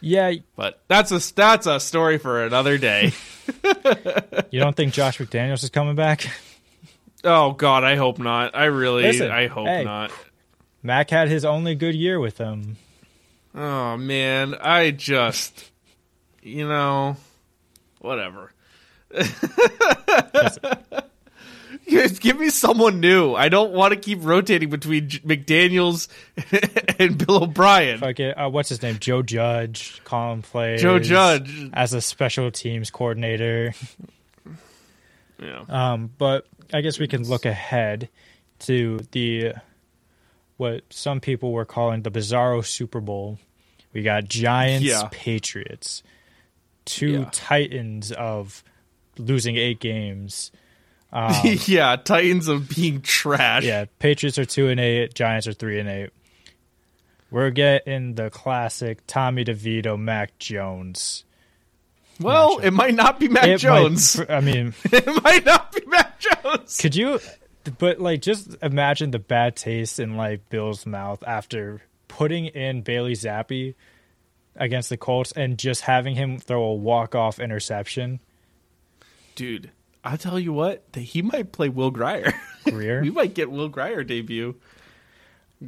Yeah, 0.03 0.31
But 0.55 0.81
that's 0.87 1.11
a 1.11 1.33
that's 1.35 1.67
a 1.67 1.79
story 1.79 2.17
for 2.17 2.43
another 2.43 2.79
day. 2.79 3.13
you 4.49 4.59
don't 4.59 4.75
think 4.75 4.93
Josh 4.93 5.19
McDaniels 5.19 5.63
is 5.63 5.69
coming 5.69 5.95
back? 5.95 6.27
oh 7.23 7.51
God, 7.51 7.83
I 7.83 7.97
hope 7.97 8.17
not. 8.17 8.55
I 8.55 8.65
really, 8.65 9.03
Listen, 9.03 9.29
I 9.29 9.45
hope 9.45 9.67
hey. 9.67 9.83
not. 9.83 10.11
Mac 10.81 11.11
had 11.11 11.29
his 11.29 11.45
only 11.45 11.75
good 11.75 11.93
year 11.93 12.19
with 12.19 12.37
them. 12.37 12.77
Oh 13.53 13.95
man, 13.95 14.55
I 14.55 14.89
just, 14.89 15.69
you 16.41 16.67
know, 16.67 17.15
whatever. 17.99 18.51
Give 22.19 22.39
me 22.39 22.49
someone 22.49 22.99
new. 22.99 23.33
I 23.33 23.49
don't 23.49 23.71
want 23.73 23.93
to 23.93 23.99
keep 23.99 24.19
rotating 24.21 24.69
between 24.69 25.09
J- 25.09 25.19
McDaniels 25.19 26.07
and 26.99 27.17
Bill 27.17 27.43
O'Brien. 27.43 27.99
Fuck 27.99 28.19
it. 28.19 28.33
Uh, 28.37 28.49
what's 28.49 28.69
his 28.69 28.81
name? 28.81 28.97
Joe 28.99 29.21
Judge. 29.21 30.01
Colin 30.03 30.41
plays. 30.41 30.81
Joe 30.81 30.99
Judge. 30.99 31.69
as 31.73 31.93
a 31.93 32.01
special 32.01 32.51
teams 32.51 32.89
coordinator. 32.91 33.73
Yeah. 35.43 35.63
Um, 35.69 36.11
but 36.19 36.45
I 36.71 36.81
guess 36.81 36.99
we 36.99 37.07
can 37.07 37.27
look 37.27 37.47
ahead 37.47 38.09
to 38.59 38.99
the 39.09 39.53
what 40.57 40.83
some 40.91 41.19
people 41.19 41.51
were 41.51 41.65
calling 41.65 42.03
the 42.03 42.11
Bizarro 42.11 42.63
Super 42.63 43.01
Bowl. 43.01 43.39
We 43.91 44.03
got 44.03 44.25
Giants, 44.25 44.85
Yeah. 44.85 45.07
Patriots, 45.11 46.03
two 46.85 47.21
Yeah. 47.21 47.29
titans 47.31 48.11
of 48.11 48.63
losing 49.21 49.55
eight 49.57 49.79
games. 49.79 50.51
Um, 51.13 51.33
yeah, 51.65 51.97
Titans 51.97 52.47
of 52.47 52.69
being 52.69 53.01
trash. 53.01 53.65
Yeah, 53.65 53.83
Patriots 53.99 54.39
are 54.39 54.45
two 54.45 54.69
and 54.69 54.79
eight, 54.79 55.13
Giants 55.13 55.45
are 55.45 55.51
three 55.51 55.77
and 55.77 55.89
eight. 55.89 56.11
We're 57.29 57.49
getting 57.49 58.15
the 58.15 58.29
classic 58.29 58.99
Tommy 59.07 59.43
DeVito, 59.43 59.99
Mac 59.99 60.39
Jones. 60.39 61.25
Well, 62.17 62.59
Matchup. 62.59 62.63
it 62.63 62.71
might 62.71 62.93
not 62.93 63.19
be 63.19 63.27
Mac 63.27 63.43
It 63.43 63.49
might- 63.51 63.59
Jones. 63.59 64.21
I 64.29 64.39
mean, 64.39 64.73
it 64.85 65.21
might 65.21 65.43
not 65.45 65.73
be 65.73 65.81
Mac 65.85 66.17
Jones. 66.21 66.77
Could 66.77 66.95
you? 66.95 67.19
But 67.77 67.99
like, 67.99 68.21
just 68.21 68.55
imagine 68.61 69.11
the 69.11 69.19
bad 69.19 69.57
taste 69.57 69.99
in 69.99 70.15
like 70.15 70.47
Bill's 70.49 70.85
mouth 70.85 71.25
after 71.27 71.81
putting 72.07 72.45
in 72.45 72.83
Bailey 72.83 73.15
Zappe 73.15 73.75
against 74.55 74.87
the 74.89 74.95
Colts 74.95 75.33
and 75.33 75.57
just 75.57 75.81
having 75.81 76.15
him 76.15 76.39
throw 76.39 76.63
a 76.63 76.73
walk 76.73 77.15
off 77.15 77.37
interception. 77.37 78.21
Dude, 79.35 79.71
I'll 80.03 80.17
tell 80.17 80.39
you 80.39 80.53
what, 80.53 80.91
that 80.93 81.01
he 81.01 81.21
might 81.21 81.51
play 81.51 81.69
Will 81.69 81.91
Grier. 81.91 82.33
Greer. 82.65 83.01
we 83.03 83.09
might 83.11 83.33
get 83.33 83.49
Will 83.51 83.69
Grier 83.69 84.03
debut. 84.03 84.55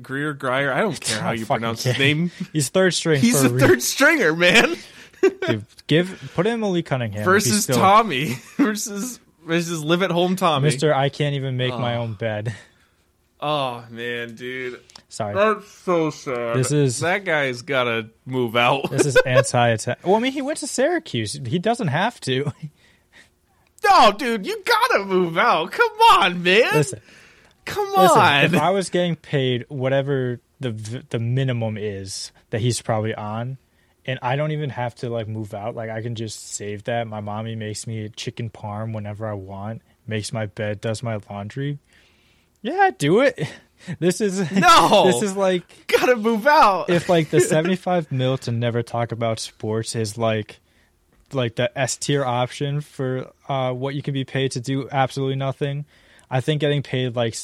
Greer 0.01 0.33
Grier, 0.33 0.73
I 0.73 0.81
don't 0.81 0.99
care 0.99 1.21
how 1.21 1.31
you 1.31 1.45
pronounce 1.45 1.83
his 1.83 1.97
name. 1.99 2.31
He's 2.53 2.69
third 2.69 2.93
string. 2.93 3.21
He's 3.21 3.43
a 3.43 3.49
third 3.49 3.81
stringer, 3.83 4.33
man. 4.35 4.75
Dude, 5.47 5.65
give 5.87 6.31
put 6.35 6.47
in 6.47 6.59
Malik 6.59 6.85
Cunningham 6.87 7.23
versus 7.23 7.63
still- 7.63 7.77
Tommy. 7.77 8.35
versus 8.57 9.19
versus 9.45 9.83
live 9.83 10.01
at 10.03 10.11
home 10.11 10.35
Tommy. 10.35 10.65
Mister. 10.65 10.93
I 10.93 11.09
can't 11.09 11.35
even 11.35 11.57
make 11.57 11.73
my 11.73 11.95
Oh. 11.97 12.01
own 12.01 12.13
bed. 12.13 12.53
Oh 13.39 13.83
man, 13.89 14.35
dude. 14.35 14.79
Sorry, 15.09 15.35
That's 15.35 15.67
so 15.69 16.09
sad. 16.09 16.55
This 16.57 16.71
is- 16.71 16.99
that 17.01 17.23
guy's 17.25 17.61
gotta 17.61 18.09
move 18.25 18.55
out. 18.55 18.89
this 18.89 19.05
is 19.05 19.15
anti-attack. 19.25 19.99
Well, 20.05 20.15
I 20.15 20.19
mean, 20.19 20.31
he 20.31 20.41
went 20.41 20.59
to 20.59 20.67
Syracuse. 20.67 21.33
He 21.45 21.59
doesn't 21.59 21.89
have 21.89 22.19
to. 22.21 22.51
No, 23.89 24.11
dude, 24.11 24.45
you 24.45 24.61
gotta 24.65 25.05
move 25.05 25.37
out. 25.37 25.71
Come 25.71 25.91
on, 26.11 26.43
man. 26.43 26.73
Listen, 26.73 26.99
Come 27.65 27.87
Listen, 27.95 28.17
on. 28.19 28.43
if 28.45 28.55
I 28.55 28.71
was 28.71 28.89
getting 28.89 29.15
paid 29.15 29.65
whatever 29.69 30.39
the 30.59 30.71
the 31.09 31.19
minimum 31.19 31.77
is 31.77 32.31
that 32.49 32.59
he's 32.61 32.81
probably 32.81 33.13
on, 33.15 33.57
and 34.05 34.19
I 34.21 34.35
don't 34.35 34.51
even 34.51 34.69
have 34.71 34.95
to 34.95 35.09
like 35.09 35.27
move 35.27 35.53
out, 35.53 35.75
like 35.75 35.89
I 35.89 36.01
can 36.01 36.15
just 36.15 36.53
save 36.55 36.83
that. 36.85 37.07
My 37.07 37.21
mommy 37.21 37.55
makes 37.55 37.87
me 37.87 38.09
chicken 38.09 38.49
parm 38.49 38.93
whenever 38.93 39.25
I 39.27 39.33
want, 39.33 39.81
makes 40.07 40.33
my 40.33 40.45
bed, 40.47 40.81
does 40.81 41.01
my 41.03 41.19
laundry. 41.29 41.79
Yeah, 42.61 42.91
do 42.97 43.21
it. 43.21 43.39
This 43.99 44.21
is 44.21 44.49
No. 44.53 45.07
This 45.07 45.21
is 45.21 45.35
like 45.35 45.63
gotta 45.87 46.15
move 46.15 46.47
out. 46.47 46.89
if 46.89 47.09
like 47.09 47.29
the 47.31 47.41
seventy 47.41 47.75
five 47.75 48.09
mil 48.13 48.37
to 48.37 48.51
never 48.53 48.81
talk 48.81 49.11
about 49.11 49.41
sports 49.41 49.93
is 49.93 50.17
like 50.17 50.61
like 51.35 51.55
the 51.55 51.75
S 51.77 51.97
tier 51.97 52.23
option 52.23 52.81
for 52.81 53.31
uh, 53.47 53.71
what 53.71 53.95
you 53.95 54.01
can 54.01 54.13
be 54.13 54.23
paid 54.25 54.51
to 54.53 54.59
do 54.59 54.87
absolutely 54.91 55.35
nothing. 55.35 55.85
I 56.29 56.41
think 56.41 56.61
getting 56.61 56.83
paid 56.83 57.15
like 57.15 57.35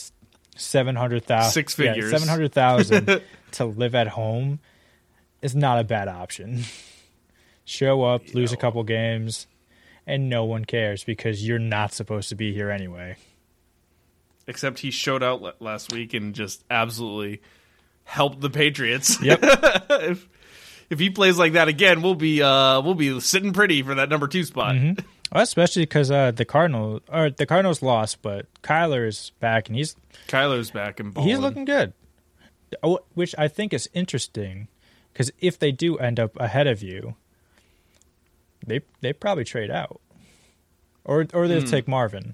seven 0.55 0.95
hundred 0.95 1.25
thousand, 1.25 1.51
Six 1.51 1.75
figures. 1.75 2.11
seven 2.11 2.27
hundred 2.27 2.51
thousand 2.53 3.21
to 3.51 3.65
live 3.65 3.95
at 3.95 4.07
home 4.07 4.59
is 5.41 5.55
not 5.55 5.79
a 5.79 5.83
bad 5.83 6.07
option. 6.07 6.63
Show 7.65 8.03
up, 8.03 8.33
lose 8.33 8.51
a 8.51 8.57
couple 8.57 8.83
games, 8.83 9.45
and 10.07 10.27
no 10.27 10.43
one 10.43 10.65
cares 10.65 11.03
because 11.03 11.47
you're 11.47 11.59
not 11.59 11.93
supposed 11.93 12.29
to 12.29 12.35
be 12.35 12.51
here 12.51 12.71
anyway. 12.71 13.15
Except 14.47 14.79
he 14.79 14.89
showed 14.89 15.21
out 15.21 15.43
l- 15.43 15.53
last 15.59 15.93
week 15.93 16.15
and 16.15 16.33
just 16.33 16.63
absolutely 16.71 17.41
helped 18.05 18.41
the 18.41 18.49
Patriots. 18.49 19.21
Yep. 19.21 19.39
if, 19.43 20.27
if 20.89 20.99
he 20.99 21.09
plays 21.09 21.37
like 21.37 21.53
that 21.53 21.67
again, 21.67 22.01
we'll 22.01 22.15
be 22.15 22.41
uh 22.41 22.81
we'll 22.81 22.95
be 22.95 23.19
sitting 23.19 23.53
pretty 23.53 23.81
for 23.83 23.95
that 23.95 24.09
number 24.09 24.27
two 24.27 24.43
spot. 24.43 24.75
Mm-hmm. 24.75 25.05
Well, 25.31 25.43
especially 25.43 25.83
because 25.83 26.09
uh, 26.09 26.31
the 26.31 26.43
Cardinals 26.45 27.01
or 27.11 27.29
the 27.29 27.45
Cardinals 27.45 27.81
lost, 27.83 28.21
but 28.23 28.47
Kyler 28.63 29.07
is 29.07 29.31
back 29.39 29.67
and 29.69 29.77
he's 29.77 29.95
Kyler's 30.27 30.71
back 30.71 30.99
and 30.99 31.13
balling. 31.13 31.29
He's 31.29 31.37
looking 31.39 31.65
good, 31.65 31.93
Oh, 32.81 32.99
which 33.13 33.35
I 33.37 33.47
think 33.47 33.71
is 33.73 33.87
interesting 33.93 34.67
because 35.13 35.31
if 35.39 35.59
they 35.59 35.71
do 35.71 35.97
end 35.97 36.19
up 36.19 36.35
ahead 36.39 36.65
of 36.65 36.81
you, 36.81 37.15
they 38.65 38.81
they 39.01 39.13
probably 39.13 39.43
trade 39.43 39.69
out, 39.71 40.01
or 41.05 41.27
or 41.33 41.47
they'll 41.47 41.61
take 41.63 41.87
Marvin. 41.87 42.33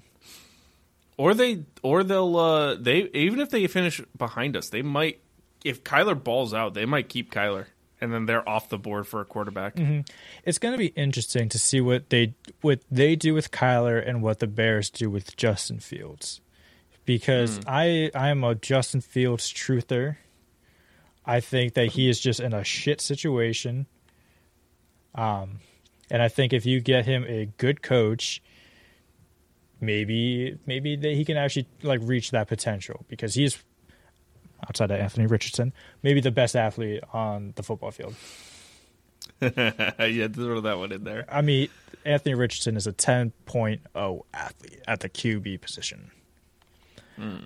or 1.18 1.34
they 1.34 1.64
or 1.82 2.02
they'll 2.02 2.36
uh 2.36 2.74
they 2.76 3.10
even 3.12 3.40
if 3.40 3.50
they 3.50 3.66
finish 3.66 4.00
behind 4.16 4.56
us, 4.56 4.70
they 4.70 4.80
might 4.82 5.20
if 5.64 5.84
Kyler 5.84 6.22
balls 6.22 6.54
out, 6.54 6.72
they 6.74 6.86
might 6.86 7.08
keep 7.10 7.30
Kyler. 7.32 7.66
And 8.00 8.12
then 8.12 8.26
they're 8.26 8.46
off 8.48 8.68
the 8.68 8.78
board 8.78 9.06
for 9.06 9.20
a 9.20 9.24
quarterback. 9.24 9.78
It's 10.44 10.58
going 10.58 10.72
to 10.72 10.78
be 10.78 10.88
interesting 10.88 11.48
to 11.50 11.58
see 11.58 11.80
what 11.80 12.10
they 12.10 12.34
what 12.60 12.80
they 12.90 13.16
do 13.16 13.34
with 13.34 13.50
Kyler 13.50 14.06
and 14.06 14.22
what 14.22 14.38
the 14.38 14.46
Bears 14.46 14.90
do 14.90 15.10
with 15.10 15.36
Justin 15.36 15.80
Fields, 15.80 16.40
because 17.04 17.60
I 17.66 18.10
I 18.14 18.28
am 18.28 18.44
a 18.44 18.54
Justin 18.54 19.00
Fields 19.00 19.52
truther. 19.52 20.16
I 21.24 21.40
think 21.40 21.74
that 21.74 21.88
he 21.88 22.08
is 22.08 22.20
just 22.20 22.40
in 22.40 22.52
a 22.52 22.62
shit 22.64 23.00
situation. 23.00 23.86
Um, 25.14 25.60
and 26.10 26.22
I 26.22 26.28
think 26.28 26.52
if 26.52 26.66
you 26.66 26.80
get 26.80 27.06
him 27.06 27.24
a 27.26 27.46
good 27.56 27.82
coach, 27.82 28.42
maybe 29.80 30.58
maybe 30.66 30.96
that 30.96 31.12
he 31.12 31.24
can 31.24 31.36
actually 31.36 31.66
like 31.82 32.00
reach 32.02 32.30
that 32.30 32.48
potential 32.48 33.04
because 33.08 33.34
he's 33.34 33.58
outside 34.64 34.90
of 34.90 35.00
Anthony 35.00 35.26
Richardson, 35.26 35.72
maybe 36.02 36.20
the 36.20 36.30
best 36.30 36.56
athlete 36.56 37.02
on 37.12 37.52
the 37.56 37.62
football 37.62 37.90
field. 37.90 38.14
yeah, 39.40 40.28
throw 40.28 40.60
that 40.60 40.78
one 40.78 40.92
in 40.92 41.04
there. 41.04 41.26
I 41.28 41.42
mean, 41.42 41.68
Anthony 42.04 42.34
Richardson 42.34 42.76
is 42.76 42.86
a 42.86 42.92
10.0 42.92 44.22
athlete 44.32 44.82
at 44.86 45.00
the 45.00 45.08
QB 45.08 45.60
position. 45.60 46.10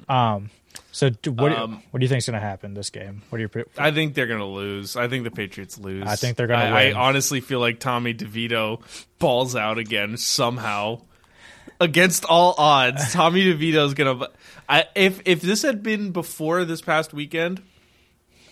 Um, 0.09 0.51
so 0.93 1.11
do, 1.11 1.33
what, 1.33 1.51
do-. 1.51 1.55
Um, 1.55 1.83
what 1.91 2.01
do 2.01 2.05
you 2.05 2.09
think 2.09 2.19
is 2.19 2.27
going 2.27 2.41
to 2.41 2.47
happen 2.47 2.75
this 2.75 2.91
game? 2.91 3.23
What 3.29 3.39
do 3.39 3.43
you? 3.43 3.49
pre- 3.49 3.65
I 3.79 3.91
think 3.91 4.15
they're 4.15 4.27
gonna 4.27 4.47
lose. 4.47 4.97
I 4.97 5.09
think 5.09 5.25
the 5.25 5.31
Patriots 5.31 5.79
lose. 5.79 6.05
I 6.07 6.17
think 6.17 6.37
they're 6.37 6.47
gonna 6.47 6.75
win. 6.75 6.75
I 6.75 6.93
honestly 6.93 7.41
feel 7.41 7.61
like 7.61 7.79
Tommy 7.79 8.15
DeVito 8.15 8.83
balls 9.19 9.55
out 9.55 9.79
again 9.79 10.17
somehow. 10.17 11.03
Against 11.81 12.27
all 12.27 12.55
odds, 12.59 13.13
Tommy 13.13 13.43
DeVito's 13.43 13.95
gonna. 13.95 14.29
I, 14.69 14.85
if 14.95 15.23
if 15.25 15.41
this 15.41 15.63
had 15.63 15.83
been 15.83 16.13
before 16.13 16.65
this 16.67 16.83
past 16.83 17.15
weekend, 17.15 17.63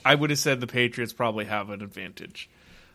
I 0.04 0.14
would 0.14 0.30
have 0.30 0.38
said 0.38 0.60
the 0.60 0.66
Patriots 0.66 1.12
probably 1.12 1.44
have 1.44 1.68
an 1.68 1.82
advantage. 1.82 2.48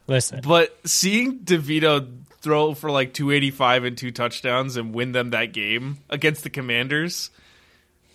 Listen, 0.08 0.42
But 0.44 0.76
seeing 0.86 1.40
DeVito 1.40 2.08
throw 2.42 2.74
for 2.74 2.92
like 2.92 3.14
285 3.14 3.84
and 3.86 3.98
two 3.98 4.12
touchdowns 4.12 4.76
and 4.76 4.94
win 4.94 5.14
them 5.14 5.30
that 5.30 5.54
game 5.54 6.00
against 6.10 6.44
the 6.44 6.50
Commanders, 6.50 7.30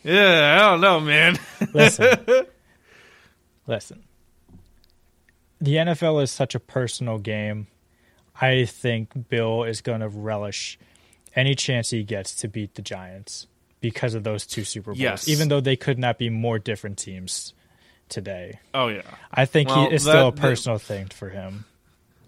yeah, 0.04 0.58
I 0.60 0.70
don't 0.70 0.80
know, 0.80 1.00
man. 1.00 1.38
listen, 1.72 2.18
listen. 3.66 4.02
The 5.60 5.74
NFL 5.74 6.22
is 6.22 6.30
such 6.30 6.54
a 6.54 6.60
personal 6.60 7.18
game. 7.18 7.68
I 8.40 8.64
think 8.66 9.28
Bill 9.28 9.64
is 9.64 9.80
going 9.80 10.00
to 10.00 10.08
relish 10.08 10.78
any 11.38 11.54
chance 11.54 11.90
he 11.90 12.02
gets 12.04 12.34
to 12.36 12.48
beat 12.48 12.74
the 12.74 12.82
Giants 12.82 13.46
because 13.80 14.14
of 14.14 14.24
those 14.24 14.46
two 14.46 14.64
Super 14.64 14.90
Bowls, 14.90 14.98
Yes. 15.00 15.28
even 15.28 15.48
though 15.48 15.60
they 15.60 15.76
could 15.76 15.98
not 15.98 16.18
be 16.18 16.30
more 16.30 16.58
different 16.58 16.98
teams 16.98 17.54
today. 18.08 18.58
oh 18.74 18.88
yeah. 18.88 19.02
I 19.32 19.44
think 19.44 19.68
Well, 19.68 19.88
he, 19.88 19.94
it's 19.94 20.04
still 20.04 20.28
a 20.28 20.30
that- 20.32 20.36
that- 20.36 20.40
personal 20.42 20.78
thing 20.78 21.06
for 21.06 21.28
him. 21.28 21.64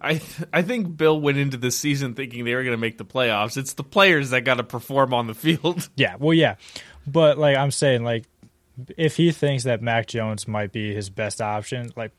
I 0.03 0.13
th- 0.15 0.49
I 0.51 0.63
think 0.63 0.97
Bill 0.97 1.19
went 1.21 1.37
into 1.37 1.57
this 1.57 1.77
season 1.77 2.15
thinking 2.15 2.43
they 2.43 2.55
were 2.55 2.63
going 2.63 2.73
to 2.73 2.77
make 2.81 2.97
the 2.97 3.05
playoffs. 3.05 3.55
It's 3.55 3.73
the 3.73 3.83
players 3.83 4.31
that 4.31 4.41
got 4.41 4.55
to 4.55 4.63
perform 4.63 5.13
on 5.13 5.27
the 5.27 5.35
field. 5.35 5.87
Yeah, 5.95 6.15
well, 6.17 6.33
yeah, 6.33 6.55
but 7.05 7.37
like 7.37 7.55
I'm 7.55 7.69
saying, 7.69 8.03
like 8.03 8.25
if 8.97 9.15
he 9.17 9.31
thinks 9.31 9.65
that 9.65 9.81
Mac 9.83 10.07
Jones 10.07 10.47
might 10.47 10.71
be 10.71 10.91
his 10.93 11.09
best 11.11 11.39
option, 11.41 11.91
like 11.95 12.13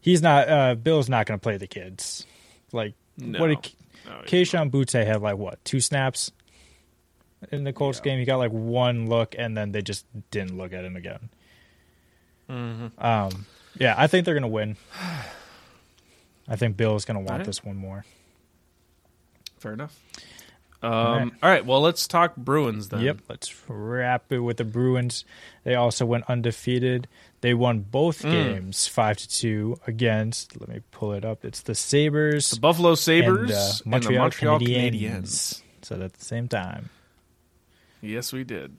he's 0.00 0.22
not. 0.22 0.48
uh 0.48 0.74
Bill's 0.74 1.08
not 1.08 1.26
going 1.26 1.38
to 1.38 1.42
play 1.42 1.56
the 1.56 1.68
kids. 1.68 2.26
Like 2.72 2.94
No. 3.16 3.38
what 3.40 3.50
No, 4.06 4.22
he's 4.26 4.50
Kayshon 4.50 4.70
Boutte 4.70 5.04
had 5.06 5.22
like 5.22 5.36
what 5.36 5.64
two 5.64 5.80
snaps 5.80 6.30
in 7.50 7.64
the 7.64 7.72
Colts 7.72 7.98
Yeah. 7.98 8.04
game? 8.12 8.18
He 8.18 8.24
got 8.24 8.36
like 8.36 8.50
one 8.52 9.08
look, 9.08 9.34
and 9.38 9.56
then 9.56 9.72
they 9.72 9.82
just 9.82 10.06
didn't 10.30 10.56
look 10.56 10.72
at 10.72 10.84
him 10.84 10.96
again. 10.96 11.30
Mm-hmm. 12.48 13.04
Um, 13.04 13.46
yeah, 13.78 13.94
I 13.96 14.06
think 14.06 14.24
they're 14.24 14.34
to 14.42 14.48
win. 14.48 14.76
I 16.48 16.56
think 16.56 16.76
Bill 16.76 16.96
is 16.96 17.04
to 17.14 17.20
want 17.20 17.30
Alright. 17.30 17.46
this 17.46 17.64
one 17.64 17.76
more. 17.76 18.04
Fair 19.58 19.72
enough. 19.72 19.98
Um, 20.82 20.90
right. 20.92 21.32
all 21.42 21.50
right. 21.50 21.64
Well, 21.66 21.80
let's 21.80 22.08
talk 22.08 22.34
Bruins 22.36 22.88
then. 22.88 23.00
Yep, 23.02 23.18
let's 23.28 23.54
wrap 23.68 24.32
it 24.32 24.40
with 24.40 24.56
the 24.56 24.64
Bruins. 24.64 25.24
They 25.64 25.74
also 25.76 26.04
went 26.04 26.24
undefeated. 26.28 27.06
They 27.40 27.54
won 27.54 27.80
both 27.80 28.22
Mm. 28.22 28.30
games 28.32 28.88
five 28.88 29.16
to 29.18 29.28
two 29.28 29.76
against. 29.86 30.60
Let 30.60 30.68
me 30.68 30.80
pull 30.90 31.12
it 31.12 31.24
up. 31.24 31.44
It's 31.44 31.60
the 31.62 31.74
Sabres 31.74 32.50
The 32.50 32.60
Buffalo 32.60 32.90
and, 32.90 32.98
Sabres 32.98 33.50
uh, 33.50 33.78
and, 33.84 33.90
Montreal, 33.90 34.12
the 34.14 34.18
Montreal 34.18 34.58
Canadiens. 34.60 34.92
Canadiens. 34.92 35.62
So 35.82 36.00
at 36.02 36.12
the 36.14 36.24
same 36.24 36.48
time, 36.48 36.90
Yes, 38.00 38.32
we 38.32 38.42
did. 38.44 38.76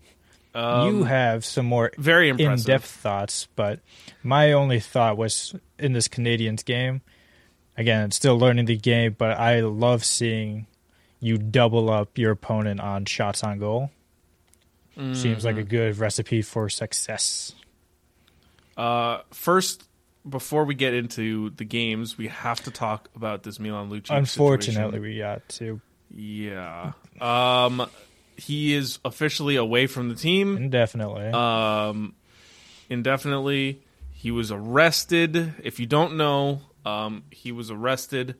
Um, 0.56 0.88
you 0.98 1.04
have 1.06 1.46
some 1.46 1.66
more 1.66 1.92
very 1.98 2.30
impressive. 2.30 2.68
in-depth 2.68 2.86
thoughts, 2.86 3.48
but 3.56 3.80
my 4.22 4.52
only 4.52 4.80
thought 4.80 5.18
was 5.18 5.56
in 5.80 5.94
this 5.94 6.08
Canadiens 6.08 6.64
game. 6.64 7.02
Again, 7.78 8.12
still 8.12 8.38
learning 8.38 8.66
the 8.66 8.78
game, 8.78 9.16
but 9.18 9.32
I 9.40 9.62
love 9.62 10.04
seeing 10.06 10.68
you 11.24 11.38
double 11.38 11.90
up 11.90 12.18
your 12.18 12.32
opponent 12.32 12.80
on 12.80 13.06
shots 13.06 13.44
on 13.44 13.58
goal. 13.60 13.90
Seems 14.96 15.24
Mm-hmm. 15.24 15.46
like 15.48 15.58
a 15.58 15.64
good 15.64 15.98
recipe 15.98 16.42
for 16.44 16.70
success. 16.70 17.54
Uh, 18.78 19.20
first, 19.32 19.84
before 20.28 20.66
we 20.66 20.76
get 20.76 20.94
into 20.94 21.50
the 21.52 21.64
games, 21.66 22.18
we 22.18 22.28
have 22.28 22.62
to 22.64 22.72
talk 22.72 23.10
about 23.16 23.44
this 23.44 23.60
Milan 23.60 23.90
Lucic. 23.90 24.16
Unfortunately, 24.16 24.98
situation. 24.98 25.02
we 25.02 25.18
got 25.18 25.50
to 25.50 25.82
yeah. 26.16 26.92
Um, 27.20 27.90
he 28.38 28.74
is 28.76 29.00
officially 29.04 29.56
away 29.56 29.88
from 29.88 30.10
the 30.10 30.16
team. 30.16 30.58
indefinitely. 30.58 31.26
um, 31.28 32.14
indefinitely. 32.90 33.82
He 34.12 34.30
was 34.32 34.52
arrested. 34.52 35.56
If 35.64 35.80
you 35.80 35.86
don't 35.88 36.18
know, 36.18 36.62
um, 36.86 37.24
he 37.32 37.52
was 37.52 37.72
arrested 37.72 38.36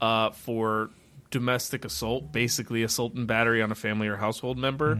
uh, 0.00 0.30
for 0.30 0.90
domestic 1.30 1.84
assault, 1.84 2.32
basically 2.32 2.82
assault 2.82 3.14
and 3.14 3.26
battery 3.26 3.62
on 3.62 3.70
a 3.70 3.74
family 3.74 4.08
or 4.08 4.16
household 4.16 4.58
member. 4.58 4.98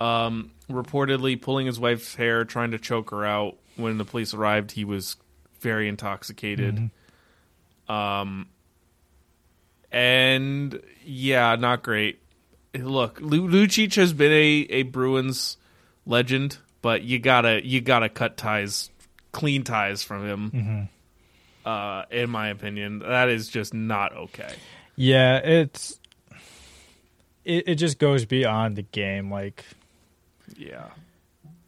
Um, 0.00 0.50
reportedly 0.68 1.40
pulling 1.40 1.66
his 1.66 1.78
wife's 1.78 2.14
hair, 2.16 2.44
trying 2.44 2.72
to 2.72 2.78
choke 2.78 3.10
her 3.10 3.24
out. 3.24 3.56
When 3.76 3.98
the 3.98 4.04
police 4.04 4.34
arrived, 4.34 4.72
he 4.72 4.84
was 4.84 5.16
very 5.60 5.88
intoxicated. 5.88 6.90
Um, 7.88 8.48
and 9.90 10.80
yeah, 11.04 11.56
not 11.56 11.82
great. 11.82 12.20
Look, 12.74 13.20
Lu- 13.20 13.48
Lucic 13.48 13.94
has 13.96 14.12
been 14.12 14.32
a, 14.32 14.66
a 14.70 14.82
Bruins 14.84 15.56
legend, 16.06 16.58
but 16.80 17.02
you 17.02 17.18
gotta 17.18 17.64
you 17.64 17.80
gotta 17.80 18.08
cut 18.08 18.36
ties, 18.36 18.90
clean 19.30 19.62
ties 19.62 20.02
from 20.02 20.26
him. 20.26 20.88
Uh, 21.64 22.04
in 22.10 22.28
my 22.30 22.48
opinion, 22.48 23.00
that 23.00 23.28
is 23.28 23.48
just 23.48 23.72
not 23.72 24.12
okay. 24.16 24.52
Yeah, 24.96 25.38
it's 25.38 25.98
it, 27.44 27.68
it 27.68 27.74
just 27.76 27.98
goes 27.98 28.24
beyond 28.24 28.76
the 28.76 28.82
game. 28.82 29.30
Like 29.30 29.64
Yeah, 30.56 30.88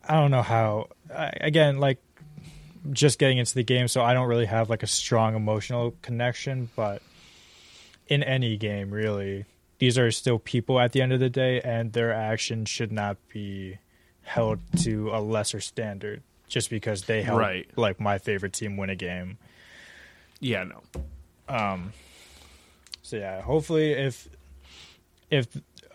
I 0.09 0.15
don't 0.15 0.31
know 0.31 0.43
how. 0.43 0.89
I, 1.15 1.33
again, 1.41 1.79
like 1.79 1.99
just 2.93 3.19
getting 3.19 3.39
into 3.39 3.55
the 3.55 3.65
game, 3.65 3.89
so 3.89 4.03
I 4.03 4.15
don't 4.15 4.29
really 4.29 4.47
have 4.47 4.69
like 4.71 4.83
a 4.83 4.87
strong 4.87 5.35
emotional 5.35 5.95
connection. 6.03 6.71
But 6.77 7.03
in 8.09 8.23
any 8.23 8.57
game, 8.57 8.91
really, 8.91 9.47
these 9.79 9.97
are 9.99 10.11
still 10.11 10.39
people 10.39 10.79
at 10.79 10.93
the 10.93 11.03
end 11.03 11.13
of 11.13 11.21
the 11.21 11.31
day, 11.31 11.61
and 11.61 11.93
their 11.93 12.13
actions 12.13 12.69
should 12.69 12.93
not 12.93 13.17
be 13.33 13.79
held 14.23 14.59
to 14.83 15.11
a 15.11 15.21
lesser 15.21 15.61
standard 15.61 16.23
just 16.49 16.71
because 16.71 17.05
they 17.05 17.23
help 17.23 17.39
Right. 17.41 17.69
like 17.77 18.01
my 18.01 18.19
favorite 18.19 18.53
team 18.55 18.77
win 18.77 18.89
a 18.91 18.95
game. 18.97 19.39
yeah, 20.41 20.65
no, 20.65 20.83
Um, 21.49 21.93
so 23.05 23.17
yeah, 23.17 23.41
hopefully 23.43 23.93
if 23.93 24.29
if 25.31 25.47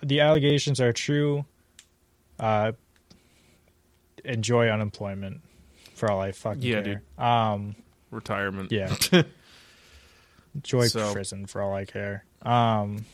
the 0.01 0.20
allegations 0.22 0.80
are 0.80 0.93
true, 0.93 1.43
uh, 2.39 2.72
enjoy 4.24 4.70
unemployment 4.70 5.41
for 5.95 6.10
all 6.12 6.22
I 6.22 6.32
fucking 6.32 6.62
Yeah, 6.62 6.82
care. 6.82 7.01
Um, 7.18 7.76
retirement. 8.12 8.72
yeah, 8.72 8.93
enjoy 10.55 10.88
So- 10.88 11.12
prison 11.14 11.45
for 11.45 11.62
all 11.62 11.74
I 11.74 11.86
care. 11.86 12.24
Um, 12.41 13.05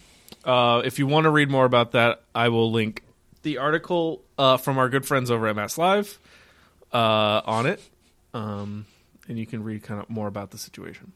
Uh, 0.43 0.81
if 0.85 0.99
you 0.99 1.07
want 1.07 1.23
to 1.23 1.31
read 1.31 1.49
more 1.49 1.65
about 1.65 1.93
that, 1.93 2.21
I 2.35 2.49
will 2.49 2.71
link 2.71 3.01
the 3.41 3.57
article 3.57 4.21
uh, 4.37 4.57
from 4.57 4.77
our 4.77 4.89
good 4.89 5.03
friends 5.05 5.31
over 5.31 5.47
at 5.47 5.55
Mass 5.55 5.77
Live 5.77 6.19
uh, 6.93 7.41
on 7.45 7.65
it, 7.65 7.81
um, 8.35 8.85
and 9.27 9.39
you 9.39 9.47
can 9.47 9.63
read 9.63 9.81
kind 9.81 9.99
of 9.99 10.07
more 10.09 10.27
about 10.27 10.51
the 10.51 10.59
situation. 10.59 11.13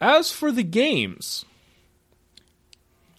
As 0.00 0.30
for 0.30 0.52
the 0.52 0.62
games, 0.62 1.44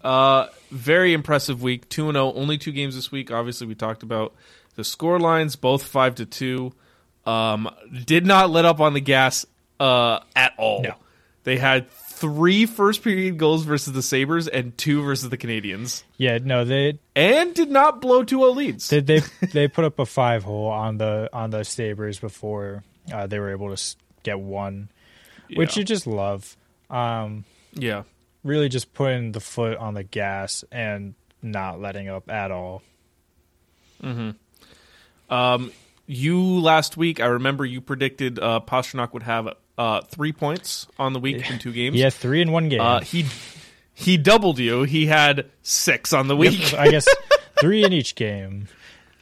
uh, 0.04 0.48
very 0.70 1.14
impressive 1.14 1.62
week. 1.62 1.88
Two 1.90 2.08
and 2.10 2.16
zero, 2.16 2.34
only 2.34 2.58
two 2.58 2.72
games 2.72 2.96
this 2.96 3.12
week. 3.12 3.32
Obviously, 3.32 3.68
we 3.68 3.76
talked 3.76 4.04
about 4.04 4.34
the 4.76 4.84
score 4.84 5.20
lines, 5.20 5.56
both 5.56 5.84
five 5.84 6.16
to 6.16 6.26
two. 6.26 6.74
Um, 7.26 7.70
did 8.06 8.26
not 8.26 8.50
let 8.50 8.66
up 8.66 8.80
on 8.80 8.94
the 8.94 9.02
gas 9.02 9.46
uh, 9.80 10.20
at 10.36 10.54
all. 10.58 10.82
No. 10.82 10.96
They 11.44 11.58
had 11.58 11.90
three 11.92 12.68
first 12.68 13.04
period 13.04 13.38
goals 13.40 13.64
versus 13.64 13.94
the 13.94 14.04
Sabres 14.04 14.48
and 14.48 14.78
two 14.78 15.02
versus 15.02 15.30
the 15.30 15.38
Canadiens, 15.38 16.04
yeah, 16.18 16.38
no, 16.38 16.64
they 16.64 17.00
and 17.16 17.54
did 17.56 17.72
not 17.72 18.00
blow 18.00 18.24
2-0 18.24 18.56
leads. 18.56 18.90
they 18.90 19.00
they, 19.00 19.22
they 19.52 19.68
put 19.68 19.86
up 19.86 19.98
a 19.98 20.06
five 20.06 20.44
hole 20.44 20.68
on 20.68 20.98
the 20.98 21.30
on 21.34 21.50
the 21.50 21.64
Sabres 21.66 22.20
before 22.20 22.84
uh, 23.12 23.26
they 23.26 23.40
were 23.40 23.50
able 23.50 23.76
to 23.76 23.96
get 24.22 24.40
one. 24.40 24.90
which 25.56 25.78
you 25.78 25.84
just 25.84 26.06
love. 26.06 26.56
Um, 26.92 27.44
Yeah. 27.74 28.04
Really 28.44 28.70
just 28.70 28.94
putting 28.94 29.32
the 29.34 29.40
foot 29.40 29.78
on 29.78 29.94
the 29.94 30.04
gas 30.04 30.64
and 30.72 31.14
not 31.42 31.80
letting 31.80 32.10
up 32.10 32.30
at 32.30 32.50
all. 32.52 32.82
Hmm. 34.02 34.32
Um, 35.30 35.72
you 36.08 36.60
last 36.60 36.98
week, 36.98 37.20
I 37.20 37.28
remember 37.28 37.66
you 37.66 37.82
predicted 37.82 38.40
uh, 38.40 38.60
Pastrnak 38.66 39.14
would 39.14 39.24
have 39.24 39.50
uh, 39.78 40.02
three 40.02 40.34
points 40.34 40.88
on 41.00 41.14
the 41.14 41.20
week 41.20 41.50
in 41.50 41.60
two 41.60 41.72
games. 41.72 41.96
Yeah, 42.00 42.10
three 42.10 42.42
in 42.42 42.52
one 42.52 42.68
game. 42.70 42.82
Uh, 42.82 43.02
he 43.02 43.26
he 43.94 44.18
doubled 44.18 44.58
you. 44.60 44.84
He 44.84 45.06
had 45.06 45.50
six 45.62 46.12
on 46.14 46.28
the 46.28 46.36
week. 46.36 46.74
I 46.74 46.90
guess 46.90 47.08
three 47.60 47.84
in 47.86 47.94
each 47.94 48.16
game. 48.16 48.68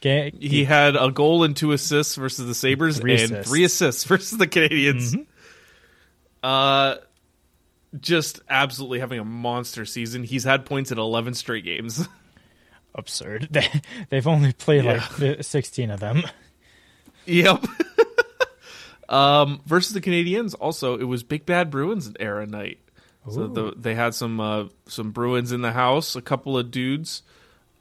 Ga- 0.00 0.30
He 0.30 0.64
had 0.64 0.96
a 0.96 1.10
goal 1.10 1.44
and 1.44 1.54
two 1.54 1.72
assists 1.72 2.16
versus 2.16 2.46
the 2.46 2.54
Sabres 2.54 2.98
Three 2.98 3.12
and 3.12 3.20
assists. 3.20 3.32
Mm-hmm. 3.42 3.50
three 3.50 3.64
assists 3.64 4.04
versus 4.08 4.38
the 4.38 4.46
Canadiens. 4.48 5.26
Uh, 6.42 6.96
just 7.98 8.40
absolutely 8.48 9.00
having 9.00 9.18
a 9.18 9.24
monster 9.24 9.84
season. 9.84 10.22
He's 10.24 10.44
had 10.44 10.64
points 10.66 10.92
in 10.92 10.98
11 10.98 11.34
straight 11.34 11.64
games. 11.64 12.06
absurd. 12.94 13.48
They, 13.52 13.68
they've 14.08 14.26
only 14.26 14.52
played 14.52 14.84
Yeah. 14.84 15.06
like 15.18 15.42
16 15.44 15.90
of 15.90 16.00
them. 16.00 16.22
yep. 17.26 17.64
um, 19.08 19.60
versus 19.66 19.92
the 19.92 20.00
Canadiens, 20.00 20.54
also, 20.58 20.96
it 20.98 21.04
was 21.04 21.22
Big 21.22 21.46
Bad 21.46 21.70
Bruins 21.70 22.10
era 22.20 22.46
night. 22.46 22.78
So 23.30 23.48
the, 23.48 23.74
they 23.76 23.94
had 23.94 24.14
some 24.14 24.40
uh, 24.40 24.64
some 24.86 25.10
Bruins 25.12 25.52
in 25.52 25.60
the 25.60 25.72
house, 25.72 26.16
a 26.16 26.22
couple 26.22 26.56
of 26.56 26.70
dudes. 26.70 27.22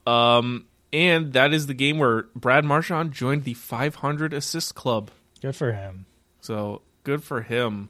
Um, 0.05 0.65
and 0.91 1.31
that 1.33 1.53
is 1.53 1.65
the 1.67 1.73
game 1.73 1.97
where 1.97 2.23
Brad 2.35 2.65
Marchand 2.65 3.13
joined 3.13 3.45
the 3.45 3.53
500 3.53 4.33
assist 4.33 4.75
club. 4.75 5.11
Good 5.41 5.55
for 5.55 5.71
him. 5.71 6.05
So 6.41 6.81
good 7.05 7.23
for 7.23 7.41
him. 7.41 7.87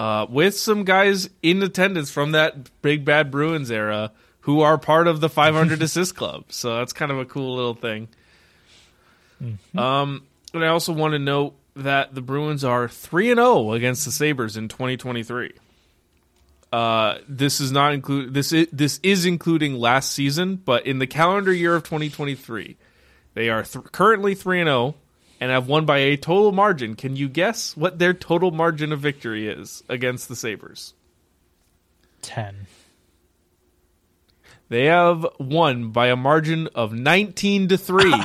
Uh, 0.00 0.24
with 0.30 0.56
some 0.56 0.84
guys 0.84 1.28
in 1.42 1.62
attendance 1.62 2.10
from 2.10 2.32
that 2.32 2.70
Big 2.80 3.04
Bad 3.04 3.30
Bruins 3.30 3.70
era 3.70 4.12
who 4.40 4.62
are 4.62 4.78
part 4.78 5.06
of 5.06 5.20
the 5.20 5.28
500 5.28 5.82
assist 5.82 6.16
club. 6.16 6.44
So 6.48 6.78
that's 6.78 6.94
kind 6.94 7.12
of 7.12 7.18
a 7.18 7.26
cool 7.26 7.54
little 7.54 7.74
thing. 7.74 8.08
Um, 9.76 10.22
and 10.54 10.64
I 10.64 10.68
also 10.68 10.94
want 10.94 11.12
to 11.12 11.18
note 11.18 11.54
that 11.76 12.14
the 12.14 12.22
Bruins 12.22 12.64
are 12.64 12.88
3 12.88 13.32
and 13.32 13.38
0 13.38 13.72
against 13.72 14.06
the 14.06 14.10
Sabres 14.10 14.56
in 14.56 14.68
2023. 14.68 15.52
Uh, 16.72 17.18
this 17.28 17.60
is 17.60 17.70
not 17.70 17.92
include 17.92 18.32
this 18.32 18.54
is, 18.54 18.68
this 18.72 19.00
is 19.02 19.26
including 19.26 19.74
last 19.74 20.12
season, 20.12 20.56
but 20.56 20.86
in 20.86 20.98
the 20.98 21.06
calendar 21.06 21.52
year 21.52 21.74
of 21.74 21.82
2023, 21.82 22.78
they 23.34 23.50
are 23.50 23.64
th- 23.64 23.84
currently 23.92 24.34
3 24.34 24.60
and 24.62 24.68
0 24.68 24.94
and 25.40 25.50
have 25.50 25.66
won 25.66 25.86
by 25.86 25.98
a 25.98 26.16
total 26.16 26.52
margin. 26.52 26.94
Can 26.94 27.16
you 27.16 27.28
guess 27.28 27.76
what 27.76 27.98
their 27.98 28.12
total 28.12 28.50
margin 28.50 28.92
of 28.92 29.00
victory 29.00 29.48
is 29.48 29.82
against 29.88 30.28
the 30.28 30.36
Sabres? 30.36 30.94
10. 32.22 32.66
They 34.68 34.84
have 34.84 35.26
won 35.40 35.90
by 35.90 36.08
a 36.08 36.16
margin 36.16 36.68
of 36.74 36.92
19 36.92 37.68
to 37.68 37.78
3. 37.78 38.14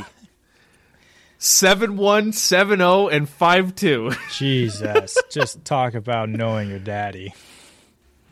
7 1.37 1.97
1, 1.97 2.33
7 2.33 2.77
0, 2.79 3.07
and 3.07 3.29
5 3.29 3.75
2. 3.75 4.11
Jesus. 4.31 5.17
Just 5.29 5.63
talk 5.65 5.93
about 5.93 6.29
knowing 6.29 6.69
your 6.69 6.79
daddy. 6.79 7.33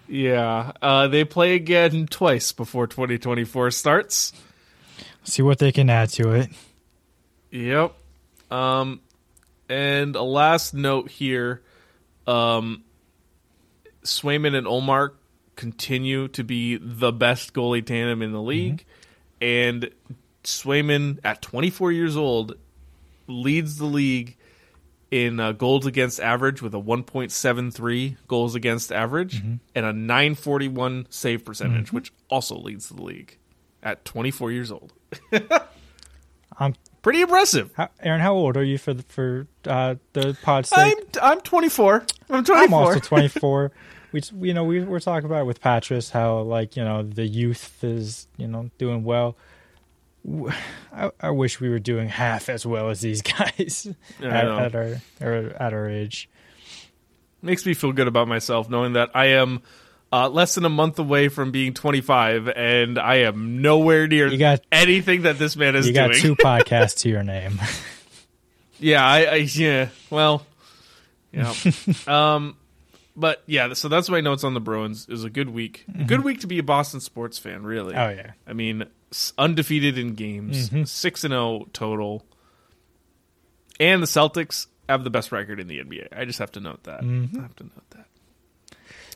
Yeah. 0.07 0.71
Uh, 0.81 1.07
they 1.07 1.23
play 1.23 1.55
again 1.55 2.07
twice 2.07 2.51
before 2.51 2.87
2024 2.87 3.71
starts. 3.71 4.33
See 5.23 5.41
what 5.41 5.59
they 5.59 5.71
can 5.71 5.89
add 5.89 6.09
to 6.11 6.31
it. 6.31 6.49
Yep. 7.51 7.93
Um, 8.53 9.01
and 9.67 10.15
a 10.15 10.21
last 10.21 10.73
note 10.73 11.09
here: 11.09 11.63
um, 12.27 12.83
Swayman 14.03 14.55
and 14.55 14.67
Ullmark 14.67 15.13
continue 15.55 16.27
to 16.29 16.43
be 16.43 16.77
the 16.77 17.11
best 17.11 17.53
goalie 17.53 17.85
tandem 17.85 18.21
in 18.21 18.31
the 18.31 18.41
league, 18.41 18.85
and 19.41 19.89
Swayman, 20.43 21.19
at 21.23 21.41
24 21.41 21.91
years 21.91 22.15
old, 22.15 22.55
leads 23.27 23.77
the 23.77 23.85
league 23.85 24.37
in 25.09 25.39
uh, 25.39 25.51
goals 25.53 25.85
against 25.85 26.19
average 26.19 26.61
with 26.61 26.73
a 26.73 26.81
1.73 26.81 28.17
goals 28.27 28.55
against 28.55 28.91
average 28.91 29.41
and 29.75 29.85
a 29.85 29.93
941 29.93 31.07
save 31.09 31.45
percentage, 31.45 31.93
which 31.93 32.11
also 32.29 32.57
leads 32.57 32.89
the 32.89 33.01
league 33.01 33.37
at 33.81 34.03
24 34.05 34.51
years 34.51 34.71
old. 34.71 34.93
Um, 36.59 36.75
Pretty 37.03 37.21
impressive. 37.21 37.69
how, 37.75 37.89
Aaryn, 38.03 38.21
how 38.21 38.33
old 38.33 38.55
are 38.55 38.63
you 38.63 38.77
for 38.77 38.93
the, 38.93 39.03
for 39.03 39.45
uh, 39.67 39.95
the 40.13 40.37
pod 40.41 40.67
I'm? 40.73 40.97
I'm 41.21 41.41
24. 41.41 42.05
I'm 42.29 42.45
24. 42.45 42.55
I'm 42.55 42.73
also 42.73 42.99
24. 43.01 43.71
we, 44.13 44.21
you 44.39 44.53
know, 44.53 44.63
we 44.63 44.81
were 44.83 45.01
talking 45.01 45.25
about 45.25 45.41
it 45.41 45.45
with 45.45 45.59
Patras 45.59 46.09
how 46.09 46.39
like 46.39 46.77
you 46.77 46.83
know 46.83 47.03
the 47.03 47.27
youth 47.27 47.83
is 47.83 48.27
you 48.37 48.47
know 48.47 48.71
doing 48.77 49.03
well. 49.03 49.35
I 51.21 51.31
wish 51.31 51.59
we 51.59 51.67
were 51.67 51.79
doing 51.79 52.07
half 52.07 52.47
as 52.47 52.65
well 52.65 52.89
as 52.89 53.01
these 53.01 53.21
guys 53.21 53.89
at, 54.21 54.47
at 54.47 54.73
our 54.73 55.01
at 55.21 55.73
our 55.73 55.89
age. 55.89 56.29
Makes 57.41 57.65
me 57.65 57.73
feel 57.73 57.91
good 57.91 58.07
about 58.07 58.29
myself 58.29 58.69
knowing 58.69 58.93
that 58.93 59.09
I 59.13 59.25
am 59.25 59.61
uh, 60.13 60.29
less 60.29 60.53
than 60.55 60.63
a 60.63 60.69
month 60.69 60.99
away 60.99 61.27
from 61.27 61.51
being 61.51 61.73
25, 61.73 62.47
and 62.49 62.99
I 62.99 63.15
am 63.21 63.61
nowhere 63.63 64.07
near 64.07 64.27
You 64.27 64.37
got- 64.37 64.61
anything 64.71 65.23
that 65.23 65.39
this 65.39 65.55
man 65.55 65.75
is 65.75 65.87
You 65.87 65.93
got 65.93 66.11
doing. 66.11 66.21
two 66.21 66.35
podcasts 66.35 66.99
to 66.99 67.09
your 67.09 67.23
name. 67.23 67.59
yeah, 68.79 69.03
I, 69.03 69.23
I 69.23 69.35
yeah. 69.35 69.89
Well, 70.11 70.45
yeah. 71.31 71.51
um, 72.07 72.55
but 73.15 73.41
yeah. 73.47 73.73
So 73.73 73.87
that's 73.87 74.07
my 74.09 74.21
notes 74.21 74.43
on 74.43 74.53
the 74.53 74.59
Bruins. 74.59 75.07
Is 75.09 75.23
a 75.23 75.29
good 75.31 75.49
week. 75.49 75.85
A 75.99 76.03
good 76.03 76.23
week 76.23 76.41
to 76.41 76.47
be 76.47 76.59
a 76.59 76.63
Boston 76.63 76.99
sports 76.99 77.39
fan. 77.39 77.63
Really. 77.63 77.93
Mm-hmm. 77.95 78.11
Oh 78.19 78.21
yeah, 78.21 78.31
I 78.45 78.53
mean, 78.53 78.85
undefeated 79.37 79.97
in 79.97 80.13
games, 80.13 80.69
Mm-hmm. 80.69 80.83
six 80.83 81.23
and 81.23 81.31
zero 81.31 81.67
total, 81.73 82.23
and 83.79 84.01
the 84.03 84.07
Celtics 84.07 84.67
have 84.87 85.03
the 85.03 85.09
best 85.09 85.31
record 85.31 85.59
in 85.59 85.67
the 85.67 85.79
NBA. 85.79 86.09
I 86.15 86.25
just 86.25 86.39
have 86.39 86.51
to 86.53 86.59
note 86.59 86.83
that. 86.83 87.01
Mm-hmm. 87.01 87.39
I 87.39 87.41
have 87.41 87.55
to 87.57 87.63
note 87.63 87.89
that. 87.91 88.05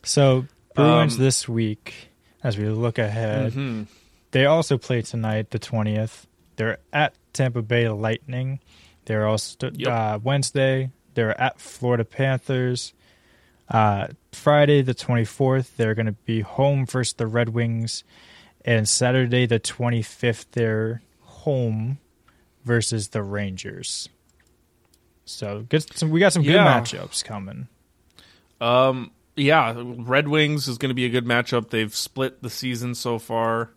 So 0.04 0.46
Bruins 0.78 1.16
Um, 1.16 1.20
this 1.20 1.50
week, 1.50 2.10
as 2.44 2.58
we 2.58 2.70
look 2.70 2.98
ahead, 2.98 3.54
hmm 3.54 3.84
they 4.32 4.46
also 4.46 4.78
play 4.78 5.02
tonight, 5.02 5.50
the 5.52 5.60
twentieth. 5.60 6.28
They're 6.58 6.78
at 6.94 7.14
Tampa 7.34 7.62
Bay 7.62 7.88
Lightning. 7.90 8.60
They're 9.06 9.26
also 9.28 9.70
Yep. 9.74 9.88
uh, 9.92 10.20
Wednesday. 10.24 10.92
They're 11.14 11.40
at 11.40 11.60
Florida 11.60 12.04
Panthers. 12.06 12.94
Uh, 13.70 14.08
Friday 14.32 14.82
the 14.82 14.94
twenty 14.94 15.26
fourth, 15.26 15.76
they're 15.78 15.96
going 15.96 16.06
to 16.06 16.12
be 16.14 16.42
home 16.42 16.86
versus 16.86 17.14
the 17.14 17.28
Red 17.28 17.50
Wings, 17.50 18.04
and 18.64 18.88
Saturday 18.88 19.46
the 19.46 19.60
twenty 19.60 20.02
fifth, 20.02 20.52
they're 20.52 21.02
home 21.22 21.98
versus 22.66 23.10
the 23.10 23.24
Rangers. 23.24 24.10
So 25.26 25.66
good. 25.68 25.86
So 25.98 26.08
we 26.08 26.20
got 26.20 26.34
some 26.34 26.44
good 26.44 26.52
Yeah. 26.54 26.80
matchups 26.82 27.24
coming. 27.24 27.68
Um, 28.62 29.12
yeah, 29.38 29.74
Red 29.78 30.28
Wings 30.28 30.68
is 30.68 30.78
going 30.78 30.90
to 30.90 30.96
be 30.96 31.06
a 31.06 31.10
good 31.10 31.26
matchup. 31.26 31.70
They've 31.70 31.94
split 31.96 32.42
the 32.42 32.50
season 32.50 32.96
so 32.96 33.20
far. 33.20 33.70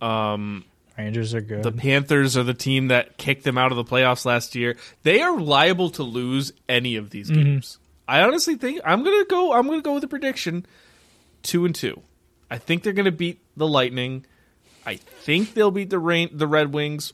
Um, 0.00 0.64
Rangers 0.98 1.34
are 1.34 1.40
good. 1.40 1.62
the 1.62 1.72
Panthers 1.72 2.36
are 2.36 2.42
the 2.42 2.54
team 2.54 2.88
that 2.88 3.16
kicked 3.16 3.44
them 3.44 3.58
out 3.58 3.72
of 3.72 3.76
the 3.76 3.84
playoffs 3.84 4.24
last 4.24 4.54
year. 4.54 4.76
They 5.02 5.20
are 5.20 5.38
liable 5.38 5.90
to 5.90 6.02
lose 6.02 6.52
any 6.68 6.96
of 6.96 7.10
these 7.10 7.30
games. 7.30 7.78
I 8.08 8.22
honestly 8.22 8.54
think 8.56 8.80
I'm 8.84 9.02
gonna 9.02 9.24
go. 9.24 9.52
I'm 9.52 9.66
gonna 9.66 9.82
go 9.82 9.94
with 9.94 10.04
a 10.04 10.08
prediction: 10.08 10.64
two 11.42 11.64
and 11.64 11.74
two. 11.74 12.00
I 12.50 12.58
think 12.58 12.82
they're 12.82 12.92
gonna 12.92 13.10
beat 13.10 13.40
the 13.56 13.66
Lightning. 13.66 14.24
I 14.86 14.96
think 14.96 15.54
they'll 15.54 15.72
beat 15.72 15.90
the 15.90 15.98
rain, 15.98 16.30
the 16.32 16.46
Red 16.46 16.72
Wings, 16.72 17.12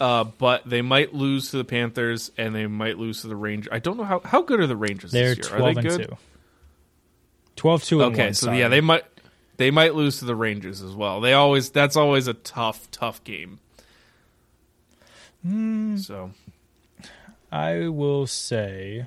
uh, 0.00 0.24
but 0.24 0.68
they 0.68 0.82
might 0.82 1.14
lose 1.14 1.52
to 1.52 1.56
the 1.58 1.64
Panthers 1.64 2.32
and 2.36 2.54
they 2.54 2.66
might 2.66 2.98
lose 2.98 3.22
to 3.22 3.28
the 3.28 3.36
Rangers. 3.36 3.68
I 3.72 3.78
don't 3.78 3.96
know 3.96 4.04
how 4.04 4.20
how 4.24 4.42
good 4.42 4.58
are 4.60 4.66
the 4.66 4.76
Rangers 4.76 5.12
They're 5.12 5.34
this 5.34 5.46
year. 5.46 5.56
Are 5.56 5.58
twelve 5.60 5.74
they 5.76 5.80
and 5.80 5.88
good? 5.88 6.08
two. 6.08 6.16
12 7.58 7.84
2 7.84 8.02
Okay, 8.04 8.24
1. 8.26 8.34
so 8.34 8.46
sorry. 8.46 8.58
yeah, 8.60 8.68
they 8.68 8.80
might 8.80 9.04
they 9.58 9.70
might 9.70 9.94
lose 9.94 10.18
to 10.20 10.24
the 10.24 10.34
Rangers 10.36 10.80
as 10.82 10.94
well. 10.94 11.20
They 11.20 11.32
always 11.34 11.70
that's 11.70 11.96
always 11.96 12.26
a 12.26 12.34
tough 12.34 12.90
tough 12.90 13.22
game. 13.24 13.58
Hmm. 15.42 15.96
So 15.98 16.32
I 17.52 17.88
will 17.88 18.26
say 18.26 19.06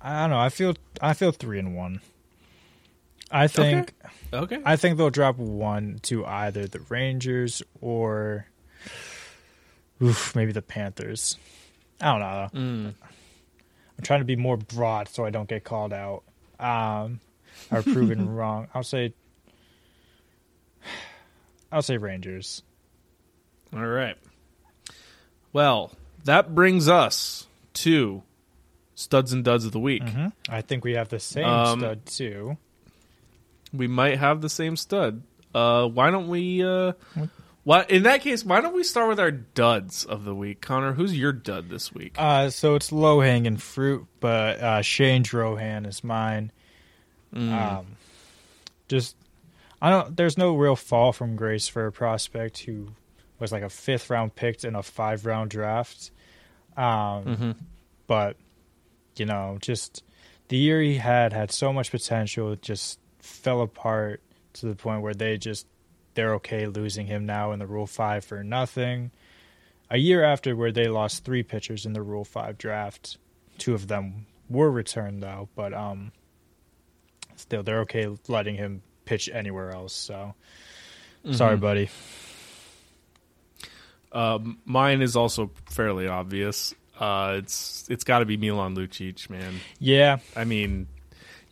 I 0.00 0.20
don't 0.22 0.30
know. 0.30 0.38
I 0.38 0.48
feel 0.48 0.74
I 1.00 1.14
feel 1.14 1.32
3 1.32 1.58
and 1.58 1.76
1. 1.76 2.00
I 3.32 3.46
think 3.46 3.94
okay, 4.32 4.60
I 4.64 4.76
think 4.76 4.96
they'll 4.98 5.10
drop 5.10 5.36
one 5.36 6.00
to 6.02 6.26
either 6.26 6.66
the 6.66 6.80
Rangers 6.88 7.62
or 7.80 8.46
oof, 10.02 10.34
maybe 10.34 10.52
the 10.52 10.62
Panthers. 10.62 11.36
I 12.00 12.10
don't 12.10 12.20
know. 12.20 12.48
Mm. 12.60 12.94
I'm 13.98 14.02
trying 14.02 14.20
to 14.20 14.24
be 14.24 14.36
more 14.36 14.56
broad 14.56 15.08
so 15.08 15.24
I 15.24 15.30
don't 15.30 15.48
get 15.48 15.64
called 15.64 15.92
out. 15.92 16.22
Um 16.58 17.20
or 17.70 17.82
proven 17.82 18.28
wrong. 18.34 18.68
I'll 18.74 18.82
say 18.82 19.12
I'll 21.72 21.82
say 21.82 21.96
Rangers. 21.96 22.62
all 23.74 23.84
right. 23.86 24.16
Well, 25.52 25.92
that 26.24 26.54
brings 26.54 26.88
us 26.88 27.46
to 27.74 28.22
studs 28.94 29.32
and 29.32 29.44
duds 29.44 29.64
of 29.64 29.72
the 29.72 29.80
week. 29.80 30.02
I 30.48 30.60
think 30.62 30.84
we 30.84 30.94
have 30.94 31.08
the 31.08 31.20
same 31.20 31.44
Um, 31.44 31.80
stud 31.80 32.06
too. 32.06 32.56
We 33.72 33.86
might 33.86 34.18
have 34.18 34.40
the 34.40 34.48
same 34.48 34.76
stud. 34.76 35.22
Uh, 35.54 35.86
why 35.86 36.10
don't 36.10 36.28
we? 36.28 36.64
Uh, 36.64 36.92
why 37.64 37.84
in 37.88 38.02
that 38.04 38.20
case? 38.22 38.44
Why 38.44 38.60
don't 38.60 38.74
we 38.74 38.82
start 38.84 39.08
with 39.08 39.20
our 39.20 39.30
duds 39.30 40.04
of 40.04 40.24
the 40.24 40.34
week, 40.34 40.60
Connor? 40.60 40.92
Who's 40.92 41.16
your 41.16 41.32
dud 41.32 41.68
this 41.68 41.92
week? 41.92 42.14
Uh, 42.18 42.50
so 42.50 42.74
it's 42.74 42.90
low 42.92 43.20
hanging 43.20 43.56
fruit, 43.56 44.06
but 44.20 44.60
uh, 44.60 44.82
Shane 44.82 45.22
Drohan 45.24 45.86
is 45.86 46.02
mine. 46.04 46.52
Mm. 47.34 47.52
Um, 47.52 47.86
just 48.88 49.16
I 49.82 49.90
don't. 49.90 50.16
There's 50.16 50.36
no 50.36 50.56
real 50.56 50.76
fall 50.76 51.12
from 51.12 51.36
grace 51.36 51.68
for 51.68 51.86
a 51.86 51.92
prospect 51.92 52.58
who 52.58 52.88
was 53.38 53.52
like 53.52 53.62
a 53.62 53.70
fifth 53.70 54.10
round 54.10 54.34
pick 54.34 54.64
in 54.64 54.74
a 54.74 54.82
five 54.82 55.24
round 55.26 55.50
draft. 55.50 56.10
Um, 56.76 57.24
Mhm. 57.24 57.56
but 58.06 58.36
you 59.16 59.26
know, 59.26 59.58
just 59.60 60.02
the 60.48 60.56
year 60.56 60.80
he 60.82 60.96
had 60.96 61.32
had 61.32 61.50
so 61.52 61.72
much 61.72 61.90
potential, 61.90 62.52
it 62.52 62.62
just 62.62 62.98
fell 63.20 63.60
apart 63.60 64.20
to 64.54 64.66
the 64.66 64.74
point 64.74 65.02
where 65.02 65.14
they 65.14 65.36
just 65.38 65.66
they're 66.14 66.34
okay 66.34 66.66
losing 66.66 67.06
him 67.06 67.24
now 67.26 67.52
in 67.52 67.58
the 67.60 67.66
Rule 67.66 67.86
Five 67.86 68.24
for 68.24 68.42
nothing. 68.42 69.10
A 69.88 69.96
year 69.98 70.22
after 70.24 70.54
where 70.54 70.72
they 70.72 70.88
lost 70.88 71.24
three 71.24 71.42
pitchers 71.42 71.86
in 71.86 71.92
the 71.92 72.02
Rule 72.02 72.24
Five 72.24 72.58
draft, 72.58 73.16
two 73.58 73.74
of 73.74 73.88
them 73.88 74.26
were 74.48 74.70
returned 74.70 75.22
though, 75.22 75.48
but 75.54 75.72
um, 75.72 76.12
still 77.40 77.62
they're 77.62 77.80
okay 77.80 78.06
letting 78.28 78.54
him 78.56 78.82
pitch 79.04 79.28
anywhere 79.32 79.70
else. 79.72 79.92
So 79.94 80.34
sorry, 81.32 81.56
Mhm. 81.56 81.60
buddy. 81.60 81.88
Um, 84.12 84.58
mine 84.64 85.02
is 85.02 85.14
also 85.16 85.50
fairly 85.66 86.08
obvious. 86.08 86.74
Uh, 86.98 87.36
it's 87.38 87.86
it's 87.88 88.04
got 88.04 88.18
to 88.18 88.24
be 88.24 88.36
Milan 88.36 88.74
Lucic, 88.76 89.30
man. 89.30 89.54
Yeah, 89.78 90.18
I 90.36 90.44
mean, 90.44 90.88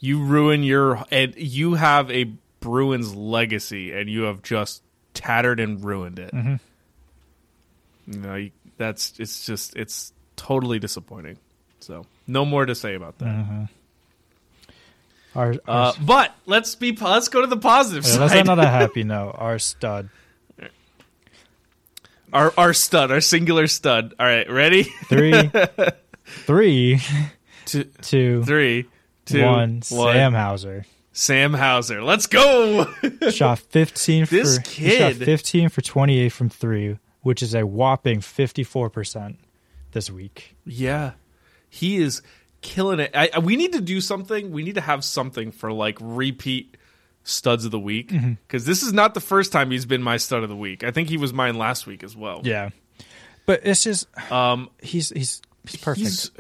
you 0.01 0.22
ruin 0.22 0.62
your 0.62 1.05
and 1.11 1.34
you 1.36 1.74
have 1.74 2.11
a 2.11 2.24
Bruins 2.61 3.14
legacy, 3.14 3.93
and 3.93 4.11
you 4.11 4.22
have 4.22 4.43
just 4.43 4.82
tattered 5.14 5.61
and 5.61 5.82
ruined 5.84 6.18
it. 6.18 6.32
Mhm. 6.34 6.61
You 8.09 8.18
know, 8.18 8.49
that's 8.76 9.18
it's 9.20 9.47
just 9.47 9.76
it's 9.76 10.12
totally 10.36 10.78
disappointing. 10.78 11.39
So 11.80 12.07
no 12.26 12.45
more 12.45 12.66
to 12.66 12.74
say 12.74 12.95
about 12.95 13.18
that. 13.18 13.26
Mm-hmm. 13.28 13.64
Our, 15.39 15.55
our 15.66 15.89
Uh, 15.89 15.93
but 16.01 16.34
let's 16.47 16.74
be 16.74 16.93
let's 16.97 17.28
go 17.28 17.41
to 17.41 17.47
the 17.47 17.57
positive 17.57 18.05
Yeah, 18.05 18.26
side. 18.28 18.36
end 18.39 18.49
on 18.49 18.59
a 18.59 18.66
happy 18.66 19.05
note. 19.05 19.34
Our 19.39 19.59
stud. 19.59 20.09
our 22.32 22.53
our 22.57 22.72
stud, 22.74 23.11
our 23.11 23.20
singular 23.20 23.66
stud. 23.66 24.14
All 24.18 24.26
right, 24.26 24.51
ready? 24.51 24.82
Three, 24.82 25.51
three, 26.26 27.01
two, 27.64 27.84
two, 28.03 28.45
three, 28.45 28.86
two, 29.26 29.45
one. 29.45 29.82
Sam 29.82 30.32
Hauser 30.34 30.84
Sam 31.12 31.53
Hauser. 31.55 32.03
Let's 32.03 32.26
go. 32.26 32.86
shot 33.30 33.59
15 33.59 34.26
for 34.26 34.34
This 34.34 34.59
he 34.68 34.91
shot 34.91 35.12
kid. 35.14 35.24
15 35.24 35.68
for 35.68 35.80
28 35.80 36.28
from 36.28 36.49
3, 36.49 36.99
which 37.22 37.43
is 37.43 37.55
a 37.57 37.66
whopping 37.66 38.20
54% 38.20 39.36
this 39.91 40.11
week. 40.11 40.55
Yeah, 40.64 41.12
he 41.68 41.97
is 41.97 42.22
killing 42.62 43.00
it. 43.00 43.11
I, 43.14 43.38
we 43.38 43.56
need 43.56 43.72
to 43.74 43.80
do 43.80 44.00
something. 44.00 44.50
We 44.50 44.62
need 44.62 44.74
to 44.76 44.80
have 44.80 45.04
something 45.04 45.52
for 45.52 45.72
like 45.72 45.96
repeat 46.00 46.76
studs 47.24 47.64
of 47.64 47.70
the 47.70 47.78
week 47.80 48.09
Mm-hmm. 48.11 48.32
because 48.46 48.64
this 48.64 48.82
is 48.82 48.92
not 48.92 49.14
the 49.14 49.20
first 49.20 49.52
time 49.52 49.70
he's 49.70 49.84
been 49.86 50.02
my 50.02 50.16
stud 50.16 50.42
of 50.42 50.48
the 50.48 50.56
week. 50.56 50.82
I 50.84 50.90
think 50.90 51.09
he 51.09 51.16
was 51.18 51.32
mine 51.32 51.56
last 51.59 51.86
week 51.86 52.02
as 52.02 52.16
well. 52.16 52.40
Yeah. 52.44 52.70
But 53.46 53.61
it's 53.64 53.82
just 53.84 54.06
Um, 54.32 54.70
he's 54.82 55.11
he's 55.11 55.42
he's 55.66 55.76
perfect. 55.80 56.06
he's 56.06 56.30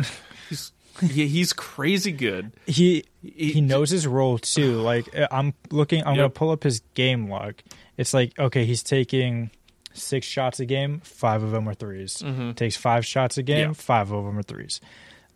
he's 0.48 0.72
he's 1.14 1.52
crazy 1.52 2.12
good. 2.12 2.52
he 2.66 3.04
He- 3.22 3.52
he 3.52 3.60
knows 3.60 3.90
his 3.90 4.06
role 4.06 4.38
too. 4.38 4.80
Like 4.80 5.14
uh, 5.16 5.26
I'm 5.30 5.52
looking, 5.70 6.04
I'm 6.06 6.16
gonna 6.16 6.30
pull 6.30 6.50
up 6.50 6.62
his 6.62 6.80
game 6.94 7.28
log. 7.28 7.54
It's 7.96 8.14
like 8.14 8.38
okay, 8.38 8.64
he's 8.64 8.82
taking 8.82 9.50
six 9.92 10.26
shots 10.26 10.60
a 10.60 10.64
game, 10.66 11.00
five 11.00 11.42
of 11.42 11.50
them 11.50 11.68
are 11.68 11.74
3s 11.74 12.54
Takes 12.56 12.76
five 12.76 13.04
shots 13.04 13.36
a 13.36 13.42
game, 13.42 13.56
Mm-hmm. 13.58 13.68
Yeah. 13.70 13.74
five 13.74 14.10
of 14.12 14.24
them 14.24 14.38
are 14.38 14.42
threes. 14.42 14.80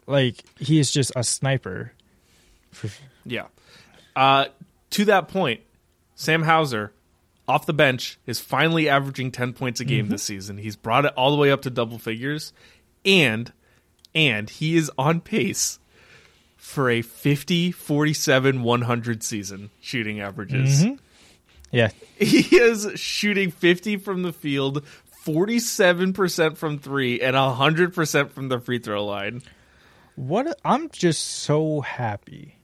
Like 0.06 0.44
he 0.58 0.78
is 0.78 0.90
just 0.90 1.12
a 1.16 1.24
sniper. 1.24 1.92
For, 2.70 2.88
Yeah. 3.24 3.46
Uh, 4.14 4.46
to 4.90 5.04
that 5.06 5.28
point, 5.28 5.60
Sam 6.14 6.42
Hauser 6.42 6.92
off 7.48 7.66
the 7.66 7.72
bench 7.72 8.18
is 8.26 8.38
finally 8.40 8.88
averaging 8.88 9.30
10 9.32 9.52
points 9.54 9.80
a 9.80 9.84
game 9.84 10.08
this 10.08 10.22
season. 10.22 10.58
He's 10.58 10.76
brought 10.76 11.04
it 11.04 11.12
all 11.16 11.30
the 11.30 11.36
way 11.36 11.50
up 11.50 11.62
to 11.62 11.70
double 11.70 11.98
figures 11.98 12.52
and 13.04 13.52
and 14.14 14.48
he 14.50 14.76
is 14.76 14.90
on 14.98 15.20
pace 15.20 15.78
for 16.56 16.90
a 16.90 17.02
50 17.02 17.72
47 17.72 18.62
100 18.62 19.22
season 19.22 19.70
shooting 19.80 20.20
averages. 20.20 20.84
yeah, 21.70 21.90
He 22.18 22.56
is 22.56 22.88
shooting 22.94 23.50
50 23.50 23.96
from 23.96 24.22
the 24.22 24.32
field, 24.32 24.84
47% 25.24 26.56
from 26.56 26.78
3 26.78 27.20
and 27.20 27.34
100% 27.34 28.30
from 28.30 28.48
the 28.48 28.60
free 28.60 28.78
throw 28.78 29.04
line. 29.04 29.42
What 30.16 30.58
I'm 30.64 30.88
just 30.90 31.22
so 31.24 31.80
happy 31.80 32.56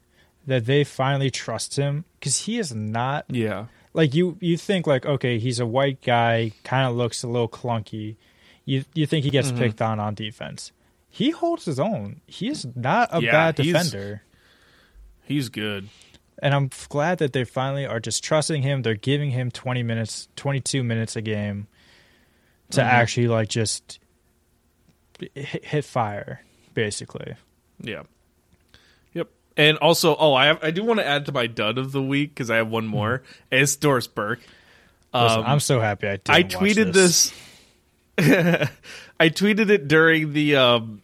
that 0.46 0.64
they 0.66 0.84
finally 0.84 1.30
trust 1.30 1.76
him 1.76 2.04
because 2.18 2.38
he 2.40 2.58
is 2.58 2.74
not 2.74 3.26
Yeah. 3.28 3.66
like 3.94 4.14
you 4.14 4.36
you 4.40 4.56
think 4.56 4.86
like 4.86 5.04
okay 5.06 5.38
he's 5.38 5.60
a 5.60 5.66
white 5.66 6.00
guy 6.02 6.52
kind 6.64 6.88
of 6.88 6.94
looks 6.96 7.22
a 7.22 7.26
little 7.28 7.48
clunky 7.48 8.16
you 8.64 8.84
you 8.94 9.06
think 9.06 9.24
he 9.24 9.30
Mm-hmm. 9.30 9.32
gets 9.32 9.52
picked 9.52 9.82
on 9.82 9.98
on 10.00 10.14
defense 10.14 10.72
he 11.10 11.30
holds 11.30 11.64
his 11.64 11.78
own 11.80 12.20
he 12.26 12.48
is 12.48 12.66
not 12.74 13.08
a 13.12 13.20
Yeah, 13.22 13.32
bad 13.32 13.54
defender 13.56 14.22
He's 15.22 15.48
good. 15.50 15.88
and 16.42 16.54
i'm 16.54 16.70
glad 16.88 17.18
that 17.18 17.32
they 17.34 17.44
finally 17.44 17.84
are 17.86 18.00
just 18.00 18.24
trusting 18.24 18.62
him 18.62 18.82
they're 18.82 18.94
giving 18.94 19.30
him 19.30 19.50
20 19.50 19.82
minutes 19.82 20.28
22 20.36 20.82
minutes 20.82 21.14
a 21.16 21.20
game 21.22 21.66
to 22.70 22.80
Mm-hmm. 22.80 22.88
actually 22.90 23.28
like 23.28 23.48
just 23.48 23.98
hit, 25.34 25.64
hit 25.64 25.84
fire 25.84 26.42
basically 26.78 27.34
Yeah. 27.80 28.04
Yep. 29.12 29.28
And 29.56 29.78
also, 29.78 30.14
oh, 30.16 30.32
I 30.32 30.46
have, 30.46 30.62
I 30.62 30.70
do 30.70 30.84
want 30.84 31.00
to 31.00 31.06
add 31.06 31.26
to 31.26 31.32
my 31.32 31.48
dud 31.48 31.76
of 31.76 31.90
the 31.90 32.00
week 32.00 32.30
because 32.30 32.50
I 32.50 32.56
have 32.58 32.68
one 32.68 32.86
more. 32.86 33.24
It's 33.50 33.74
Doris 33.74 34.06
Burke. 34.06 34.38
Listen, 35.12 35.38
Um, 35.40 35.44
i'm 35.46 35.60
so 35.60 35.80
happy 35.80 36.06
i 36.06 36.16
did 36.16 36.30
I 36.30 36.42
tweeted 36.44 36.92
this. 36.92 37.32
I 38.18 39.28
tweeted 39.30 39.70
it 39.70 39.88
during 39.88 40.32
the 40.34 40.56
um, 40.56 41.02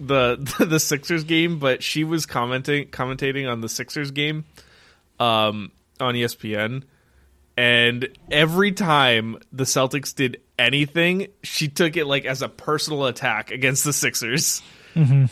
the 0.00 0.36
the 0.66 0.80
Sixers 0.80 1.22
game, 1.22 1.60
but 1.60 1.82
she 1.82 2.02
was 2.02 2.26
commenting 2.26 2.88
commentating 2.88 3.50
on 3.50 3.60
the 3.60 3.68
Sixers 3.68 4.10
game 4.10 4.44
um, 5.20 5.70
on 6.00 6.14
ESPN, 6.14 6.84
and 7.56 8.08
every 8.30 8.72
time 8.72 9.38
the 9.52 9.64
Celtics 9.64 10.14
did 10.14 10.40
anything, 10.58 11.28
she 11.42 11.68
took 11.68 11.96
it 11.96 12.06
like 12.06 12.24
as 12.24 12.40
a 12.40 12.48
personal 12.48 13.06
attack 13.06 13.50
against 13.50 13.84
the 13.84 13.92
Sixers. 13.92 14.62
Mm-hmm. 14.94 15.26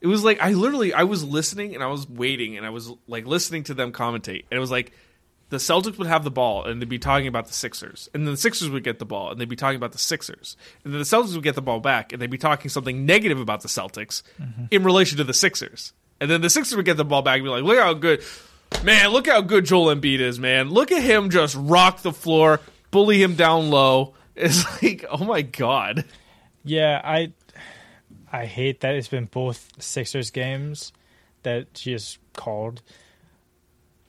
It 0.00 0.06
was 0.06 0.24
like 0.24 0.40
I 0.40 0.52
literally 0.52 0.94
I 0.94 1.04
was 1.04 1.22
listening 1.22 1.74
and 1.74 1.84
I 1.84 1.88
was 1.88 2.08
waiting 2.08 2.56
and 2.56 2.64
I 2.64 2.70
was 2.70 2.90
like 3.06 3.26
listening 3.26 3.64
to 3.64 3.74
them 3.74 3.92
commentate. 3.92 4.44
And 4.50 4.56
it 4.56 4.58
was 4.58 4.70
like 4.70 4.92
the 5.50 5.58
Celtics 5.58 5.98
would 5.98 6.06
have 6.06 6.24
the 6.24 6.30
ball 6.30 6.64
and 6.64 6.80
they'd 6.80 6.88
be 6.88 6.98
talking 6.98 7.26
about 7.26 7.46
the 7.46 7.52
Sixers. 7.52 8.08
And 8.14 8.24
then 8.24 8.32
the 8.32 8.38
Sixers 8.38 8.70
would 8.70 8.84
get 8.84 8.98
the 8.98 9.04
ball 9.04 9.30
and 9.30 9.40
they'd 9.40 9.48
be 9.48 9.56
talking 9.56 9.76
about 9.76 9.92
the 9.92 9.98
Sixers. 9.98 10.56
And 10.84 10.94
then 10.94 11.00
the 11.00 11.04
Celtics 11.04 11.34
would 11.34 11.42
get 11.42 11.54
the 11.54 11.62
ball 11.62 11.80
back 11.80 12.12
and 12.12 12.22
they'd 12.22 12.30
be 12.30 12.38
talking 12.38 12.70
something 12.70 13.04
negative 13.04 13.40
about 13.40 13.60
the 13.60 13.68
Celtics 13.68 14.22
mm-hmm. 14.40 14.64
in 14.70 14.84
relation 14.84 15.18
to 15.18 15.24
the 15.24 15.34
Sixers. 15.34 15.92
And 16.20 16.30
then 16.30 16.40
the 16.40 16.50
Sixers 16.50 16.76
would 16.76 16.86
get 16.86 16.96
the 16.96 17.04
ball 17.04 17.22
back 17.22 17.36
and 17.36 17.44
be 17.44 17.50
like 17.50 17.64
look 17.64 17.78
how 17.78 17.92
good 17.92 18.22
man 18.84 19.08
look 19.10 19.26
how 19.26 19.40
good 19.40 19.66
Joel 19.66 19.94
Embiid 19.94 20.20
is 20.20 20.38
man. 20.38 20.70
Look 20.70 20.92
at 20.92 21.02
him 21.02 21.30
just 21.30 21.56
rock 21.58 22.02
the 22.02 22.12
floor 22.12 22.60
bully 22.90 23.22
him 23.22 23.34
down 23.34 23.70
low. 23.70 24.14
It's 24.36 24.64
like 24.82 25.04
oh 25.10 25.24
my 25.24 25.42
god. 25.42 26.06
Yeah, 26.64 27.00
I 27.04 27.32
I 28.32 28.46
hate 28.46 28.80
that 28.80 28.94
it's 28.94 29.08
been 29.08 29.24
both 29.26 29.70
Sixers 29.82 30.30
games 30.30 30.92
that 31.42 31.66
she 31.74 31.92
has 31.92 32.18
called. 32.34 32.82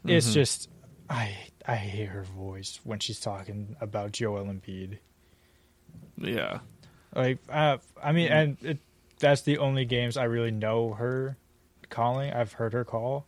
It's 0.05 0.27
Mm-hmm. 0.27 0.33
just 0.33 0.69
I 1.09 1.35
I 1.67 1.75
hate 1.75 2.07
her 2.09 2.23
voice 2.23 2.79
when 2.83 2.99
she's 2.99 3.19
talking 3.19 3.75
about 3.81 4.11
Joel 4.11 4.45
Embiid. 4.45 4.97
yeah 6.17 6.59
Like 7.15 7.39
uh, 7.49 7.77
I 8.01 8.11
mean, 8.11 8.29
Mm-hmm. 8.29 8.37
and 8.37 8.57
it, 8.63 8.77
that's 9.19 9.41
the 9.43 9.57
only 9.59 9.85
games 9.85 10.17
I 10.17 10.23
really 10.23 10.51
know 10.51 10.93
her 10.93 11.37
calling. 11.89 12.31
I've 12.33 12.53
heard 12.53 12.73
her 12.73 12.83
call, 12.85 13.25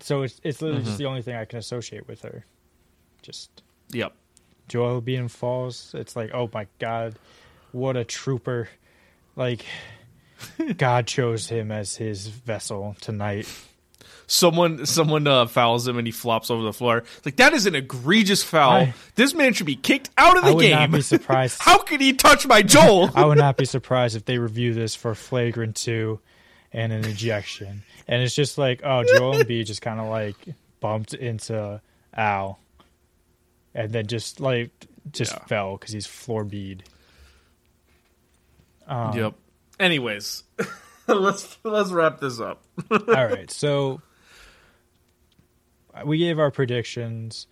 so 0.00 0.22
it's 0.22 0.40
it's 0.42 0.62
literally 0.62 0.80
Mm-hmm. 0.82 0.86
just 0.88 0.98
the 0.98 1.06
only 1.06 1.22
thing 1.22 1.34
I 1.36 1.44
can 1.44 1.58
associate 1.58 2.06
with 2.08 2.22
her. 2.22 2.44
Just 3.22 3.62
yep 3.90 4.12
Joel 4.68 5.00
being 5.00 5.28
falls. 5.28 5.94
It's 5.94 6.14
like, 6.16 6.30
oh 6.34 6.48
my 6.52 6.66
god, 6.78 7.16
what 7.72 7.96
a 7.96 8.04
trooper! 8.04 8.68
Like, 9.36 9.64
God 10.76 11.06
chose 11.06 11.48
him 11.48 11.70
as 11.72 11.96
his 11.96 12.26
vessel 12.28 12.96
tonight. 13.00 13.48
someone 14.26 14.84
someone 14.86 15.26
uh, 15.26 15.46
fouls 15.46 15.88
him 15.88 15.96
and 15.98 16.06
he 16.06 16.12
flops 16.12 16.50
over 16.50 16.62
the 16.62 16.72
floor. 16.72 16.98
It's 16.98 17.26
like 17.26 17.36
that 17.36 17.54
is 17.54 17.66
an 17.66 17.74
egregious 17.74 18.42
foul. 18.44 18.72
I- 18.72 18.94
this 19.14 19.34
man 19.34 19.52
should 19.54 19.66
be 19.66 19.76
kicked 19.76 20.10
out 20.18 20.36
of 20.36 20.44
the 20.44 20.50
I 20.50 20.54
would 20.54 20.62
game. 20.62 20.76
not 20.76 20.90
be 20.92 21.00
surprised. 21.00 21.58
How 21.62 21.78
could 21.78 22.00
he 22.00 22.12
touch 22.12 22.46
my 22.46 22.62
Joel? 22.62 23.10
I 23.16 23.24
would 23.24 23.38
not 23.38 23.56
be 23.56 23.64
surprised 23.64 24.16
if 24.16 24.24
they 24.26 24.38
review 24.38 24.74
this 24.74 24.94
for 24.94 25.14
flagrant 25.14 25.76
two, 25.76 26.20
and 26.72 26.92
an 26.92 27.04
ejection, 27.06 27.82
and 28.06 28.22
it's 28.22 28.34
just 28.34 28.58
like, 28.58 28.82
oh, 28.84 29.02
Joel 29.16 29.38
and 29.38 29.48
Embiid 29.48 29.66
just 29.66 29.80
kind 29.82 29.98
of 29.98 30.08
like 30.08 30.36
bumped 30.80 31.14
into 31.14 31.80
Al, 32.14 32.58
and 33.74 33.90
then 33.92 34.06
just 34.06 34.40
like 34.40 34.70
just 35.10 35.32
Yeah. 35.32 35.44
fell 35.46 35.76
because 35.78 35.92
he's 35.94 36.06
floor 36.06 36.44
bead. 36.44 36.84
Um, 38.86 39.16
Yep. 39.16 39.34
Anyways, 39.80 40.42
let's 41.06 41.58
let's 41.64 41.90
wrap 41.90 42.20
this 42.20 42.40
up. 42.40 42.62
All 42.90 42.98
right, 43.06 43.50
so 43.50 44.00
we 46.04 46.18
gave 46.18 46.38
our 46.38 46.50
predictions. 46.50 47.46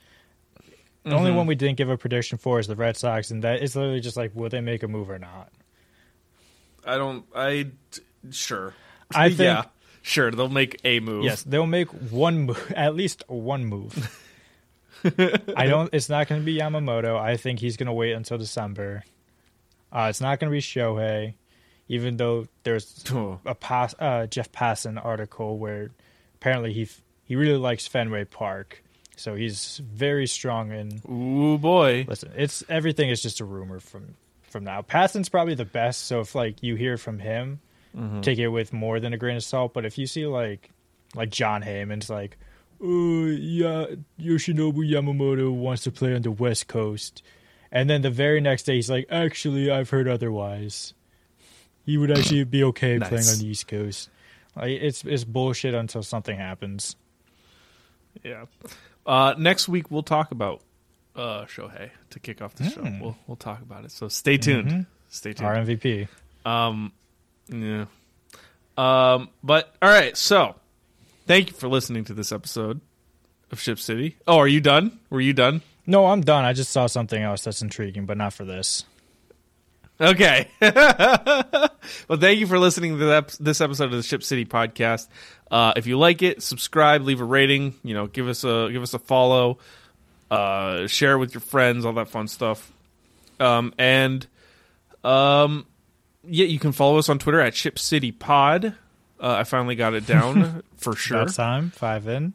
The 1.05 1.15
only 1.15 1.31
Mhm. 1.31 1.37
one 1.37 1.47
we 1.47 1.55
didn't 1.55 1.77
give 1.77 1.89
a 1.89 1.97
prediction 1.97 2.37
for 2.39 2.59
is 2.59 2.67
the 2.67 2.75
Red 2.75 2.97
Sox, 2.97 3.31
and 3.31 3.45
that 3.45 3.63
is 3.63 3.77
literally 3.77 4.01
just 4.01 4.17
like, 4.17 4.33
will 4.35 4.49
they 4.49 4.61
make 4.61 4.83
a 4.83 4.89
move 4.89 5.09
or 5.09 5.19
not? 5.21 5.53
I 6.85 6.97
don't. 6.97 7.25
I 7.35 7.71
sure. 8.31 8.75
I 9.15 9.29
think- 9.29 9.39
yeah, 9.41 9.65
sure. 10.03 10.33
They'll 10.33 10.49
make 10.49 10.81
a 10.85 10.99
move. 10.99 11.25
Yes, 11.25 11.45
they'll 11.45 11.67
make 11.67 11.89
one 11.89 12.41
move, 12.41 12.73
at 12.77 12.97
least 12.97 13.23
one 13.29 13.65
move. 13.67 14.21
I 15.05 15.67
don't. 15.69 15.91
It's 15.95 16.09
not 16.09 16.27
going 16.27 16.41
to 16.41 16.45
be 16.45 16.59
Yamamoto. 16.59 17.17
I 17.21 17.37
think 17.37 17.61
he's 17.61 17.77
going 17.77 17.87
to 17.87 17.93
wait 17.93 18.13
until 18.13 18.39
December. 18.39 19.05
Uh, 19.93 20.09
it's 20.11 20.21
not 20.21 20.41
going 20.41 20.51
to 20.51 20.55
be 20.57 20.61
Shohei, 20.61 21.35
even 21.89 22.17
though 22.17 22.47
there's 22.65 23.05
Oh, 23.13 23.41
a 23.45 23.55
pass, 23.55 23.95
uh, 23.99 24.27
Jeff 24.27 24.51
Passan 24.53 25.03
article 25.05 25.59
where 25.59 25.91
apparently 26.37 26.73
he 26.73 26.83
f- 26.83 27.01
he 27.25 27.37
really 27.37 27.59
likes 27.59 27.87
Fenway 27.87 28.25
Park, 28.25 28.83
so 29.17 29.35
he's 29.35 29.79
very 29.79 30.27
strong 30.27 30.71
in. 30.73 31.01
Ooh 31.11 31.59
boy. 31.59 32.05
Listen, 32.09 32.33
it's 32.37 32.63
everything 32.69 33.09
is 33.11 33.21
just 33.23 33.41
a 33.41 33.45
rumor 33.45 33.81
from 33.81 34.15
from 34.43 34.65
now. 34.65 34.81
Passan's 34.83 35.29
probably 35.29 35.55
the 35.55 35.65
best, 35.65 36.07
so 36.07 36.21
if 36.21 36.35
like 36.35 36.63
you 36.63 36.77
hear 36.77 36.97
from 36.97 37.19
him, 37.19 37.61
Mhm. 37.97 38.23
take 38.23 38.39
it 38.39 38.49
with 38.49 38.73
more 38.73 39.01
than 39.01 39.13
a 39.13 39.19
grain 39.19 39.37
of 39.37 39.43
salt. 39.45 39.73
But 39.75 39.85
if 39.85 39.99
you 39.99 40.07
see 40.07 40.27
like 40.27 40.71
like 41.15 41.31
Jon 41.31 41.63
Heyman's 41.63 42.11
like, 42.11 42.37
oh 42.81 43.27
yeah, 43.27 43.87
Yoshinobu 44.21 44.89
Yamamoto 44.89 45.51
wants 45.53 45.83
to 45.85 45.91
play 45.91 46.15
on 46.15 46.23
the 46.23 46.31
West 46.31 46.69
Coast, 46.69 47.23
and 47.73 47.89
then 47.91 48.03
the 48.03 48.11
very 48.11 48.41
next 48.41 48.65
day 48.65 48.75
he's 48.77 48.91
like, 48.91 49.07
actually, 49.11 49.71
I've 49.71 49.91
heard 49.91 50.09
otherwise. 50.09 50.93
He 51.87 51.97
would 51.97 52.11
actually 52.11 52.45
be 52.45 52.65
okay 52.65 52.99
playing 52.99 53.25
on 53.27 53.39
the 53.39 53.47
East 53.47 53.69
Coast. 53.69 54.11
Like 54.57 54.71
it's 54.71 55.05
it's 55.05 55.25
bullshit 55.25 55.73
until 55.75 56.03
something 56.03 56.37
happens. 56.37 56.97
Yeah. 58.23 58.47
Uh, 59.07 59.35
next 59.39 59.69
week 59.69 59.91
we'll 59.91 60.03
talk 60.03 60.33
about 60.33 60.63
uh, 61.15 61.45
Shohei 61.45 61.91
to 62.11 62.19
kick 62.21 62.43
off 62.43 62.55
the 62.57 62.69
show. 62.69 62.81
Mm. 62.83 63.01
We'll 63.01 63.17
we'll 63.29 63.37
talk 63.37 63.63
about 63.63 63.85
it. 63.85 63.93
So 63.93 64.09
stay 64.09 64.37
tuned. 64.37 64.71
Mhm. 64.71 64.87
Stay 65.09 65.33
tuned. 65.33 65.47
Our 65.47 65.55
MVP. 65.57 66.09
Um, 66.45 66.93
yeah. 67.49 67.85
Um, 68.77 69.31
but 69.45 69.75
all 69.81 69.89
right. 69.89 70.17
So, 70.17 70.57
thank 71.27 71.51
you 71.51 71.57
for 71.57 71.69
listening 71.69 72.05
to 72.07 72.15
this 72.15 72.33
episode 72.33 72.81
of 73.53 73.61
Ship 73.61 73.79
City. 73.79 74.17
Oh, 74.27 74.39
are 74.39 74.49
you 74.49 74.61
done? 74.61 74.99
Were 75.09 75.21
you 75.21 75.33
done? 75.33 75.63
No, 75.87 76.07
I'm 76.07 76.21
done. 76.21 76.45
I 76.45 76.53
just 76.53 76.73
saw 76.73 76.87
something 76.87 77.23
else 77.23 77.45
that's 77.45 77.63
intriguing, 77.63 78.07
but 78.07 78.17
not 78.17 78.33
for 78.33 78.45
this. 78.45 78.85
Okay. 80.01 80.49
well, 80.61 82.19
thank 82.19 82.39
you 82.39 82.47
for 82.47 82.59
listening 82.59 82.99
to 82.99 83.27
this 83.41 83.61
episode 83.61 83.87
of 83.87 83.93
the 83.93 84.03
Ship 84.03 84.23
City 84.23 84.45
podcast. 84.45 85.09
Uh, 85.51 85.73
if 85.77 85.87
you 85.87 85.99
like 85.99 86.23
it, 86.23 86.43
subscribe, 86.43 87.03
leave 87.03 87.21
a 87.21 87.25
rating. 87.25 87.75
You 87.83 87.95
know, 87.95 88.07
give 88.07 88.29
us 88.29 88.45
a 88.45 88.69
give 88.71 88.83
us 88.83 88.93
a 88.93 88.99
follow, 88.99 89.59
uh, 90.31 90.87
share 90.87 91.19
with 91.19 91.33
your 91.33 91.41
friends, 91.41 91.85
all 91.85 91.95
that 91.95 92.09
fun 92.09 92.29
stuff. 92.29 92.71
Um, 93.41 93.73
and 93.79 94.27
um, 95.03 95.67
yeah, 96.25 96.47
you 96.47 96.59
can 96.59 96.73
follow 96.73 96.99
us 96.99 97.09
on 97.09 97.19
Twitter 97.19 97.41
at 97.41 97.55
Ship 97.55 97.79
City 97.79 98.13
Pod. 98.13 98.75
Uh, 99.19 99.33
I 99.33 99.45
finally 99.45 99.77
got 99.77 99.95
it 99.95 100.07
down 100.07 100.63
for 100.77 100.95
sure. 100.95 101.23
About 101.23 101.35
time. 101.35 101.71
Five 101.71 102.07
in. 102.07 102.35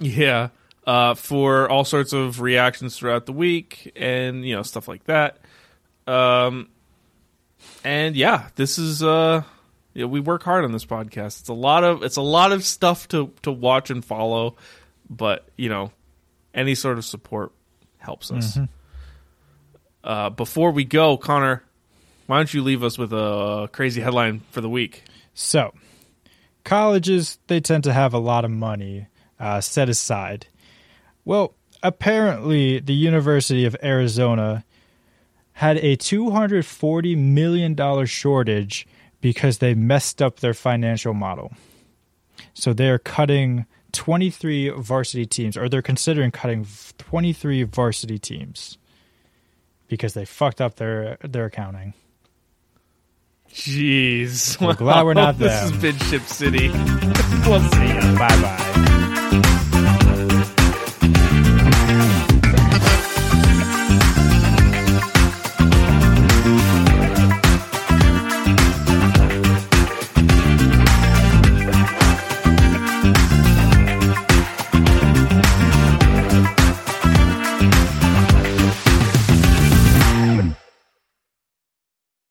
Yeah. 0.00 0.48
Uh, 0.86 1.14
for 1.14 1.68
all 1.68 1.84
sorts 1.84 2.12
of 2.12 2.40
reactions 2.40 2.96
throughout 2.96 3.26
the 3.26 3.32
week 3.32 3.92
and, 3.94 4.44
you 4.44 4.56
know, 4.56 4.62
stuff 4.62 4.88
like 4.88 5.04
that. 5.04 5.38
Um, 6.06 6.68
and 7.88 8.16
yeah, 8.16 8.48
this 8.54 8.78
is, 8.78 9.02
uh, 9.02 9.42
yeah, 9.94 10.04
we 10.04 10.20
work 10.20 10.42
hard 10.42 10.62
on 10.64 10.72
this 10.72 10.84
podcast. 10.84 11.40
It's 11.40 11.48
a 11.48 11.54
lot 11.54 11.84
of, 11.84 12.02
it's 12.02 12.18
a 12.18 12.22
lot 12.22 12.52
of 12.52 12.62
stuff 12.62 13.08
to, 13.08 13.32
to 13.42 13.50
watch 13.50 13.88
and 13.88 14.04
follow, 14.04 14.56
but, 15.08 15.48
you 15.56 15.70
know, 15.70 15.90
any 16.52 16.74
sort 16.74 16.98
of 16.98 17.06
support 17.06 17.50
helps 17.96 18.30
us. 18.30 18.58
Uh, 20.04 20.28
before 20.28 20.70
we 20.70 20.84
go, 20.84 21.16
Connor, 21.16 21.64
why 22.26 22.36
don't 22.36 22.52
you 22.52 22.62
leave 22.62 22.84
us 22.84 22.98
with 22.98 23.14
a 23.14 23.70
crazy 23.72 24.02
headline 24.02 24.42
for 24.50 24.60
the 24.60 24.68
week? 24.68 25.04
So, 25.32 25.72
colleges 26.64 27.38
they 27.46 27.60
tend 27.60 27.84
to 27.84 27.92
have 27.94 28.12
a 28.12 28.18
lot 28.18 28.44
of 28.44 28.50
money 28.50 29.06
uh, 29.40 29.62
set 29.62 29.88
aside. 29.88 30.46
Well, 31.24 31.54
apparently, 31.82 32.80
the 32.80 32.92
University 32.92 33.64
of 33.64 33.74
Arizona 33.82 34.66
had 35.58 35.76
a 35.78 35.96
two 35.96 36.30
hundred 36.30 36.64
forty 36.64 37.16
million 37.16 37.74
dollar 37.74 38.06
shortage 38.06 38.86
because 39.20 39.58
they 39.58 39.74
messed 39.74 40.22
up 40.22 40.38
their 40.38 40.54
financial 40.54 41.14
model. 41.14 41.52
So 42.54 42.72
they're 42.72 43.00
cutting 43.00 43.66
twenty 43.90 44.30
three 44.30 44.68
varsity 44.68 45.26
teams, 45.26 45.56
or 45.56 45.68
they're 45.68 45.82
considering 45.82 46.30
cutting 46.30 46.64
twenty 46.96 47.32
three 47.32 47.64
varsity 47.64 48.20
teams 48.20 48.78
because 49.88 50.14
they 50.14 50.24
fucked 50.24 50.60
up 50.60 50.76
their 50.76 51.18
their 51.22 51.46
accounting. 51.46 51.92
Jeez. 53.52 54.64
We're 54.64 54.74
glad 54.74 55.04
we're 55.04 55.14
not 55.14 55.38
there. 55.38 55.68
This 55.70 55.76
been 55.80 55.98
Ship 55.98 56.22
City. 56.22 56.68
we'll 57.48 57.60
see 57.70 57.88
ya. 57.88 58.16
Bye 58.16 58.42
bye. 58.42 58.97